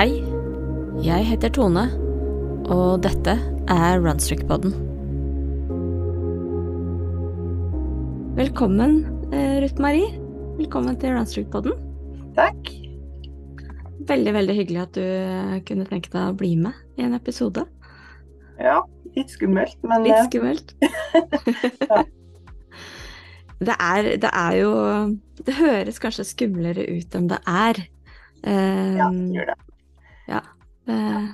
Hei, 0.00 0.22
jeg 1.04 1.26
heter 1.28 1.50
Tone, 1.52 1.82
og 2.72 3.02
dette 3.04 3.34
er 3.68 3.98
Runstrick-podden. 4.00 4.72
Velkommen, 8.38 8.94
eh, 9.28 9.58
Ruth 9.60 9.76
Marie. 9.76 10.08
Velkommen 10.56 10.96
til 10.96 11.12
Runstrick-podden. 11.18 11.76
Takk. 12.32 12.72
Veldig, 14.08 14.34
veldig 14.38 14.56
hyggelig 14.62 14.82
at 14.86 14.96
du 14.96 15.04
eh, 15.04 15.60
kunne 15.68 15.84
tenke 15.92 16.08
deg 16.16 16.32
å 16.32 16.38
bli 16.40 16.54
med 16.56 16.80
i 16.96 17.04
en 17.04 17.20
episode. 17.20 17.68
Ja, 18.56 18.80
litt 19.12 19.36
skummelt, 19.36 19.76
men 19.84 20.08
Litt 20.08 20.16
eh, 20.16 20.26
skummelt. 20.30 20.76
Ja. 20.80 22.04
det, 23.68 23.76
er, 23.76 24.14
det 24.16 24.32
er 24.32 24.62
jo 24.64 24.76
Det 25.44 25.60
høres 25.60 26.00
kanskje 26.00 26.32
skumlere 26.32 26.88
ut 26.88 27.20
enn 27.20 27.34
det 27.36 27.44
er. 27.44 27.88
Um, 28.40 28.96
ja, 28.96 29.12
det 29.12 29.42
gjør 29.42 29.52
det. 29.52 29.64
Eh, 30.30 31.26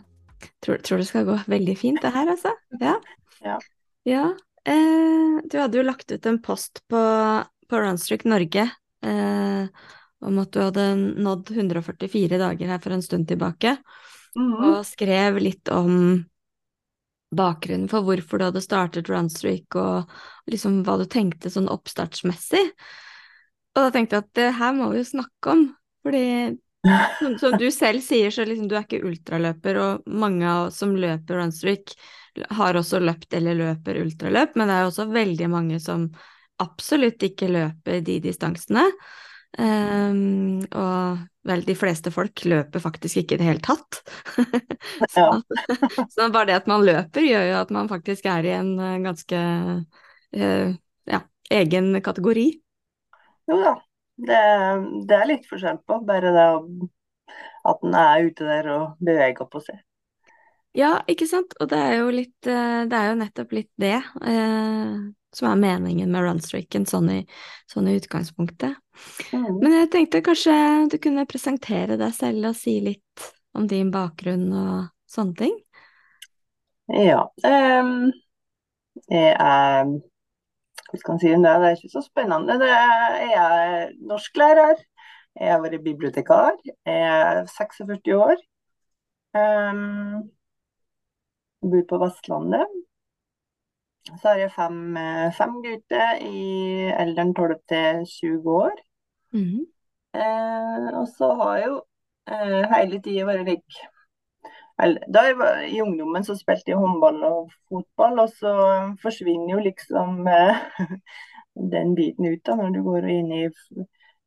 tror, 0.65 0.79
tror 0.85 0.99
det 0.99 1.07
skal 1.09 1.27
gå 1.29 1.37
veldig 1.49 1.77
fint, 1.79 2.01
det 2.03 2.13
her, 2.15 2.29
altså. 2.33 2.53
Ja. 2.81 2.97
Ja. 3.45 3.59
Ja, 4.07 4.25
eh, 4.65 5.37
du 5.51 5.59
hadde 5.59 5.79
jo 5.81 5.85
lagt 5.87 6.11
ut 6.13 6.27
en 6.27 6.41
post 6.43 6.83
på, 6.89 7.01
på 7.69 7.81
Runstreak 7.83 8.25
Norge 8.25 8.69
eh, 9.03 9.67
om 10.27 10.39
at 10.43 10.51
du 10.55 10.61
hadde 10.63 10.85
nådd 11.23 11.51
144 11.57 12.39
dager 12.41 12.71
her 12.71 12.79
for 12.83 12.95
en 12.97 13.03
stund 13.05 13.29
tilbake, 13.29 13.77
Mhm. 14.37 14.65
og 14.69 14.83
skrev 14.85 15.39
litt 15.41 15.69
om 15.73 16.27
bakgrunnen 17.37 17.89
for 17.89 18.05
hvorfor 18.05 18.39
du 18.39 18.45
hadde 18.45 18.61
startet 18.61 19.09
Runstreak, 19.09 19.75
og 19.81 20.11
liksom 20.53 20.83
hva 20.85 20.99
du 21.01 21.07
tenkte 21.11 21.49
sånn 21.53 21.71
oppstartsmessig. 21.73 22.61
Og 23.77 23.81
da 23.81 23.91
tenkte 23.95 24.17
jeg 24.19 24.25
at 24.25 24.35
det 24.37 24.51
her 24.59 24.73
må 24.77 24.91
vi 24.93 25.01
jo 25.01 25.09
snakke 25.09 25.53
om, 25.55 25.65
fordi 26.05 26.59
som, 27.19 27.35
som 27.41 27.57
du 27.61 27.67
selv 27.75 28.05
sier, 28.05 28.33
så 28.35 28.47
liksom 28.47 28.69
du 28.71 28.77
er 28.77 28.87
ikke 28.87 29.05
ultraløper, 29.07 29.81
og 29.83 30.09
mange 30.09 30.55
som 30.75 30.95
løper 30.99 31.41
runstreak, 31.43 31.97
har 32.59 32.77
også 32.77 33.01
løpt 33.01 33.33
eller 33.37 33.57
løper 33.57 34.01
ultraløp, 34.03 34.57
men 34.57 34.69
det 34.69 34.77
er 34.77 34.89
også 34.89 35.07
veldig 35.09 35.49
mange 35.53 35.79
som 35.81 36.11
absolutt 36.63 37.23
ikke 37.27 37.49
løper 37.53 38.03
de 38.05 38.19
distansene. 38.25 38.85
Um, 39.57 40.61
og 40.77 41.23
vel, 41.49 41.63
de 41.65 41.77
fleste 41.79 42.11
folk 42.13 42.43
løper 42.45 42.83
faktisk 42.83 43.23
ikke 43.23 43.37
i 43.37 43.41
det 43.41 43.47
hele 43.49 43.65
tatt. 43.65 44.03
så, 45.15 45.29
så 46.13 46.29
bare 46.29 46.51
det 46.51 46.59
at 46.59 46.69
man 46.69 46.85
løper, 46.85 47.25
gjør 47.25 47.47
jo 47.51 47.57
at 47.63 47.73
man 47.73 47.89
faktisk 47.89 48.29
er 48.29 48.49
i 48.49 48.53
en 48.59 48.75
eh, 48.77 48.99
ganske 49.07 49.41
uh, 50.37 50.77
ja, 51.09 51.23
egen 51.57 51.91
kategori. 52.05 52.47
Jo 53.47 53.61
da, 53.63 53.77
det, 54.17 54.45
det 55.09 55.17
er 55.17 55.29
litt 55.31 55.49
forskjell 55.51 55.83
på. 55.87 56.01
Bare 56.09 56.33
det 56.35 56.47
at 57.67 57.85
en 57.85 57.99
er 57.99 58.31
ute 58.31 58.47
der 58.47 58.71
og 58.73 59.05
beveger 59.05 59.49
på 59.51 59.63
seg. 59.65 59.83
Ja, 60.77 60.99
ikke 61.09 61.29
sant? 61.29 61.55
Og 61.61 61.71
det 61.73 61.79
er 61.81 61.95
jo 62.03 62.11
litt 62.13 62.49
eh, 62.51 62.83
Det 62.85 62.97
er 62.99 63.07
jo 63.09 63.21
nettopp 63.23 63.55
litt 63.57 63.71
det 63.81 63.97
eh, 63.97 64.97
som 65.37 65.49
er 65.49 65.61
meningen 65.61 66.11
med 66.13 66.25
runstreaken, 66.25 66.85
sånn 66.89 67.09
i, 67.13 67.19
sånn 67.69 67.89
i 67.91 67.97
utgangspunktet. 67.99 68.77
Mm. 69.33 69.59
Men 69.61 69.75
jeg 69.83 69.91
tenkte 69.93 70.23
kanskje 70.25 70.57
du 70.93 70.97
kunne 71.03 71.27
presentere 71.29 71.99
deg 72.01 72.15
selv 72.17 72.53
og 72.53 72.57
si 72.57 72.79
litt 72.85 73.27
om 73.57 73.67
din 73.69 73.91
bakgrunn 73.93 74.47
og 74.53 74.87
sånne 75.13 75.37
ting? 75.41 75.57
Ja. 76.93 77.27
Um, 77.45 78.13
jeg 79.13 79.35
er 79.35 79.93
Hva 80.91 81.01
skal 81.01 81.15
en 81.15 81.21
si 81.23 81.33
om 81.35 81.45
det? 81.45 81.55
Det 81.63 81.69
er 81.69 81.79
ikke 81.79 81.95
så 81.95 82.03
spennende. 82.05 82.59
Det 82.63 82.71
er, 82.71 83.17
jeg 83.31 83.47
er 83.63 83.95
norsklærer. 84.11 84.83
Jeg 85.37 85.53
har 85.53 85.63
vært 85.65 85.85
bibliotekar. 85.85 86.53
Jeg 86.65 87.01
er 87.07 87.43
46 87.51 88.17
år. 88.17 88.43
Um, 89.37 90.31
bor 91.67 91.83
på 91.91 91.99
Vestlandet. 92.05 92.77
Så 94.07 94.29
har 94.29 94.39
jeg 94.39 94.55
fem, 94.55 94.79
fem 95.35 95.59
gutter 95.65 96.23
i 96.23 96.45
alderen 96.95 97.35
12 97.35 97.59
til 97.69 98.07
20 98.07 98.51
år. 98.51 98.79
Mm 99.33 99.43
-hmm. 99.43 99.65
uh, 100.15 101.01
og 101.01 101.09
så 101.09 101.35
har 101.35 101.57
jeg 101.57 101.67
jo 101.67 101.83
uh, 102.31 102.63
hele 102.77 103.03
tida 103.03 103.25
vært 103.27 103.45
lik 103.45 103.81
eller, 103.81 103.96
Da 104.77 105.23
jeg 105.25 105.39
var 105.39 105.63
i 105.65 105.81
ungdommen 105.81 106.25
så 106.25 106.35
spilte 106.37 106.75
jeg 106.75 106.81
håndball 106.81 107.23
og 107.25 107.53
fotball, 107.71 108.19
og 108.27 108.33
så 108.37 108.53
forsvinner 109.01 109.55
jo 109.55 109.63
liksom 109.65 110.27
eh, 110.29 110.59
den 111.75 111.95
biten 111.97 112.29
ut 112.29 112.43
da 112.45 112.59
når 112.59 112.75
du 112.75 112.83
går 112.85 113.09
inn 113.15 113.33
i 113.33 113.47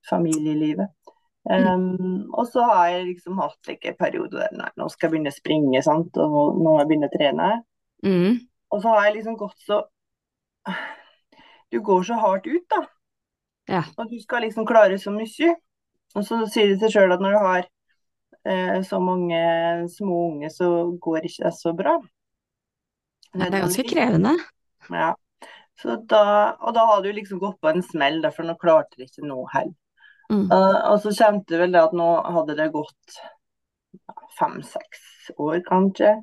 familielivet. 0.09 0.89
Um, 1.49 2.27
og 2.33 2.47
så 2.49 2.65
har 2.67 2.89
jeg 2.91 3.05
liksom 3.05 3.37
hatt 3.39 3.69
like, 3.69 3.93
periode 3.97 4.35
der 4.35 4.51
nei, 4.57 4.67
nå 4.77 4.89
skal 4.91 5.07
jeg 5.07 5.13
begynne 5.13 5.31
å 5.31 5.37
springe, 5.37 5.81
sant? 5.85 6.17
og 6.19 6.57
nå, 6.59 6.65
må 6.65 6.75
jeg 6.81 6.89
begynne 6.89 7.09
å 7.09 7.13
trene. 7.13 7.49
Mm. 8.05 8.35
Og 8.73 8.83
så 8.83 8.93
har 8.93 9.07
jeg 9.07 9.15
liksom 9.19 9.37
gått 9.39 9.65
så 9.65 9.79
Du 11.69 11.79
går 11.85 12.03
så 12.05 12.17
hardt 12.17 12.47
ut, 12.49 12.65
da. 12.69 12.83
Ja. 13.69 13.83
Og 13.97 14.09
du 14.09 14.17
skal 14.21 14.41
liksom 14.45 14.65
klare 14.65 14.97
så 14.97 15.13
mye. 15.13 15.55
Og 16.17 16.25
så 16.25 16.39
sier 16.49 16.71
det 16.71 16.79
seg 16.81 16.95
sjøl 16.95 17.13
at 17.13 17.21
når 17.21 17.35
du 17.35 17.43
har 17.45 17.67
så 18.87 18.97
mange 19.03 19.39
små 19.93 20.19
unge, 20.31 20.49
så 20.49 20.69
går 21.01 21.27
ikke 21.27 21.43
det 21.45 21.53
så 21.57 21.73
bra. 21.77 21.97
Ja, 23.33 23.45
det 23.45 23.59
er 23.59 23.65
ganske 23.67 23.85
krevende. 23.89 24.31
Ja. 24.89 25.11
Så 25.81 25.95
da, 26.11 26.23
og 26.59 26.73
da 26.75 26.85
hadde 26.89 27.07
du 27.07 27.15
liksom 27.15 27.39
gått 27.39 27.59
på 27.61 27.69
en 27.71 27.83
smell, 27.85 28.19
for 28.35 28.47
nå 28.47 28.55
klarte 28.59 28.99
det 28.99 29.09
ikke 29.09 29.27
noe 29.29 29.45
heller. 29.53 29.75
Mm. 30.29 30.45
Uh, 30.51 30.79
og 30.91 30.99
så 31.01 31.13
kjente 31.15 31.55
jeg 31.55 31.63
vel 31.63 31.71
det 31.73 31.81
at 31.81 31.93
nå 31.97 32.07
hadde 32.35 32.55
det 32.59 32.67
gått 32.73 33.19
fem-seks 34.37 35.31
år, 35.37 35.61
kanskje. 35.65 36.17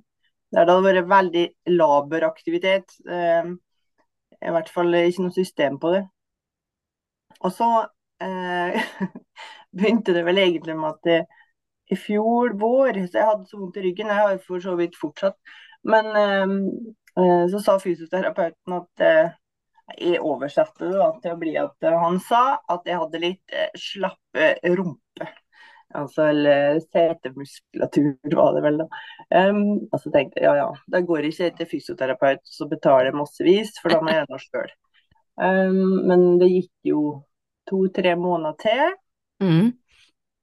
Der 0.54 0.66
det 0.66 0.76
hadde 0.76 0.84
vært 0.86 1.08
veldig 1.10 1.46
laber 1.74 2.28
aktivitet. 2.28 2.98
Uh, 3.08 3.56
I 4.44 4.52
hvert 4.54 4.70
fall 4.72 4.94
ikke 5.00 5.26
noe 5.26 5.34
system 5.34 5.80
på 5.82 5.94
det. 5.96 6.04
Og 7.40 7.50
så 7.54 7.70
uh, 7.86 8.86
begynte 9.76 10.14
det 10.14 10.22
vel 10.28 10.44
egentlig 10.44 10.76
med 10.78 10.92
at 10.92 11.08
det, 11.08 11.18
i 11.90 11.96
fjor 11.96 12.56
vår 12.58 13.00
Så 13.06 13.20
jeg 13.20 13.28
hadde 13.28 13.48
så 13.48 13.60
vondt 13.60 13.78
i 13.78 13.86
ryggen, 13.86 14.10
jeg 14.10 14.22
har 14.22 14.38
for 14.42 14.62
så 14.62 14.74
vidt 14.78 14.98
fortsatt. 14.98 15.36
Men 15.86 16.08
eh, 16.18 16.54
eh, 17.22 17.44
så 17.52 17.62
sa 17.62 17.78
fysioterapeuten 17.82 18.78
at 18.80 19.04
eh, 19.06 19.34
jeg 19.94 20.20
oversatte 20.24 20.88
det 20.88 20.98
da, 20.98 21.10
til 21.22 21.34
å 21.34 21.40
bli 21.40 21.56
at 21.60 21.86
eh, 21.86 21.98
han 22.02 22.18
sa 22.22 22.58
at 22.58 22.88
jeg 22.88 22.98
hadde 22.98 23.22
litt 23.22 23.54
eh, 23.54 23.70
slappe 23.78 24.54
rumpe. 24.74 25.28
Altså 25.96 26.26
eller 26.32 26.80
setemuskulatur, 26.82 28.16
var 28.34 28.56
det 28.56 28.62
vel, 28.64 28.80
da. 28.82 28.86
Um, 29.30 29.60
og 29.86 30.00
så 30.02 30.10
tenkte 30.12 30.42
jeg 30.42 30.48
ja 30.48 30.56
ja, 30.58 30.66
da 30.90 31.00
går 31.06 31.28
ikke 31.28 31.46
jeg 31.46 31.54
til 31.56 31.68
fysioterapeut 31.70 32.42
så 32.50 32.66
betaler 32.68 33.12
jeg 33.12 33.16
massevis, 33.16 33.70
for 33.78 33.94
da 33.94 34.00
må 34.02 34.10
jeg 34.10 34.18
gjøre 34.18 34.32
noe 34.34 34.42
sjøl. 34.42 34.74
Um, 35.38 35.78
men 36.10 36.26
det 36.42 36.50
gikk 36.50 36.90
jo 36.90 37.02
to-tre 37.70 38.16
måneder 38.18 38.58
til. 38.66 38.96
Mhm. 39.46 39.70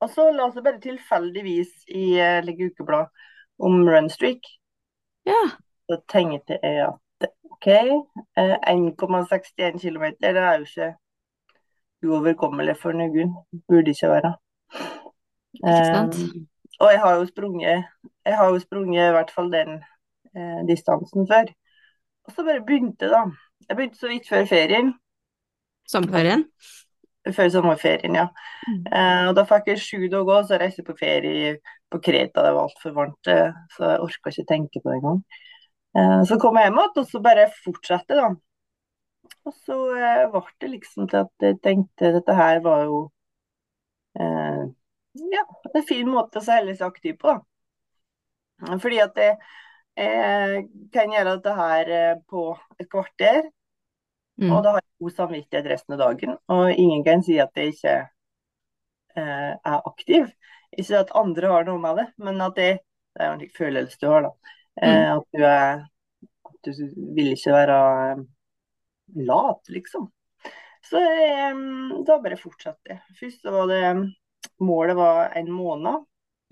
Og 0.03 0.09
så 0.11 0.27
la 0.35 0.47
oss 0.49 0.59
bare 0.59 0.81
tilfeldigvis 0.83 1.85
i 1.87 2.05
like, 2.17 2.41
Legge 2.47 2.71
Ukeblad 2.71 3.07
om 3.63 3.85
runstreak. 3.87 4.43
Ja. 5.27 5.39
Så 5.87 5.99
tenkte 6.11 6.57
jeg 6.59 6.87
at 6.89 7.29
OK, 7.47 7.67
eh, 7.71 8.57
1,61 8.67 9.79
km, 9.79 10.05
det 10.19 10.35
er 10.35 10.57
jo 10.59 10.67
ikke 10.67 10.89
uoverkommelig 12.03 12.75
for 12.81 12.95
noen. 12.99 13.31
Burde 13.69 13.95
ikke 13.95 14.11
være. 14.11 14.33
Ikke 15.61 15.85
sant? 15.87 16.19
Um, 16.19 16.47
og 16.81 16.91
jeg 16.91 16.99
har 16.99 17.15
jo 17.15 17.25
sprunget 17.29 17.83
Jeg 18.25 18.37
har 18.37 18.47
jo 18.49 18.59
sprunget 18.59 19.09
i 19.09 19.11
hvert 19.15 19.31
fall 19.31 19.51
den 19.53 19.75
eh, 20.35 20.61
distansen 20.67 21.27
før. 21.29 21.51
Og 22.25 22.35
så 22.35 22.43
bare 22.43 22.65
begynte, 22.65 23.07
da. 23.11 23.23
Jeg 23.69 23.77
begynte 23.77 23.99
så 23.99 24.07
vidt 24.07 24.29
før 24.29 24.45
ferien. 24.45 24.93
Sommerferien? 25.87 26.47
Før 27.31 27.49
sommerferien, 27.49 28.17
ja. 28.19 28.25
Mm. 28.67 28.79
Uh, 28.91 29.25
og 29.29 29.37
da 29.37 29.45
fikk 29.47 29.69
jeg 29.71 29.79
sju 29.79 29.99
dager, 30.11 30.41
og 30.41 30.47
så 30.49 30.57
reiste 30.59 30.81
jeg 30.81 30.89
på 30.89 30.95
ferie 30.99 31.53
på 31.93 31.99
Kreta. 32.03 32.43
Det 32.43 32.51
var 32.51 32.67
altfor 32.67 32.95
varmt, 32.97 33.29
eh, 33.31 33.55
så 33.75 33.93
jeg 33.93 34.01
orka 34.03 34.33
ikke 34.33 34.47
tenke 34.49 34.81
på 34.81 34.91
det 34.91 34.97
engang. 34.97 35.21
Uh, 35.95 36.19
så 36.27 36.35
kom 36.41 36.59
jeg 36.59 36.67
hjem 36.67 36.81
igjen, 36.81 36.99
og 36.99 37.07
så 37.07 37.21
bare 37.23 37.47
fortsatte, 37.63 38.19
da. 38.19 38.27
Og 39.47 39.55
så 39.63 39.79
ble 40.33 40.43
det 40.59 40.71
liksom 40.73 41.07
til 41.07 41.21
at 41.21 41.47
jeg 41.47 41.59
tenkte 41.63 42.11
dette 42.17 42.35
her 42.35 42.59
var 42.63 42.83
jo 42.89 42.99
uh, 44.19 44.63
ja, 45.31 45.43
en 45.71 45.87
fin 45.87 46.09
måte 46.09 46.41
å 46.41 46.47
holde 46.49 46.75
seg 46.75 46.87
aktiv 46.89 47.17
på. 47.23 47.37
da. 47.37 48.79
Fordi 48.83 48.99
at 49.03 49.19
jeg, 49.19 49.39
jeg 49.95 50.67
kan 50.91 51.15
gjøre 51.15 51.37
dette 51.37 51.55
her 51.55 51.93
på 52.27 52.49
et 52.79 52.91
kvarter, 52.91 53.47
Mm. 54.41 54.49
og 54.49 54.63
da 54.65 54.71
har 54.73 54.81
jeg 54.81 55.03
god 55.05 55.13
samvittighet 55.19 55.67
resten 55.69 55.95
av 55.95 55.99
dagen. 56.01 56.37
Og 56.49 56.71
ingen 56.71 57.03
kan 57.05 57.21
si 57.25 57.37
at 57.41 57.53
jeg 57.59 57.75
ikke 57.75 57.95
eh, 59.17 59.51
er 59.53 59.79
aktiv. 59.89 60.31
Ikke 60.73 61.03
at 61.03 61.13
andre 61.17 61.51
har 61.51 61.67
noe 61.67 61.81
med 61.81 61.99
det, 62.01 62.07
men 62.25 62.41
at 62.41 62.55
det, 62.57 62.71
det 63.13 63.25
er 63.25 63.35
en 63.35 63.57
følelse 63.57 63.99
du 64.01 64.07
har, 64.09 64.25
da. 64.25 64.55
Eh, 64.81 65.09
At 65.13 65.27
du 65.29 65.43
er 65.45 65.83
At 66.49 66.65
du 66.65 66.71
vil 67.13 67.33
ikke 67.35 67.53
være 67.53 67.77
eh, 68.13 68.23
lat, 69.27 69.61
liksom. 69.69 70.07
Så 70.89 70.97
eh, 70.97 71.61
da 72.07 72.17
bare 72.23 72.39
fortsatte 72.41 72.95
jeg. 72.95 73.03
Først 73.19 73.45
så 73.45 73.53
var 73.53 73.69
det 73.69 73.83
Målet 74.63 74.95
var 74.95 75.33
en 75.37 75.51
måned. 75.51 76.03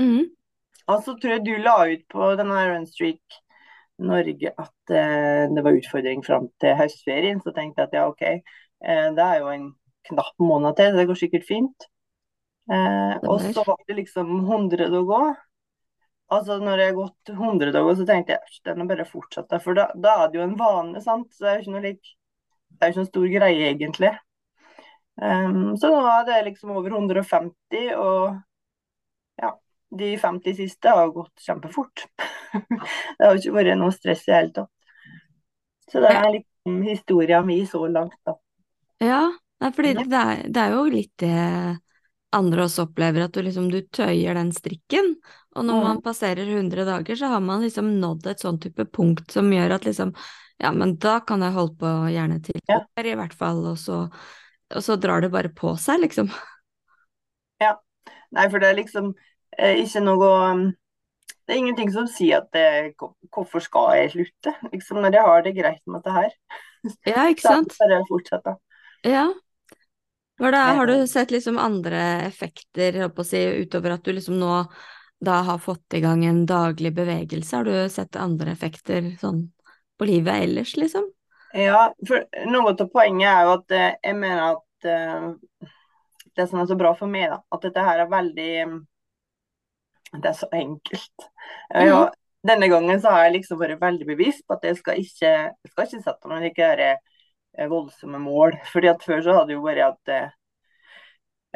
Mm. 0.02 0.30
Og 0.88 1.04
så 1.06 1.14
tror 1.16 1.36
jeg 1.36 1.44
du 1.46 1.54
la 1.62 1.76
ut 1.92 2.06
på 2.10 2.30
denne 2.40 2.62
Runstreak 2.72 3.42
Norge 4.04 4.54
at 4.58 4.94
eh, 4.96 5.46
det 5.52 5.64
var 5.66 5.78
utfordring 5.78 6.26
fram 6.26 6.50
til 6.62 6.76
høstferien. 6.80 7.42
Så 7.44 7.54
tenkte 7.56 7.84
jeg 7.84 7.90
at 7.90 7.98
ja, 7.98 8.08
OK, 8.10 8.26
eh, 8.28 9.08
det 9.18 9.28
er 9.28 9.40
jo 9.42 9.54
en 9.54 9.70
knapp 10.10 10.42
måned 10.42 10.78
til, 10.80 10.98
det 10.98 11.08
går 11.10 11.20
sikkert 11.20 11.48
fint. 11.48 11.88
Eh, 12.72 13.16
og 13.28 13.42
så 13.44 13.64
var 13.68 13.80
det 13.88 13.98
liksom 14.00 14.34
100 14.44 14.90
å 14.98 15.06
gå. 15.10 15.22
Altså 16.32 16.58
når 16.64 16.80
jeg 16.80 16.92
har 16.94 16.98
gått 16.98 17.32
100 17.34 17.74
dager, 17.76 17.96
så 18.00 18.08
tenkte 18.08 18.38
jeg 18.38 18.42
at 18.42 18.70
den 18.70 18.80
må 18.80 18.88
bare 18.88 19.08
fortsette. 19.08 19.60
For 19.64 19.78
da, 19.78 19.90
da, 20.00 20.18
er 20.24 20.32
det 20.32 20.40
jo 20.40 20.46
en 20.46 20.60
vane, 20.60 21.02
sant. 21.04 21.28
Så 21.34 21.44
det 21.44 21.50
er 21.50 21.58
jo 21.58 21.66
ikke 21.66 21.74
noe 21.76 21.86
like, 21.90 22.14
det 22.72 22.86
er 22.86 22.92
jo 22.92 22.94
ikke 22.94 23.02
noen 23.02 23.10
stor 23.12 23.32
greie, 23.34 23.66
egentlig. 23.74 24.14
Um, 25.22 25.74
så 25.78 25.92
nå 25.92 26.00
er 26.08 26.24
det 26.30 26.38
liksom 26.48 26.72
over 26.72 26.96
150, 26.96 27.92
og 28.00 28.40
de 29.98 30.18
50 30.18 30.56
siste 30.56 30.90
har 30.90 31.12
gått 31.12 31.44
kjempefort. 31.44 32.06
det 33.18 33.26
har 33.26 33.38
ikke 33.38 33.56
vært 33.58 33.78
noe 33.80 33.92
stress 33.96 34.24
i 34.28 34.32
det 34.32 34.38
hele 34.38 34.56
tatt. 34.56 34.72
Så 35.92 36.00
det 36.00 36.12
er 36.16 36.28
liksom 36.38 36.82
historia 36.88 37.42
mi 37.44 37.60
så 37.68 37.84
langt, 37.92 38.16
da. 38.28 38.38
Ja, 39.02 39.24
fordi 39.76 39.94
det 40.00 40.18
er, 40.18 40.44
det 40.48 40.62
er 40.62 40.76
jo 40.78 40.84
litt 40.94 41.14
det 41.20 41.80
andre 42.32 42.64
også 42.64 42.86
opplever, 42.88 43.26
at 43.26 43.36
du 43.36 43.42
liksom 43.44 43.68
du 43.72 43.82
tøyer 43.92 44.38
den 44.38 44.54
strikken. 44.56 45.16
Og 45.58 45.66
når 45.68 45.82
man 45.84 46.00
passerer 46.06 46.48
100 46.48 46.86
dager, 46.88 47.18
så 47.20 47.34
har 47.34 47.42
man 47.44 47.66
liksom 47.66 47.90
nådd 48.00 48.30
et 48.32 48.44
sånn 48.44 48.62
type 48.64 48.86
punkt 48.96 49.34
som 49.36 49.52
gjør 49.52 49.76
at 49.80 49.90
liksom 49.90 50.16
Ja, 50.62 50.70
men 50.72 50.94
da 51.02 51.16
kan 51.26 51.42
jeg 51.42 51.56
holde 51.56 51.74
på 51.82 51.92
gjerne 52.14 52.38
til 52.46 52.60
ja. 52.70 52.84
i 53.02 53.16
hvert 53.18 53.34
fall, 53.34 53.64
og 53.72 53.80
så, 53.82 54.04
og 54.70 54.84
så 54.86 54.96
drar 55.02 55.24
det 55.26 55.32
bare 55.34 55.50
på 55.50 55.74
seg, 55.82 56.04
liksom. 56.04 56.30
Ja. 57.64 57.74
Nei, 58.32 58.46
for 58.46 58.62
det 58.62 58.70
er 58.70 58.78
liksom 58.78 59.10
ikke 59.60 60.02
noe 60.04 60.32
um, 60.52 60.64
Det 61.46 61.54
er 61.54 61.60
ingenting 61.60 61.92
som 61.92 62.08
sier 62.08 62.42
at 62.42 62.52
det, 62.56 62.96
hvorfor 63.34 63.64
skal 63.64 63.96
jeg 64.00 64.12
slutte? 64.16 64.56
Liksom, 64.72 65.02
når 65.04 65.18
jeg 65.18 65.28
har 65.28 65.46
det 65.46 65.56
greit 65.58 65.82
med 65.86 66.00
dette 66.00 66.18
her. 66.18 66.36
Ja, 67.10 67.26
ikke 67.32 67.48
sant? 67.48 67.74
Så 67.76 67.88
bare 67.88 68.04
fortsette. 68.10 68.56
Ja, 69.08 69.26
det, 70.38 70.58
har 70.58 70.88
du 70.88 71.08
sett 71.08 71.32
liksom 71.32 71.58
andre 71.58 72.02
effekter, 72.30 73.24
si, 73.24 73.42
utover 73.62 73.98
at 73.98 74.06
du 74.06 74.14
liksom 74.14 74.40
nå 74.40 74.64
da 75.22 75.42
har 75.46 75.58
fått 75.62 75.94
i 75.94 76.02
gang 76.02 76.24
en 76.26 76.46
daglig 76.50 76.94
bevegelse? 76.98 77.56
Har 77.56 77.68
du 77.68 77.90
sett 77.94 78.18
andre 78.18 78.56
effekter 78.56 79.12
sånn 79.22 79.44
på 80.02 80.08
livet 80.10 80.48
ellers, 80.48 80.74
liksom? 80.78 81.06
Ja, 81.54 81.92
for 82.08 82.24
noe 82.50 82.74
av 82.74 82.88
poenget 82.90 83.28
er 83.30 83.46
jo 83.46 83.54
at 83.60 83.76
eh, 83.76 83.92
jeg 84.02 84.18
mener 84.18 84.56
at 84.56 85.70
det 86.38 86.48
som 86.50 86.62
er 86.62 86.70
så 86.70 86.78
bra 86.80 86.94
for 86.98 87.12
meg, 87.12 87.30
da, 87.30 87.42
at 87.54 87.68
dette 87.68 87.86
her 87.86 88.02
er 88.02 88.10
veldig 88.10 88.54
Det 90.18 90.28
er 90.28 90.36
så 90.36 90.50
enkelt. 90.54 91.30
Mm. 91.72 91.92
Og 91.96 92.48
denne 92.48 92.68
gangen 92.72 93.00
så 93.02 93.14
har 93.14 93.28
jeg 93.28 93.38
liksom 93.38 93.60
vært 93.62 93.82
veldig 93.82 94.08
bevisst 94.10 94.44
på 94.48 94.58
at 94.58 94.66
jeg 94.68 94.80
skal 94.80 95.00
ikke, 95.00 95.32
jeg 95.32 95.72
skal 95.72 95.88
ikke 95.88 96.04
sette 96.04 96.32
noen 96.32 96.50
ikke 96.50 96.72
Eh, 97.58 97.70
voldsomme 97.70 98.20
mål. 98.20 98.60
Fordi 98.74 98.88
at 98.88 99.04
Før 99.04 99.22
så 99.22 99.34
hadde 99.34 99.48
det 99.48 99.58
jo 99.58 99.66
vært 99.66 99.84
at 99.88 100.14
eh, 100.16 100.30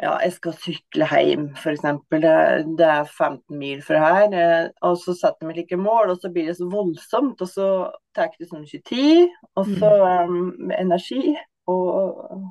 ja, 0.02 0.10
jeg 0.20 0.32
skal 0.34 0.56
sykle 0.60 1.06
hjem, 1.08 1.46
f.eks. 1.56 1.86
Det, 2.12 2.32
det 2.78 2.88
er 2.88 3.06
15 3.08 3.58
mil 3.58 3.80
fra 3.84 4.02
her. 4.04 4.36
Eh, 4.42 4.68
og 4.84 4.98
så 5.00 5.16
setter 5.16 5.48
vi 5.48 5.56
like 5.60 5.78
mål, 5.80 6.12
og 6.12 6.20
så 6.20 6.30
blir 6.32 6.50
det 6.50 6.58
så 6.58 6.68
voldsomt. 6.72 7.40
Og 7.40 7.48
så 7.48 7.70
tar 8.16 8.34
det 8.36 8.50
sånn 8.50 8.68
20 8.68 8.84
tid, 8.90 9.32
og 9.56 9.72
så 9.80 9.92
um, 10.28 10.70
energi 10.76 11.32
og 11.66 12.44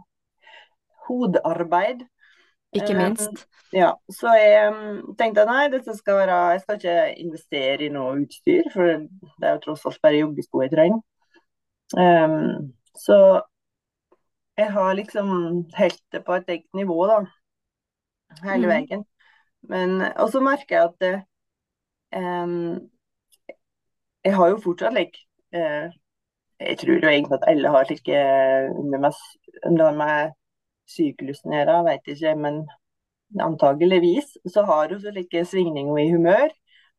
hodearbeid. 1.06 2.02
Ikke 2.75 2.95
minst. 2.98 3.30
Um, 3.30 3.57
ja, 3.75 3.89
så 4.12 4.31
jeg 4.36 4.69
um, 4.72 5.16
tenkte 5.19 5.45
nei, 5.48 5.66
dette 5.74 5.95
skal 5.98 6.22
være 6.22 6.38
Jeg 6.56 6.62
skal 6.63 6.80
ikke 6.80 6.95
investere 7.24 7.88
i 7.88 7.92
noe 7.94 8.22
utstyr, 8.22 8.69
for 8.74 8.92
det 8.94 9.50
er 9.50 9.57
jo 9.57 9.63
tross 9.66 9.86
alt 9.89 10.01
bare 10.04 10.22
joggesko 10.22 10.63
jeg 10.66 10.74
trenger. 10.75 11.01
Um, 11.95 12.74
så 13.00 13.18
jeg 14.57 14.72
har 14.72 14.94
liksom 14.94 15.27
helt 15.75 16.01
det 16.12 16.24
på 16.25 16.33
et 16.33 16.50
eget 16.50 16.74
nivå, 16.74 16.98
da. 17.07 17.19
Hele 18.44 18.68
mm. 18.68 18.72
veien. 18.72 19.06
Men, 19.69 20.01
og 20.16 20.30
så 20.31 20.39
merker 20.39 20.75
jeg 20.75 20.86
at 20.86 21.06
um, 22.16 22.89
Jeg 24.25 24.36
har 24.36 24.48
jo 24.50 24.60
fortsatt 24.63 24.94
like, 24.94 25.18
uh, 25.56 25.89
Jeg 26.60 26.78
tror 26.80 26.94
jo 26.94 27.10
egentlig 27.10 27.33
at 27.33 27.48
alle 27.48 27.69
har 27.69 27.88
slike 27.89 28.21
under 28.80 29.00
meg, 29.98 30.36
syklusen 30.90 31.54
å 31.54 31.60
gjøre, 31.60 31.78
veit 31.90 32.12
ikke, 32.14 32.34
men 32.40 32.64
antageligvis 33.42 34.36
så 34.52 34.64
har 34.68 34.94
hun 34.94 35.02
slike 35.02 35.18
like 35.18 35.46
svingninger 35.50 36.02
i 36.02 36.10
humør. 36.12 36.54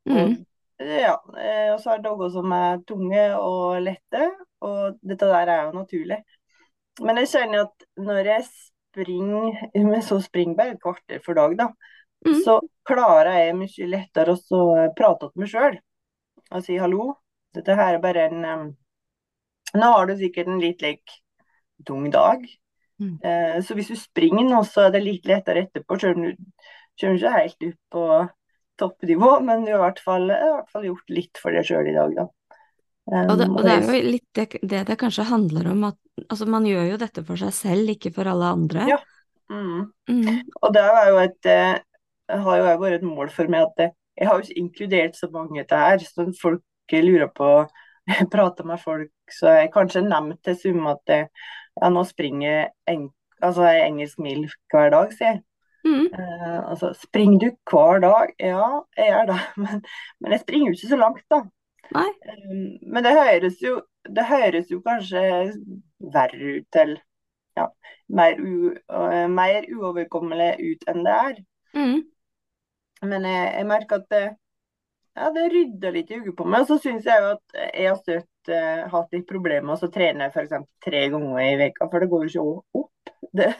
Mm. 0.08 0.36
Ja, 0.78 1.16
eh, 1.40 1.72
og 1.72 1.80
så 1.80 1.94
er 1.94 2.02
det 2.04 2.10
noe 2.12 2.28
som 2.32 2.52
er 2.52 2.82
tunge 2.88 3.26
og 3.38 3.78
lette, 3.84 4.30
og 4.64 4.98
dette 5.00 5.28
der 5.30 5.52
er 5.52 5.62
jo 5.64 5.76
naturlig. 5.78 6.18
Men 7.04 7.20
jeg 7.22 7.32
kjenner 7.32 7.66
at 7.66 7.86
når 8.00 8.30
jeg 8.32 8.46
springer 8.48 9.84
med 9.90 10.04
så 10.04 10.18
springbar 10.24 10.74
et 10.74 10.82
kvarter 10.82 11.22
for 11.24 11.38
dag, 11.38 11.56
da, 11.58 11.70
mm. 12.26 12.40
så 12.44 12.58
klarer 12.86 13.40
jeg 13.40 13.56
mye 13.58 13.90
lettere 13.92 14.36
å 14.36 14.62
prate 14.96 15.30
til 15.30 15.42
meg 15.42 15.52
sjøl 15.52 15.78
og 16.46 16.62
si 16.64 16.76
hallo. 16.78 17.14
Dette 17.56 17.74
her 17.76 17.96
er 17.96 18.02
bare 18.02 18.28
en 18.30 18.74
Nå 19.76 19.88
har 19.92 20.06
du 20.08 20.14
sikkert 20.16 20.48
en 20.48 20.60
litt 20.62 20.80
like, 20.80 21.18
tung 21.84 22.06
dag. 22.12 22.44
Mm. 23.02 23.18
Uh, 23.20 23.58
så 23.64 23.76
hvis 23.76 23.92
du 23.92 23.98
springer 24.00 24.46
nå, 24.48 24.62
så 24.68 24.86
er 24.86 24.96
det 24.96 25.04
litt 25.04 25.28
lettere 25.28 25.66
etterpå, 25.66 25.98
selv 26.00 26.20
om 26.20 26.28
du 26.28 26.32
kommer 27.00 27.20
ikke 27.20 27.34
helt 27.36 27.68
opp 27.68 27.78
på 27.92 28.06
toppnivå, 28.80 29.30
men 29.44 29.64
du 29.64 29.72
har 29.72 29.78
i 29.78 29.84
hvert 29.86 30.02
fall, 30.04 30.30
i 30.30 30.50
hvert 30.52 30.72
fall 30.72 30.88
gjort 30.88 31.12
litt 31.12 31.40
for 31.40 31.56
deg 31.56 31.68
sjøl 31.68 31.90
i 31.90 31.96
dag, 31.96 32.16
da. 32.16 32.26
Um, 33.06 33.28
og, 33.30 33.36
det, 33.38 33.46
og, 33.46 33.60
det, 33.62 33.72
er 33.72 33.84
jo 33.86 33.98
litt 34.10 34.28
det, 34.34 34.46
det, 34.66 34.80
det 34.88 34.96
kanskje 34.98 35.28
handler 35.28 35.68
om, 35.70 35.84
at 35.92 36.24
altså 36.26 36.48
man 36.50 36.64
gjør 36.66 36.88
jo 36.90 36.96
dette 37.04 37.22
for 37.26 37.38
seg 37.38 37.52
selv, 37.54 37.92
ikke 37.92 38.10
for 38.16 38.28
alle 38.30 38.48
andre. 38.56 38.88
Ja. 38.90 38.98
Mm. 39.52 39.92
Mm. 40.10 40.40
Og 40.62 40.72
det 40.74 40.82
er 40.82 41.10
jo 41.12 41.20
et, 41.22 41.48
eh, 41.52 41.76
har 42.42 42.58
jo 42.58 42.72
vært 42.82 42.98
et 42.98 43.06
mål 43.06 43.30
for 43.30 43.52
meg 43.52 43.68
at 43.68 43.76
det, 43.78 43.90
jeg 44.16 44.28
har 44.28 44.38
jo 44.38 44.46
ikke 44.46 44.62
inkludert 44.62 45.18
så 45.18 45.28
mange 45.30 45.64
til 45.68 45.84
her. 45.84 46.02
Så 46.02 46.26
folk 46.40 46.96
lurer 46.96 47.28
på 47.34 47.50
Jeg 48.06 48.28
prater 48.34 48.66
med 48.66 48.78
folk, 48.78 49.10
så 49.30 49.56
jeg 49.58 49.72
kanskje 49.74 50.04
nevnt 50.06 50.38
til 50.46 50.54
Summe 50.58 50.92
at 50.94 51.00
det, 51.10 51.22
ja, 51.82 51.90
nå 51.92 52.04
springer 52.08 52.70
en, 52.90 53.10
altså 53.42 53.68
engelsk 53.70 54.18
mil 54.22 54.46
hver 54.72 54.90
dag, 54.94 55.12
sier 55.16 55.34
jeg. 55.34 55.42
Mm. 55.86 56.06
Uh, 56.10 56.70
altså, 56.70 56.92
springer 56.98 57.38
du 57.38 57.50
hver 57.70 58.00
dag? 58.02 58.32
Ja, 58.42 58.70
jeg 58.96 59.12
gjør 59.12 59.28
det, 59.32 59.40
men, 59.64 59.84
men 60.20 60.32
jeg 60.34 60.40
springer 60.40 60.70
jo 60.70 60.78
ikke 60.78 60.94
så 60.94 61.02
langt, 61.02 61.26
da. 61.30 61.42
Um, 61.94 62.78
men 62.82 63.04
det 63.04 63.12
høres 63.14 63.60
jo, 63.62 63.80
det 64.16 64.24
høres 64.26 64.70
jo 64.70 64.80
kanskje 64.82 65.22
verre 66.12 66.56
ut 66.56 66.66
til 66.74 66.96
ja, 67.56 67.68
mer, 68.08 68.40
u, 68.40 68.72
uh, 68.92 69.26
mer 69.30 69.68
uoverkommelig 69.72 70.56
ut 70.60 70.90
enn 70.90 71.06
det 71.06 71.14
er. 71.14 71.38
Mm. 71.76 72.02
Men 73.06 73.28
jeg, 73.28 73.46
jeg, 73.58 73.66
merker 73.68 74.00
at 74.00 74.10
det, 74.10 74.24
ja, 75.16 75.30
det 75.36 75.46
rydder 75.52 75.94
litt 75.94 76.10
i 76.10 76.18
hodet 76.18 76.36
på 76.36 76.48
meg. 76.48 76.64
Og 76.64 76.72
så 76.72 76.80
syns 76.82 77.06
jeg 77.06 77.22
jo 77.22 77.34
at 77.36 77.60
jeg 77.68 77.90
har 77.90 78.00
støtt 78.00 78.30
uh, 78.52 78.86
hatt 78.92 79.14
litt 79.14 79.26
problemer 79.28 79.66
med 79.68 79.82
å 79.82 79.90
trene 79.92 80.28
f.eks. 80.30 80.54
tre 80.84 81.06
ganger 81.12 81.40
i 81.42 81.56
veka, 81.60 81.88
for 81.90 82.02
det 82.02 82.10
går 82.12 82.26
jo 82.26 82.30
ikke 82.30 82.82
opp. 82.82 82.92
Det, 83.36 83.50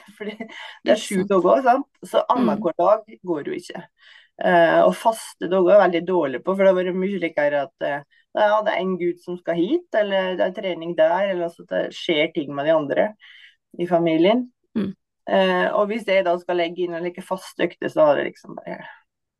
det 0.87 0.93
er 0.95 1.00
sju 1.00 1.26
dager, 1.28 1.59
sant? 1.64 1.88
så 2.07 2.23
annenhver 2.33 2.73
mm. 2.73 2.78
dag 2.81 3.16
går 3.28 3.49
jo 3.50 3.57
ikke. 3.59 3.83
Uh, 4.37 4.87
og 4.87 4.95
faste 4.97 5.49
dager 5.52 5.75
er 5.75 5.83
veldig 5.83 6.02
dårlig 6.09 6.40
på, 6.45 6.55
for 6.55 6.62
det 6.62 6.71
har 6.71 6.78
vært 6.78 6.97
mye 6.97 7.21
likere 7.21 7.64
at 7.66 7.85
uh, 7.85 8.21
ja, 8.37 8.59
det 8.64 8.73
er 8.73 8.83
en 8.83 8.97
gutt 9.00 9.23
som 9.25 9.38
skal 9.40 9.57
hit, 9.59 9.87
eller 9.97 10.37
det 10.37 10.47
er 10.47 10.55
trening 10.57 10.95
der, 10.97 11.31
eller 11.33 11.49
at 11.49 11.73
det 11.73 11.83
skjer 11.97 12.33
ting 12.35 12.52
med 12.57 12.69
de 12.69 12.75
andre 12.76 13.07
i 13.81 13.88
familien. 13.88 14.47
Mm. 14.76 14.93
Uh, 15.26 15.69
og 15.75 15.88
hvis 15.90 16.07
jeg 16.07 16.25
da 16.26 16.37
skal 16.38 16.61
legge 16.61 16.85
inn 16.85 16.97
en 16.97 17.07
like 17.07 17.25
fast 17.25 17.61
økte, 17.62 17.90
så 17.93 18.11
har 18.11 18.21
det 18.21 18.28
liksom 18.31 18.59
bare 18.61 18.78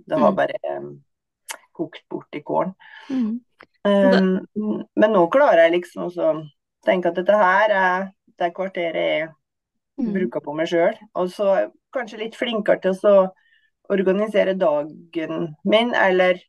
Det 0.07 0.19
har 0.19 0.33
mm. 0.33 0.37
bare 0.37 0.79
um, 0.79 0.89
kokt 1.77 2.03
bort 2.09 2.37
i 2.37 2.43
kålen. 2.45 2.75
Mm. 3.11 3.41
Um, 3.87 4.85
men 4.99 5.13
nå 5.15 5.25
klarer 5.33 5.67
jeg 5.67 5.77
liksom 5.79 6.09
å 6.11 6.31
tenke 6.87 7.11
at 7.11 7.19
dette 7.19 7.39
her 7.39 7.75
er 7.75 8.07
det 8.37 8.53
kvarteret 8.57 9.03
jeg 9.07 9.29
mm. 10.03 10.13
bruker 10.15 10.45
på 10.45 10.55
meg 10.59 10.71
sjøl. 10.71 10.97
Og 11.19 11.31
så 11.33 11.51
kanskje 11.95 12.23
litt 12.25 12.39
flinkere 12.39 12.83
til 12.85 13.11
å 13.11 13.19
organisere 13.93 14.57
dagen 14.59 15.53
min, 15.65 15.95
eller 15.95 16.41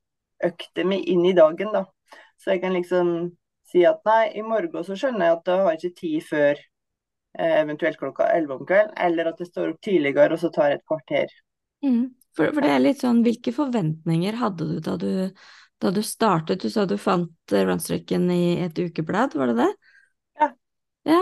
økte 0.44 0.86
mi 0.86 1.00
inn 1.12 1.26
i 1.26 1.36
dagen, 1.38 1.72
da. 1.74 1.86
Så 2.38 2.54
jeg 2.54 2.64
kan 2.64 2.76
liksom 2.76 3.14
si 3.68 3.84
at 3.88 4.02
nei, 4.08 4.24
i 4.40 4.44
morgen 4.46 4.86
så 4.86 4.98
skjønner 4.98 5.28
jeg 5.28 5.38
at 5.38 5.52
jeg 5.52 5.66
har 5.66 5.78
ikke 5.78 6.00
tid 6.02 6.26
før 6.28 6.52
eh, 7.40 7.56
eventuelt 7.62 8.00
klokka 8.00 8.30
11 8.36 8.56
om 8.56 8.66
kvelden, 8.66 8.94
eller 9.08 9.32
at 9.32 9.42
jeg 9.42 9.52
står 9.52 9.74
opp 9.74 9.82
tidligere 9.84 10.38
og 10.38 10.42
så 10.44 10.52
tar 10.54 10.76
et 10.76 10.86
kvarter. 10.88 11.34
Mm. 11.86 12.04
For, 12.38 12.52
for, 12.54 12.62
det 12.62 12.74
er 12.74 12.84
litt 12.84 13.02
sånn, 13.02 13.24
hvilke 13.26 13.54
forventninger 13.54 14.38
hadde 14.38 14.68
du 14.70 14.78
da 14.86 14.94
du, 15.02 15.10
da 15.82 15.92
du 15.94 16.02
startet? 16.04 16.62
Du 16.62 16.70
sa 16.74 16.86
du 16.90 16.98
fant 17.02 17.54
uh, 17.54 17.64
runstreaken 17.70 18.30
i 18.34 18.58
et 18.66 18.80
ukeblad, 18.80 19.36
var 19.38 19.52
det 19.52 19.58
det? 19.62 19.70
Ja. 20.42 20.50
ja. 21.12 21.22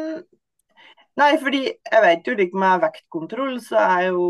Um, 0.00 0.18
nei, 1.20 1.30
fordi 1.42 1.62
jeg 1.70 2.02
vet 2.06 2.26
jo 2.26 2.34
ikke 2.46 2.62
med 2.64 2.82
vektkontroll, 2.84 3.56
så 3.62 3.80
er 3.84 4.10
jo 4.10 4.26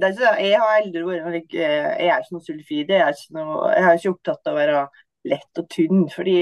det 0.00 0.06
er 0.06 0.14
ikke, 0.14 0.34
jeg 0.46 0.60
har 0.62 0.78
aldri 0.78 1.00
vært 1.04 1.54
Jeg 1.58 2.06
er 2.08 2.22
ikke 2.22 2.36
noe 2.36 2.44
sulfid. 2.46 2.92
Jeg 2.94 3.02
er 3.04 3.12
ikke, 3.12 3.34
noe, 3.36 3.56
jeg 3.74 3.84
er 3.84 3.98
ikke 3.98 4.12
opptatt 4.14 4.48
av 4.48 4.54
å 4.54 4.60
være 4.60 4.84
lett 5.28 5.60
og 5.60 5.66
tynn. 5.74 6.06
Fordi 6.14 6.36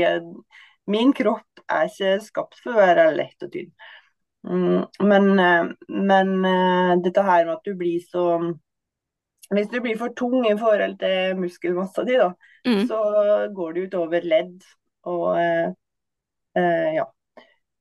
min 0.93 1.11
kropp 1.17 1.65
er 1.67 1.89
ikke 1.89 2.13
skapt 2.23 2.61
for 2.63 2.77
å 2.77 2.79
være 2.79 3.09
lett 3.17 3.43
og 3.43 3.51
tynn. 3.57 3.73
Mm, 4.47 4.85
men, 5.11 5.27
men 5.91 6.31
dette 7.03 7.25
her 7.27 7.49
med 7.49 7.57
at 7.57 7.67
du 7.67 7.75
blir 7.81 8.05
så 8.07 8.29
Hvis 9.55 9.71
du 9.73 9.79
blir 9.81 9.97
for 9.97 10.13
tung 10.17 10.43
i 10.45 10.57
forhold 10.59 10.99
til 11.01 11.39
muskelmassa 11.41 12.05
di, 12.05 12.19
da, 12.21 12.33
mm. 12.69 12.83
så 12.91 12.99
går 13.57 13.77
det 13.77 13.87
utover 13.89 14.27
ledd. 14.29 14.57
Og 15.09 15.39
eh, 15.41 16.91
ja, 16.99 17.07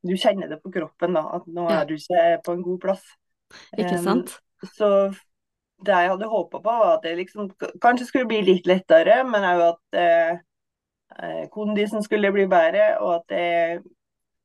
du 0.07 0.15
kjenner 0.15 0.51
det 0.51 0.62
på 0.63 0.71
kroppen 0.71 1.17
da, 1.17 1.25
at 1.39 1.47
nå 1.51 1.67
er 1.74 1.88
du 1.88 1.97
ikke 1.97 2.27
på 2.45 2.55
en 2.55 2.63
god 2.65 2.83
plass. 2.86 3.07
Ikke 3.77 3.97
sant? 4.03 4.38
Um, 4.38 4.69
så 4.74 4.89
det 5.86 5.93
jeg 5.93 6.12
hadde 6.12 6.29
håpa 6.31 6.59
på, 6.59 6.74
var 6.81 6.95
at 6.95 7.05
det 7.05 7.17
liksom 7.19 7.51
kanskje 7.81 8.07
skulle 8.07 8.29
bli 8.29 8.41
litt 8.45 8.67
lettere, 8.69 9.21
men 9.27 9.45
òg 9.45 9.63
at 9.67 10.00
eh, 10.01 10.39
eh, 11.19 11.43
kondisen 11.53 12.03
skulle 12.05 12.33
bli 12.33 12.47
bedre, 12.50 12.95
og 13.03 13.19
at 13.19 13.36
jeg, 13.38 13.81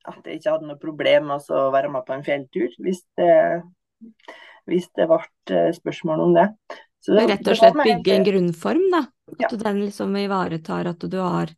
at 0.08 0.26
jeg 0.26 0.40
ikke 0.40 0.56
hadde 0.56 0.68
noe 0.68 0.82
problem 0.82 1.30
med 1.30 1.52
å 1.54 1.64
være 1.72 1.92
med 1.94 2.06
på 2.08 2.16
en 2.16 2.26
fjelltur, 2.26 2.76
hvis 2.84 3.00
det, 3.20 3.34
hvis 4.68 4.90
det 4.98 5.08
ble 5.08 5.22
eh, 5.56 5.70
spørsmål 5.78 6.26
om 6.26 6.36
det. 6.36 6.48
Det 7.06 7.26
Rett 7.32 7.48
og 7.50 7.58
slett 7.58 7.80
bygge 7.80 8.14
en 8.14 8.26
grunnform, 8.28 8.84
da? 8.92 9.02
At 9.32 9.44
ja. 9.46 9.50
den 9.64 9.80
liksom 9.86 10.14
ivaretar 10.20 10.90
at 10.92 11.02
du 11.10 11.18
har 11.18 11.50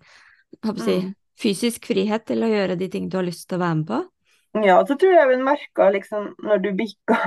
si, 0.78 0.96
mm. 1.02 1.10
fysisk 1.40 1.90
frihet 1.90 2.24
til 2.28 2.46
å 2.46 2.50
gjøre 2.50 2.78
de 2.80 2.88
ting 2.92 3.10
du 3.10 3.18
har 3.18 3.26
lyst 3.26 3.48
til 3.48 3.58
å 3.58 3.64
være 3.64 3.78
med 3.80 3.88
på? 3.90 4.00
Ja, 4.64 4.78
så 4.86 4.94
tror 4.94 5.16
jeg 5.16 5.28
vi 5.32 5.40
merka 5.42 5.90
liksom 5.90 6.30
når 6.46 6.62
du 6.62 6.70
bikka 6.78 7.18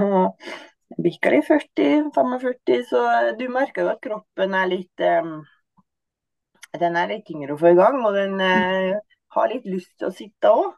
bikker 1.04 1.36
i 1.36 1.42
40-45, 1.44 2.84
så 2.90 3.04
du 3.40 3.48
merker 3.52 3.84
jo 3.84 3.92
at 3.92 4.02
kroppen 4.04 4.56
er 4.56 4.70
litt 4.72 5.04
um, 5.04 5.42
Den 6.78 6.98
er 7.00 7.12
litt 7.12 7.26
tyngre 7.28 7.56
å 7.56 7.60
få 7.60 7.74
i 7.74 7.78
gang, 7.78 8.00
og 8.06 8.16
den 8.16 8.40
uh, 8.40 8.96
har 9.36 9.52
litt 9.52 9.68
lyst 9.68 9.92
til 9.98 10.10
å 10.10 10.16
sitte 10.16 10.52
òg. 10.52 10.72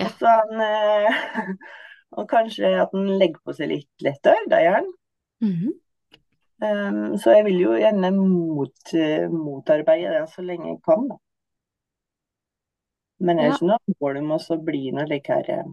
Ja. 0.00 0.08
Og, 0.08 0.52
uh, 0.56 1.52
og, 2.16 2.26
kanskje 2.30 2.72
at 2.80 2.92
den 2.94 3.18
legger 3.20 3.40
på 3.44 3.56
seg 3.56 3.72
litt 3.72 4.04
lettere, 4.04 4.40
da 4.52 4.60
gjør 4.62 4.80
den. 4.80 4.92
Mm 5.40 5.54
-hmm. 5.56 5.72
Um, 6.62 7.18
så 7.20 7.36
jeg 7.36 7.46
vil 7.48 7.58
jo 7.64 7.76
gjerne 7.80 8.12
mot, 8.16 8.94
uh, 8.94 9.26
motarbeide 9.32 10.14
det 10.16 10.24
så 10.32 10.44
lenge 10.46 10.72
jeg 10.72 10.80
kan, 10.86 11.06
da. 11.10 11.20
Men 13.20 13.40
jeg 13.40 13.50
er 13.50 13.56
ikke 13.58 13.68
noe 13.68 13.94
mål 14.00 14.18
om 14.22 14.30
å 14.38 14.58
bli 14.64 14.84
noe 14.96 15.04
like 15.10 15.34
her 15.34 15.64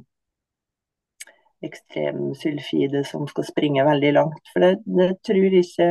ekstremsulfide 1.66 3.04
som 3.08 3.28
skal 3.30 3.48
springe 3.48 3.86
veldig 3.88 4.12
langt. 4.14 4.52
For 4.54 4.64
det, 4.64 4.74
det 4.84 5.14
tror 5.26 5.40
jeg 5.48 5.64
ikke 5.64 5.88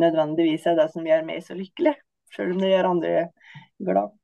nødvendigvis 0.00 0.66
er 0.66 0.80
det 0.80 0.88
som 0.94 1.06
gjør 1.06 1.22
meg 1.28 1.44
så 1.44 1.56
lykkelig, 1.58 1.94
selv 2.34 2.56
om 2.56 2.62
det 2.62 2.72
gjør 2.72 2.90
andre 2.90 3.14
glad. 3.84 4.18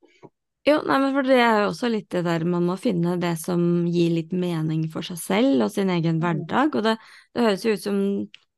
Jo, 0.66 0.80
nei, 0.84 0.98
men 1.00 1.14
for 1.14 1.24
det 1.24 1.38
er 1.40 1.62
jo 1.62 1.68
også 1.70 1.88
litt 1.88 2.10
det 2.12 2.24
der 2.26 2.42
man 2.48 2.66
må 2.68 2.74
finne 2.80 3.14
det 3.20 3.36
som 3.40 3.62
gir 3.88 4.10
litt 4.18 4.34
mening 4.36 4.82
for 4.92 5.06
seg 5.06 5.20
selv 5.20 5.64
og 5.64 5.72
sin 5.72 5.92
egen 5.94 6.18
mm. 6.18 6.24
hverdag. 6.24 6.76
Og 6.76 6.84
det, 6.84 6.96
det 7.32 7.46
høres 7.46 7.64
jo 7.64 7.76
ut 7.76 7.84
som 7.84 8.00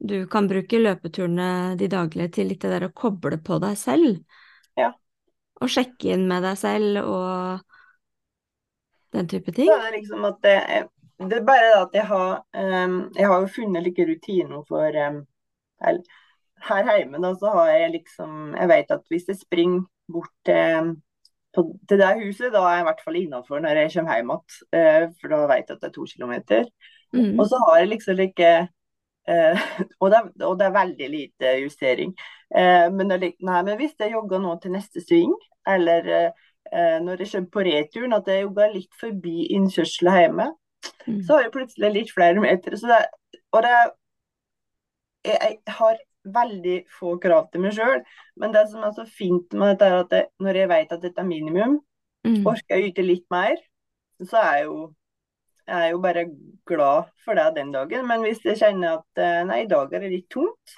du 0.00 0.26
kan 0.32 0.48
bruke 0.48 0.80
løpeturene 0.80 1.76
de 1.78 1.88
daglige 1.92 2.32
til 2.38 2.48
litt 2.50 2.62
det 2.64 2.72
der 2.72 2.86
å 2.88 2.94
koble 2.96 3.36
på 3.44 3.58
deg 3.60 3.76
selv. 3.78 4.22
Ja. 4.80 4.94
Og 5.60 5.68
sjekke 5.68 6.14
inn 6.14 6.24
med 6.28 6.44
deg 6.46 6.56
selv 6.60 7.02
og 7.04 7.66
den 9.12 9.28
type 9.28 9.52
ting. 9.52 9.68
Så 9.68 9.76
er 9.76 9.90
det 9.90 9.98
liksom 9.98 10.24
at 10.30 10.40
det, 10.46 10.56
det 11.26 11.36
er 11.40 11.44
bare 11.44 11.74
at 11.82 11.98
jeg 11.98 12.06
har, 12.08 12.40
um, 12.56 12.96
jeg 13.16 13.28
har 13.28 13.44
jo 13.44 13.52
funnet 13.58 13.84
like 13.84 14.08
rutiner 14.08 14.64
for 14.70 14.98
um, 15.04 15.20
Her 16.60 16.88
hjemme 16.96 17.20
da, 17.20 17.34
så 17.40 17.52
har 17.54 17.70
jeg 17.72 17.92
liksom 17.94 18.50
Jeg 18.52 18.68
vet 18.68 18.90
at 18.92 19.04
hvis 19.08 19.28
jeg 19.28 19.38
springer 19.40 19.86
bort 20.12 20.32
til, 20.44 20.90
på, 21.56 21.64
til 21.88 22.00
det 22.00 22.10
huset, 22.24 22.52
da 22.52 22.64
er 22.64 22.78
jeg 22.78 22.84
i 22.84 22.88
hvert 22.88 23.04
fall 23.04 23.16
innafor 23.20 23.60
når 23.60 23.84
jeg 23.84 23.92
kommer 23.98 24.16
hjem 24.16 24.32
igjen. 24.32 24.58
Uh, 24.72 25.06
for 25.20 25.34
da 25.34 25.46
vet 25.52 25.68
jeg 25.68 25.76
at 25.76 25.84
det 25.84 25.92
er 25.92 25.96
to 25.98 26.08
kilometer. 26.08 26.68
Mm. 27.12 27.34
Og 27.36 27.48
så 27.50 27.58
har 27.66 27.82
jeg 27.82 27.92
liksom 27.92 28.16
like 28.16 28.50
uh, 29.30 29.64
og, 30.02 30.10
det, 30.12 30.20
og, 30.44 30.54
det, 30.58 30.68
er 30.68 30.76
veldig 30.76 31.10
lite 31.14 31.56
justering. 31.62 32.14
Eh, 32.50 32.86
men, 32.90 33.12
det, 33.14 33.34
nei, 33.46 33.60
men 33.66 33.76
hvis 33.78 33.94
jeg 33.98 34.16
jogger 34.16 34.42
nå 34.42 34.56
til 34.62 34.74
neste 34.74 35.02
sving, 35.04 35.34
eller 35.68 36.32
når 36.70 37.22
jeg 37.22 37.30
kommer 37.32 37.50
på 37.50 37.62
returen, 37.66 38.12
at 38.14 38.28
jeg 38.30 38.44
jogger 38.44 38.74
litt 38.74 38.98
forbi 39.00 39.46
innkjørselen 39.56 40.18
hjemme, 40.20 40.44
Mm. 41.06 41.22
Så 41.22 41.34
har 41.34 41.46
jeg 41.46 41.54
plutselig 41.54 41.90
litt 41.94 42.12
flere 42.14 42.42
meter. 42.42 42.76
Det, 42.76 43.00
og 43.52 43.64
det 43.66 43.74
jeg, 45.24 45.38
jeg 45.40 45.76
har 45.80 45.98
veldig 46.36 46.76
få 46.98 47.16
krav 47.22 47.48
til 47.52 47.64
meg 47.64 47.76
sjøl. 47.76 48.00
Men 48.40 48.54
det 48.56 48.66
som 48.72 48.84
er 48.84 48.94
så 48.96 49.06
fint 49.08 49.56
med 49.56 49.74
dette, 49.74 49.88
er 49.88 50.04
at 50.04 50.12
det, 50.12 50.22
når 50.40 50.62
jeg 50.62 50.72
vet 50.72 50.94
at 50.96 51.04
dette 51.04 51.22
er 51.22 51.28
minimum, 51.28 51.78
mm. 52.26 52.40
orker 52.46 52.76
jeg 52.76 52.84
å 52.84 52.92
yte 52.92 53.06
litt 53.06 53.26
mer, 53.32 53.60
så 54.20 54.40
er 54.42 54.56
jeg 54.58 54.68
jo 54.68 54.80
jeg 55.70 55.86
er 55.86 55.92
jo 55.92 56.00
bare 56.02 56.24
glad 56.66 57.10
for 57.24 57.38
det 57.38 57.50
den 57.56 57.70
dagen. 57.74 58.06
Men 58.08 58.24
hvis 58.26 58.42
jeg 58.44 58.58
kjenner 58.58 58.98
at 58.98 59.22
eh, 59.22 59.42
nei, 59.46 59.62
i 59.64 59.70
dag 59.70 59.92
er 59.94 60.02
det 60.04 60.10
litt 60.12 60.26
tungt, 60.32 60.74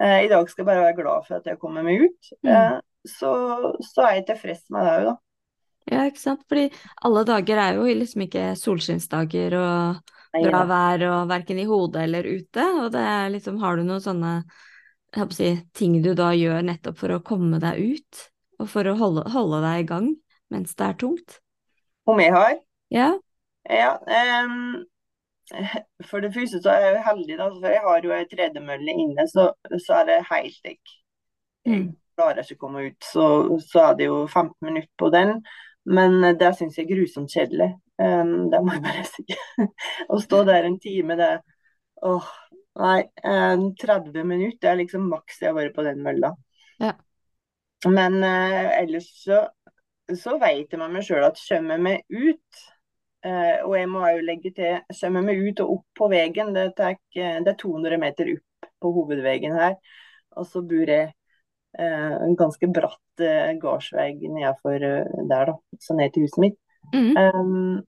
eh, 0.00 0.22
i 0.24 0.30
dag 0.30 0.48
skal 0.48 0.64
jeg 0.64 0.70
bare 0.70 0.86
være 0.86 0.98
glad 1.02 1.28
for 1.28 1.38
at 1.38 1.50
jeg 1.50 1.60
kommer 1.60 1.84
meg 1.86 2.06
ut, 2.06 2.32
mm. 2.40 2.50
eh, 2.54 2.78
så, 3.08 3.34
så, 3.82 4.06
er 4.06 4.18
jeg 4.20 4.26
tilfreds 4.30 4.64
med 4.72 4.86
det 4.86 4.96
òg, 4.96 5.10
da. 5.10 5.18
Ja, 5.90 6.02
ikke 6.06 6.22
sant. 6.22 6.44
Fordi 6.48 6.68
alle 7.08 7.24
dager 7.26 7.58
er 7.58 7.78
jo 7.78 7.86
liksom 7.90 8.22
ikke 8.28 8.52
solskinnsdager 8.56 9.56
og 9.58 10.12
bra 10.32 10.60
vær 10.70 11.06
og 11.08 11.32
verken 11.32 11.58
i 11.58 11.66
hodet 11.68 12.04
eller 12.06 12.28
ute. 12.28 12.66
Og 12.84 12.92
det 12.94 13.02
er 13.02 13.32
liksom, 13.34 13.58
har 13.60 13.76
du 13.76 13.84
noen 13.88 14.04
sånne 14.04 14.36
si, 15.34 15.50
ting 15.76 15.98
du 16.04 16.12
da 16.16 16.30
gjør 16.38 16.62
nettopp 16.70 17.02
for 17.02 17.16
å 17.16 17.24
komme 17.26 17.58
deg 17.62 17.82
ut? 17.82 18.22
Og 18.62 18.70
for 18.70 18.86
å 18.86 18.94
holde, 18.94 19.26
holde 19.34 19.58
deg 19.66 19.82
i 19.82 19.88
gang 19.90 20.08
mens 20.54 20.76
det 20.78 20.86
er 20.86 20.96
tungt? 21.02 21.40
Om 22.06 22.22
jeg 22.22 22.34
har? 22.34 22.56
Ja. 22.94 23.10
Ja 23.70 23.92
um, 24.46 24.82
for 26.10 26.24
det 26.24 26.32
første 26.34 26.62
så 26.62 26.70
er 26.72 26.86
jeg 26.86 26.94
jo 26.96 27.02
heldig, 27.08 27.38
da, 27.38 27.48
for 27.48 27.74
jeg 27.74 27.82
har 27.86 28.06
jo 28.06 28.14
ei 28.16 28.28
tredemølle 28.30 28.94
inne, 29.04 29.26
så, 29.30 29.50
så, 29.74 30.00
er 30.00 30.08
det 30.08 30.18
helt 30.30 30.68
jeg, 30.68 30.78
mm. 31.68 31.86
klarer 32.16 32.44
ikke 32.44 32.58
å 32.60 32.62
komme 32.66 32.86
ut. 32.88 32.98
Så, 33.04 33.26
så 33.66 33.86
er 33.88 33.98
det 33.98 34.08
jo 34.08 34.22
15 34.26 34.54
minutter 34.68 34.92
på 34.98 35.10
den. 35.14 35.38
Men 35.82 36.20
det 36.38 36.52
syns 36.54 36.76
jeg 36.78 36.86
er 36.86 36.94
grusomt 36.94 37.32
kjedelig. 37.34 37.72
Um, 37.98 38.50
det 38.52 38.60
må 38.62 38.76
jeg 38.76 38.84
bare 38.84 39.06
si. 39.10 39.24
Å 40.08 40.20
stå 40.22 40.42
der 40.48 40.68
en 40.68 40.78
time, 40.82 41.18
det 41.18 41.32
Åh, 42.02 42.28
nei. 42.82 43.00
Um, 43.22 43.68
30 43.78 44.24
minutter 44.26 44.72
er 44.72 44.80
liksom 44.80 45.06
maks 45.10 45.42
jeg 45.42 45.52
har 45.52 45.58
vært 45.58 45.74
på 45.76 45.84
den 45.86 46.02
mølla. 46.02 46.32
Ja. 46.82 46.96
Men 47.86 48.20
uh, 48.22 48.70
ellers 48.78 49.08
så, 49.22 49.44
så 50.18 50.36
vet 50.42 50.70
jeg 50.70 50.80
med 50.80 50.94
meg 50.96 51.06
sjøl 51.06 51.26
at 51.26 51.38
kommer 51.48 51.78
jeg 51.78 51.84
meg 51.86 52.06
ut 52.10 52.64
uh, 53.26 53.56
Og 53.66 53.74
jeg 53.78 53.88
må 53.90 54.04
jo 54.10 54.22
legge 54.26 54.52
til 54.56 54.78
jeg 55.02 55.12
meg 55.14 55.42
ut 55.48 55.64
og 55.64 55.74
opp 55.78 55.86
på 55.98 56.08
veien, 56.12 56.54
det, 56.54 56.68
det 56.76 57.16
er 57.16 57.58
200 57.58 57.98
meter 58.02 58.34
opp 58.36 58.70
på 58.82 58.94
hovedveien 58.96 59.58
her. 59.58 59.76
Og 60.36 60.46
så 60.48 60.62
bor 60.64 60.88
jeg 60.88 61.12
Eh, 61.78 62.12
en 62.22 62.36
ganske 62.36 62.68
bratt 62.68 63.20
eh, 63.20 63.52
gårdsvei 63.60 64.12
nedenfor 64.20 64.78
der, 65.28 65.46
da. 65.46 65.54
Så 65.80 65.96
ned 65.96 66.12
til 66.12 66.26
huset 66.26 66.40
mitt. 66.44 66.58
Mm. 66.92 67.16
Um, 67.16 67.84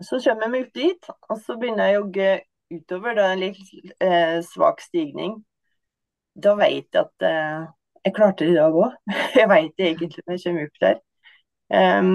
så 0.00 0.20
kommer 0.24 0.50
vi 0.52 0.60
ut 0.62 0.74
dit, 0.74 1.08
og 1.28 1.40
så 1.42 1.56
begynner 1.58 1.88
jeg 1.88 1.96
å 1.96 2.02
jogge 2.02 2.28
utover. 2.74 3.16
Det 3.16 3.24
er 3.24 3.32
en 3.32 3.42
litt 3.42 4.04
eh, 4.06 4.38
svak 4.46 4.82
stigning. 4.84 5.40
Da 6.34 6.54
vet 6.58 6.94
jeg 6.94 7.02
at 7.02 7.26
jeg 8.04 8.14
klarte 8.14 8.46
det 8.46 8.54
i 8.54 8.58
dag 8.58 8.78
òg. 8.78 8.94
jeg 9.40 9.50
vet 9.50 9.74
det 9.78 9.90
egentlig 9.90 10.24
når 10.26 10.38
jeg 10.38 10.44
kommer 10.46 10.70
opp 10.70 10.80
der. 10.86 11.02
Um, 11.74 12.14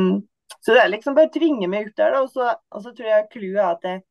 så 0.58 0.76
det 0.76 0.84
er 0.84 0.94
liksom 0.94 1.18
bare 1.18 1.30
å 1.30 1.34
tvinge 1.34 1.70
meg 1.72 1.90
ut 1.90 1.98
der, 2.00 2.16
da. 2.16 2.24
Og 2.26 2.32
så, 2.34 2.52
og 2.74 2.86
så 2.86 2.94
tror 2.96 3.12
jeg 3.12 3.28
clouet 3.34 3.60
er 3.60 3.68
at 3.70 3.90
jeg, 3.90 4.02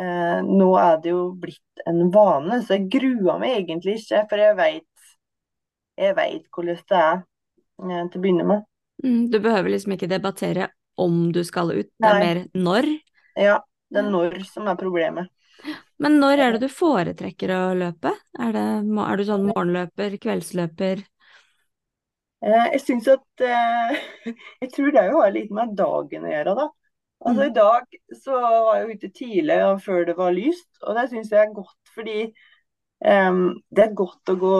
eh, 0.00 0.40
nå 0.46 0.70
er 0.80 0.98
det 1.02 1.14
jo 1.14 1.22
blitt 1.40 1.86
en 1.88 2.02
vane, 2.14 2.60
så 2.62 2.76
jeg 2.76 2.90
gruer 2.92 3.40
meg 3.42 3.58
egentlig 3.62 3.98
ikke. 4.02 4.24
For 4.30 4.44
jeg 4.44 4.58
vet 4.60 4.90
jeg 6.00 6.16
veit 6.16 6.46
hvordan 6.50 6.80
det 6.90 7.00
er 7.00 7.20
eh, 7.20 8.08
til 8.10 8.18
å 8.18 8.22
begynne 8.22 8.48
med. 8.48 8.66
Mm, 9.04 9.22
du 9.30 9.38
behøver 9.42 9.74
liksom 9.74 9.94
ikke 9.96 10.10
debattere 10.10 10.70
om 11.00 11.30
du 11.34 11.42
skal 11.46 11.72
ut, 11.74 11.88
det 11.98 12.10
er 12.10 12.20
mer 12.22 12.42
når? 12.54 12.90
Ja, 13.38 13.56
det 13.90 14.04
er 14.04 14.10
når 14.10 14.44
som 14.46 14.68
er 14.70 14.78
problemet. 14.78 15.30
Men 16.02 16.18
når 16.20 16.42
er 16.42 16.54
det 16.54 16.66
du 16.66 16.70
foretrekker 16.70 17.50
å 17.54 17.62
løpe? 17.78 18.12
Er, 18.38 18.54
det, 18.54 18.64
er 18.84 19.18
du 19.18 19.24
sånn 19.26 19.46
morgenløper, 19.48 20.16
kveldsløper? 20.22 21.02
Eh, 22.44 22.64
jeg 22.74 22.80
syns 22.82 23.06
at 23.08 23.44
eh, 23.44 24.00
Jeg 24.62 24.72
tror 24.74 24.90
det 24.92 25.04
har 25.10 25.30
litt 25.32 25.52
med 25.54 25.76
dagen 25.78 26.26
å 26.26 26.32
gjøre, 26.32 26.56
da. 26.58 26.66
Altså 27.24 27.40
mm. 27.40 27.46
I 27.46 27.54
dag 27.56 28.18
så 28.20 28.40
var 28.40 28.80
jeg 28.80 28.98
ute 28.98 29.10
tidlig 29.16 29.60
og 29.64 29.78
før 29.84 30.02
det 30.08 30.16
var 30.18 30.34
lyst, 30.36 30.68
og 30.82 30.98
det 30.98 31.06
syns 31.12 31.30
jeg 31.32 31.40
er 31.40 31.54
godt 31.56 31.92
fordi 31.94 32.18
um, 33.06 33.54
det 33.72 33.84
er 33.86 33.96
godt 33.96 34.32
å 34.32 34.34
gå 34.42 34.58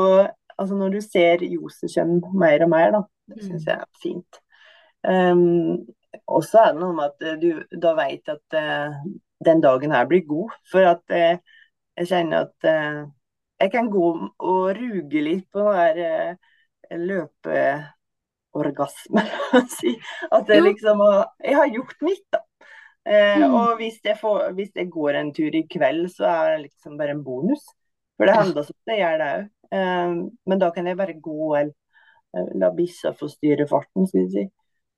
altså 0.54 0.78
når 0.78 0.94
du 0.94 1.00
ser 1.02 1.42
Josekjønn 1.44 2.22
mer 2.38 2.64
og 2.64 2.70
mer, 2.72 2.94
da. 2.94 3.02
Det 3.28 3.40
mm. 3.40 3.44
syns 3.48 3.68
jeg 3.68 3.82
er 3.82 4.00
fint. 4.00 4.40
Um, 5.04 5.82
og 6.30 6.44
så 6.46 6.62
er 6.62 6.72
det 6.72 6.80
noe 6.80 6.96
med 6.96 7.10
at 7.10 7.26
eh, 7.26 7.38
du 7.42 7.80
da 7.82 7.92
vet 7.98 8.32
at 8.32 8.56
uh, 8.56 8.96
den 9.44 9.60
dagen 9.64 9.92
her 9.92 10.06
blir 10.08 10.24
god. 10.28 10.54
For 10.70 10.86
at 10.88 11.02
uh, 11.10 11.58
jeg 11.98 12.10
kjenner 12.10 12.46
at 12.46 12.68
uh, 12.70 13.02
jeg 13.60 13.72
kan 13.74 13.90
gå 13.92 14.08
og 14.22 14.62
ruge 14.78 15.24
litt 15.26 15.48
på 15.52 15.66
den 15.66 15.98
der 15.98 16.38
løpeorgasme. 16.90 19.22
si. 19.78 20.00
At 20.30 20.46
det 20.48 20.60
liksom 20.62 21.00
Jeg 21.44 21.56
har 21.56 21.66
gjort 21.72 22.02
mitt, 22.02 22.26
da. 22.32 22.38
Eh, 23.04 23.38
Mm. 23.38 23.54
og 23.54 23.76
hvis 23.76 24.00
jeg, 24.04 24.16
får, 24.20 24.52
hvis 24.56 24.70
jeg 24.74 24.90
går 24.90 25.10
en 25.20 25.32
tur 25.34 25.50
i 25.52 25.66
kveld, 25.68 26.08
så 26.14 26.24
er 26.24 26.50
det 26.54 26.62
liksom 26.68 26.98
bare 26.98 27.10
en 27.10 27.24
bonus. 27.24 27.60
For 28.16 28.24
det 28.26 28.34
hender 28.38 28.62
som 28.62 28.74
det 28.88 28.98
gjør 29.00 29.18
det 29.20 29.28
òg. 29.34 29.42
Eh, 29.74 30.10
men 30.46 30.58
da 30.62 30.70
kan 30.70 30.86
jeg 30.86 30.96
bare 30.96 31.20
gå 31.20 31.54
eller 31.56 31.74
eh, 32.36 32.48
la 32.60 32.70
bikkja 32.70 33.12
få 33.18 33.28
styre 33.28 33.66
farten, 33.68 34.06
skal 34.08 34.20
vi 34.22 34.30
si. 34.30 34.44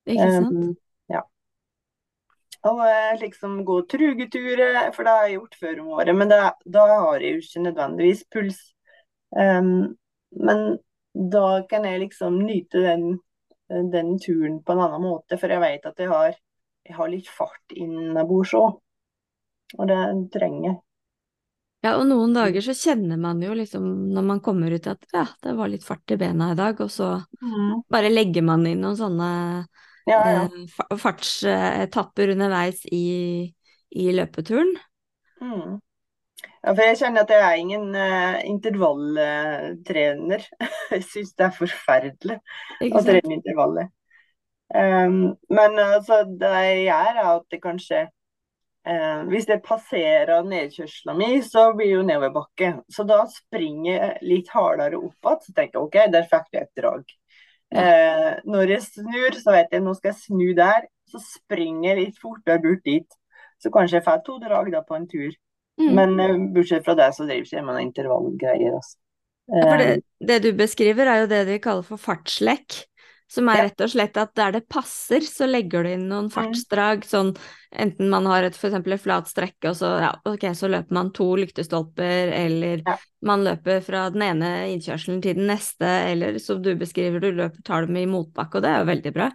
Ikke 0.07 0.31
sant? 0.31 0.53
Um, 0.55 0.77
ja. 1.11 1.21
Og 2.67 2.79
liksom 3.21 3.65
gå 3.67 3.81
trugeturer, 3.91 4.93
for 4.95 5.03
det 5.03 5.13
har 5.13 5.23
jeg 5.27 5.35
gjort 5.41 5.57
før 5.61 5.81
om 5.83 5.89
året. 5.99 6.15
Men 6.17 6.29
det, 6.31 6.41
da 6.73 6.83
har 6.93 7.21
jeg 7.21 7.33
jo 7.35 7.39
ikke 7.43 7.63
nødvendigvis 7.67 8.23
puls. 8.31 8.59
Um, 9.35 9.97
men 10.31 10.79
da 11.33 11.63
kan 11.71 11.87
jeg 11.89 12.03
liksom 12.05 12.39
nyte 12.45 12.83
den, 12.85 13.07
den 13.93 14.17
turen 14.23 14.61
på 14.63 14.75
en 14.75 14.83
annen 14.85 15.05
måte, 15.07 15.39
for 15.41 15.53
jeg 15.53 15.63
vet 15.63 15.87
at 15.89 16.03
jeg 16.03 16.11
har, 16.13 16.35
jeg 16.87 16.97
har 16.99 17.13
litt 17.13 17.31
fart 17.33 17.77
innabords 17.77 18.55
òg. 18.57 18.77
Og 19.77 19.89
det 19.91 20.01
trenger 20.35 20.69
jeg. 20.71 20.77
Ja, 21.85 21.93
og 22.01 22.07
noen 22.09 22.33
dager 22.35 22.65
så 22.65 22.75
kjenner 22.75 23.19
man 23.21 23.43
jo 23.45 23.55
liksom 23.55 23.85
når 24.15 24.25
man 24.27 24.41
kommer 24.43 24.73
ut 24.75 24.87
at 24.91 25.05
ja, 25.13 25.27
det 25.43 25.53
var 25.59 25.71
litt 25.71 25.85
fart 25.87 26.15
i 26.15 26.17
bena 26.19 26.51
i 26.53 26.59
dag, 26.59 26.81
og 26.83 26.91
så 26.91 27.11
bare 27.93 28.11
legger 28.11 28.43
man 28.47 28.65
inn 28.67 28.83
noen 28.83 28.99
sånne 28.99 29.29
Ja, 30.07 30.19
ja. 30.31 30.43
eh, 30.47 30.97
fartsetapper 30.99 32.33
underveis 32.35 32.83
i, 32.91 33.05
i 33.91 34.07
løpeturen. 34.15 34.73
Mm. 35.43 35.79
Ja, 36.67 36.73
for 36.73 36.83
jeg 36.83 36.99
kjenner 36.99 37.23
at 37.23 37.31
jeg 37.31 37.43
er 37.47 37.61
ingen 37.61 37.93
uh, 37.95 38.41
intervalltrener. 38.43 40.47
jeg 40.97 41.05
syns 41.07 41.31
det 41.39 41.45
er 41.47 41.53
forferdelig 41.55 42.39
å 42.91 43.03
trene 43.07 43.37
intervaller. 43.37 43.93
Um, 44.75 45.37
men 45.47 45.79
altså, 45.79 46.25
det 46.27 46.51
jeg 46.51 46.81
gjør, 46.89 47.13
er 47.13 47.29
at 47.31 47.45
det 47.55 47.61
kanskje 47.63 48.01
uh, 48.11 49.21
Hvis 49.31 49.47
jeg 49.47 49.63
passerer 49.63 50.43
nedkjørsla 50.43 51.15
mi, 51.15 51.39
så 51.47 51.69
blir 51.71 51.93
det 51.93 52.01
jo 52.01 52.09
nedoverbakke. 52.11 52.73
Så 52.91 53.07
da 53.07 53.21
springer 53.31 53.93
jeg 53.93 54.33
litt 54.33 54.51
hardere 54.51 54.99
opp 54.99 55.31
igjen. 55.31 55.47
Så 55.47 55.55
tenker 55.55 55.79
jeg 55.79 55.87
OK, 55.87 56.01
der 56.19 56.27
fikk 56.35 56.51
jeg 56.51 56.67
et 56.67 56.83
drag. 56.83 57.07
Ja. 57.71 57.83
Eh, 57.83 58.35
når 58.47 58.75
jeg 58.75 58.83
snur, 58.83 59.39
så 59.39 59.55
vet 59.55 59.73
jeg 59.75 59.83
nå 59.83 59.95
skal 59.95 60.13
jeg 60.13 60.21
snu 60.25 60.51
der. 60.59 60.91
Så 61.11 61.23
springer 61.23 61.93
jeg 61.93 62.03
litt 62.03 62.21
fortere 62.23 62.63
bort 62.63 62.83
dit. 62.87 63.19
Så 63.63 63.71
kanskje 63.75 64.01
jeg 64.01 64.09
får 64.11 64.23
to 64.27 64.39
drag 64.43 64.71
da 64.75 64.83
på 64.87 64.99
en 64.99 65.09
tur. 65.11 65.35
Mm. 65.81 65.95
Men 65.95 66.21
eh, 66.21 66.37
bortsett 66.55 66.85
fra 66.85 66.95
det, 66.99 67.11
så 67.15 67.27
driver 67.27 67.45
ikke 67.45 67.57
jeg 67.59 67.65
med 67.67 67.75
noen 67.75 67.89
intervallgreier. 67.91 68.77
Altså. 68.79 68.97
Ja, 69.47 69.77
det, 69.79 69.87
Eh, 69.87 70.03
det 70.27 70.43
du 70.43 70.53
beskriver, 70.59 71.07
er 71.07 71.25
jo 71.25 71.27
det 71.31 71.45
de 71.47 71.59
kaller 71.63 71.87
for 71.87 72.01
fartslekk. 72.01 72.85
Som 73.29 73.49
er 73.51 73.65
rett 73.65 73.81
og 73.83 73.91
slett 73.91 74.15
at 74.23 74.37
der 74.39 74.53
det 74.55 74.69
passer, 74.71 75.25
så 75.27 75.49
legger 75.51 75.83
du 75.83 75.89
inn 75.91 76.05
noen 76.07 76.29
fartsdrag. 76.31 77.03
Sånn 77.03 77.33
enten 77.75 78.07
man 78.09 78.25
har 78.31 78.47
et, 78.47 78.55
eksempel 78.55 78.95
et 78.95 79.03
flat 79.03 79.27
strekke, 79.27 79.73
og 79.73 79.75
så, 79.75 79.89
ja, 79.99 80.13
okay, 80.31 80.55
så 80.55 80.71
løper 80.71 80.95
man 80.95 81.11
to 81.11 81.27
lyktestolper, 81.35 82.31
eller 82.31 82.85
Ja. 82.87 82.95
man 83.27 83.43
løper 83.43 83.83
fra 83.83 84.05
den 84.15 84.23
ene 84.23 84.53
innkjørselen 84.71 85.21
til 85.21 85.35
den 85.35 85.49
neste, 85.51 85.91
eller 86.13 86.39
som 86.39 86.63
du 86.63 86.77
beskriver, 86.79 87.19
du 87.21 87.33
løper, 87.33 87.65
tar 87.67 87.87
dem 87.87 87.97
i 87.99 88.07
motbakke, 88.07 88.59
og 88.59 88.63
det 88.63 88.71
er 88.71 88.79
jo 88.85 88.91
veldig 88.95 89.13
bra. 89.19 89.31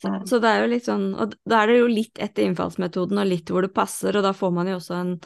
Så, 0.00 0.08
Mm. 0.08 0.24
så 0.28 0.40
det 0.40 0.48
er 0.48 0.60
jo 0.62 0.72
litt 0.72 0.84
sånn, 0.88 1.06
og 1.20 1.34
da 1.46 1.62
er 1.62 1.66
det 1.66 1.78
jo 1.78 1.86
litt 1.88 2.18
etter 2.18 2.44
innfallsmetoden, 2.48 3.18
og 3.20 3.26
litt 3.26 3.48
hvor 3.52 3.62
det 3.62 3.74
passer, 3.74 4.16
og 4.16 4.22
da 4.22 4.32
får 4.32 4.52
man 4.52 4.66
jo 4.66 4.76
også 4.80 4.94
en, 4.98 5.20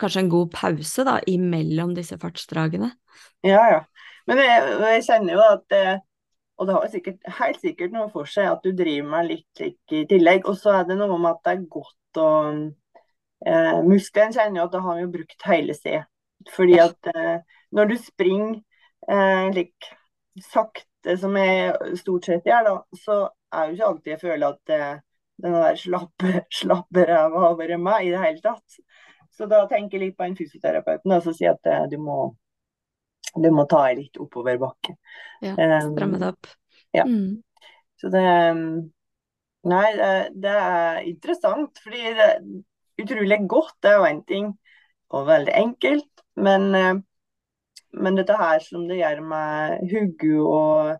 kanskje 0.00 0.24
en 0.24 0.32
god 0.32 0.50
pause 0.54 1.04
da, 1.06 1.18
imellom 1.30 1.94
disse 1.96 2.18
fartsdragene. 2.22 2.90
Ja, 3.46 3.62
ja. 3.72 3.80
Men 4.26 4.42
jeg, 4.42 4.74
jeg 4.82 5.04
kjenner 5.06 5.36
jo 5.36 5.42
at 5.44 5.74
eh, 5.76 5.98
Og 6.56 6.66
det 6.66 6.74
har 6.74 6.86
sikkert, 6.88 7.18
helt 7.38 7.60
sikkert 7.60 7.92
noe 7.92 8.08
for 8.10 8.28
seg 8.32 8.48
at 8.48 8.62
du 8.64 8.72
driver 8.72 9.10
med 9.12 9.26
litt 9.28 9.58
slik 9.58 9.92
i 9.92 10.06
tillegg. 10.08 10.46
Og 10.48 10.56
så 10.56 10.78
er 10.78 10.86
det 10.88 10.96
noe 10.96 11.18
med 11.20 11.34
at 11.34 11.42
det 11.44 11.52
er 11.52 11.66
godt 11.74 12.20
å 12.22 12.28
eh, 13.44 13.80
Muskelen 13.84 14.32
kjenner 14.32 14.62
jo 14.62 14.64
at 14.64 14.72
da 14.72 14.80
har 14.86 14.96
vi 14.96 15.04
jo 15.04 15.12
brukt 15.18 15.46
hele 15.50 15.76
C. 15.76 15.98
Fordi 16.56 16.78
at 16.80 17.10
eh, 17.12 17.36
når 17.76 17.92
du 17.92 17.96
springer 18.00 18.54
eh, 19.10 19.50
lik 19.52 19.90
sakte, 20.48 21.16
som 21.20 21.36
jeg 21.38 21.98
stort 22.00 22.28
sett 22.28 22.48
gjør, 22.48 22.70
da, 22.70 23.02
så 23.04 23.18
er 23.52 23.68
jo 23.68 23.76
ikke 23.76 23.90
alltid 23.90 24.12
jeg 24.14 24.22
føler 24.22 24.46
at 24.48 24.74
eh, 24.74 24.94
den 25.44 25.56
der 25.56 25.80
slappe, 25.80 26.32
slappe 26.60 27.04
ræva 27.08 27.44
har 27.48 27.58
vært 27.58 27.82
meg 27.82 28.06
i 28.06 28.14
det 28.14 28.22
hele 28.22 28.42
tatt. 28.44 28.80
Så 29.36 29.48
da 29.50 29.62
tenker 29.68 29.98
jeg 29.98 30.08
litt 30.08 30.18
på 30.18 30.24
en 30.26 30.36
fysioterapeuten 30.38 31.12
og 31.12 31.26
sier 31.28 31.52
at 31.52 31.68
eh, 31.70 31.86
du 31.92 31.98
må 32.00 32.20
du 33.36 33.50
må 33.52 33.66
ta 33.68 33.82
deg 33.88 33.98
litt 34.00 34.20
oppover 34.22 34.56
bakke. 34.60 34.96
Ja, 35.44 35.56
Um, 35.56 35.90
stramme 35.92 36.20
det 36.20 36.30
opp. 36.32 36.52
ja. 36.96 37.04
Mm. 37.04 37.42
Så 38.00 38.08
det 38.12 38.22
um, 38.52 38.68
Nei, 39.66 39.86
det, 39.98 40.10
det 40.44 40.52
er 40.54 40.98
interessant, 41.10 41.80
fordi 41.82 42.12
det 42.14 42.26
er 42.26 42.42
utrolig 43.02 43.40
godt. 43.50 43.74
Det 43.82 43.90
er 43.90 43.96
jo 43.96 44.04
én 44.06 44.20
ting, 44.28 44.52
og 45.10 45.26
veldig 45.26 45.54
enkelt. 45.58 46.22
Men, 46.38 46.68
eh, 46.78 47.00
men 47.98 48.18
dette 48.20 48.36
her 48.38 48.62
som 48.62 48.84
det 48.86 49.00
gjør 49.00 49.24
med 49.26 49.90
hodet 49.90 50.36
og 50.38 50.92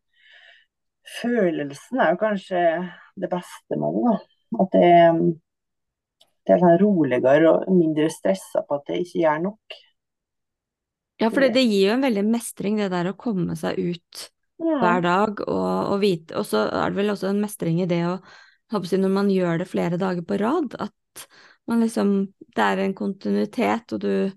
følelsen, 1.21 2.01
er 2.03 2.11
jo 2.11 2.21
kanskje 2.25 2.65
det 3.23 3.31
beste 3.31 3.79
med 3.79 4.01
det. 4.01 4.03
da. 4.09 4.17
At 4.65 4.75
det, 4.75 4.91
det 6.47 6.55
er 6.55 6.63
sånn 6.63 6.79
roligere 6.81 7.51
og 7.51 7.67
mindre 7.75 8.07
stressa 8.13 8.63
på 8.67 8.79
at 8.79 8.93
jeg 8.93 9.05
ikke 9.05 9.21
gjør 9.25 9.45
nok. 9.49 9.77
Ja, 11.21 11.31
for 11.33 11.43
det, 11.43 11.55
det 11.57 11.65
gir 11.65 11.89
jo 11.89 11.95
en 11.97 12.05
veldig 12.05 12.25
mestring, 12.29 12.81
det 12.81 12.91
der 12.93 13.11
å 13.11 13.19
komme 13.19 13.57
seg 13.59 13.79
ut 13.81 14.27
hver 14.57 15.03
dag 15.05 15.41
og, 15.45 15.93
og 15.93 15.99
vite 16.01 16.37
Og 16.39 16.47
så 16.49 16.63
er 16.73 16.93
det 16.93 16.97
vel 16.97 17.13
også 17.13 17.29
en 17.29 17.43
mestring 17.43 17.83
i 17.85 17.89
det 17.89 18.01
å 18.09 18.15
håper 18.73 18.95
jeg, 18.95 19.03
Når 19.03 19.13
man 19.13 19.33
gjør 19.33 19.61
det 19.61 19.69
flere 19.69 19.99
dager 20.01 20.25
på 20.25 20.39
rad, 20.41 20.77
at 20.81 21.27
man 21.69 21.83
liksom 21.85 22.13
Det 22.57 22.65
er 22.65 22.83
en 22.85 22.97
kontinuitet, 22.97 23.93
og 23.93 24.01
du, 24.01 24.31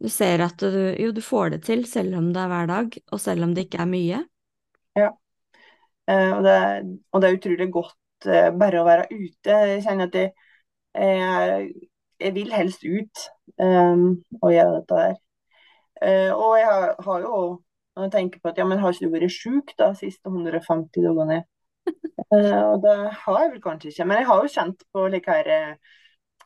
du 0.00 0.08
ser 0.12 0.44
at 0.44 0.60
du 0.60 0.78
Jo, 0.98 1.12
du 1.12 1.22
får 1.24 1.56
det 1.56 1.62
til 1.68 1.84
selv 1.88 2.16
om 2.20 2.32
det 2.32 2.42
er 2.42 2.52
hver 2.52 2.70
dag, 2.70 2.98
og 3.12 3.22
selv 3.22 3.48
om 3.48 3.54
det 3.56 3.68
ikke 3.68 3.82
er 3.84 3.90
mye. 3.92 4.24
Eh, 6.08 6.30
og, 6.32 6.42
det, 6.46 6.58
og 7.12 7.20
det 7.20 7.28
er 7.28 7.36
utrolig 7.36 7.70
godt 7.72 8.28
eh, 8.28 8.50
bare 8.56 8.80
å 8.80 8.86
være 8.86 9.08
ute. 9.12 9.58
Jeg 9.72 9.82
kjenner 9.84 10.08
at 10.08 10.16
jeg, 10.16 10.32
jeg, 11.02 11.68
jeg 12.20 12.34
vil 12.34 12.52
helst 12.52 12.84
ut 12.84 13.24
um, 13.62 14.24
og 14.42 14.52
gjøre 14.54 14.74
dette 14.78 14.98
der. 14.98 15.16
Uh, 15.98 16.32
og 16.34 16.58
jeg 16.58 16.66
har, 16.66 16.94
har 17.04 17.24
jo 17.26 17.38
når 17.96 18.04
jeg 18.06 18.12
tenker 18.12 18.42
på 18.42 18.50
at 18.52 18.58
ja, 18.60 18.64
men 18.64 18.78
har 18.78 18.92
ikke 18.94 19.08
du 19.08 19.14
vært 19.16 19.34
sjuk 19.34 19.72
de 19.78 19.88
siste 19.98 20.30
150 20.30 21.02
dagene? 21.02 21.40
Uh, 22.30 22.62
og 22.72 22.84
det 22.84 22.98
har 23.24 23.40
jeg 23.42 23.50
vel 23.56 23.62
kanskje 23.64 23.90
ikke. 23.90 24.06
Men 24.06 24.20
jeg 24.20 24.28
har 24.28 24.44
jo 24.44 24.52
kjent 24.54 24.84
på 24.94 25.08
like 25.10 25.34
her, 25.34 25.74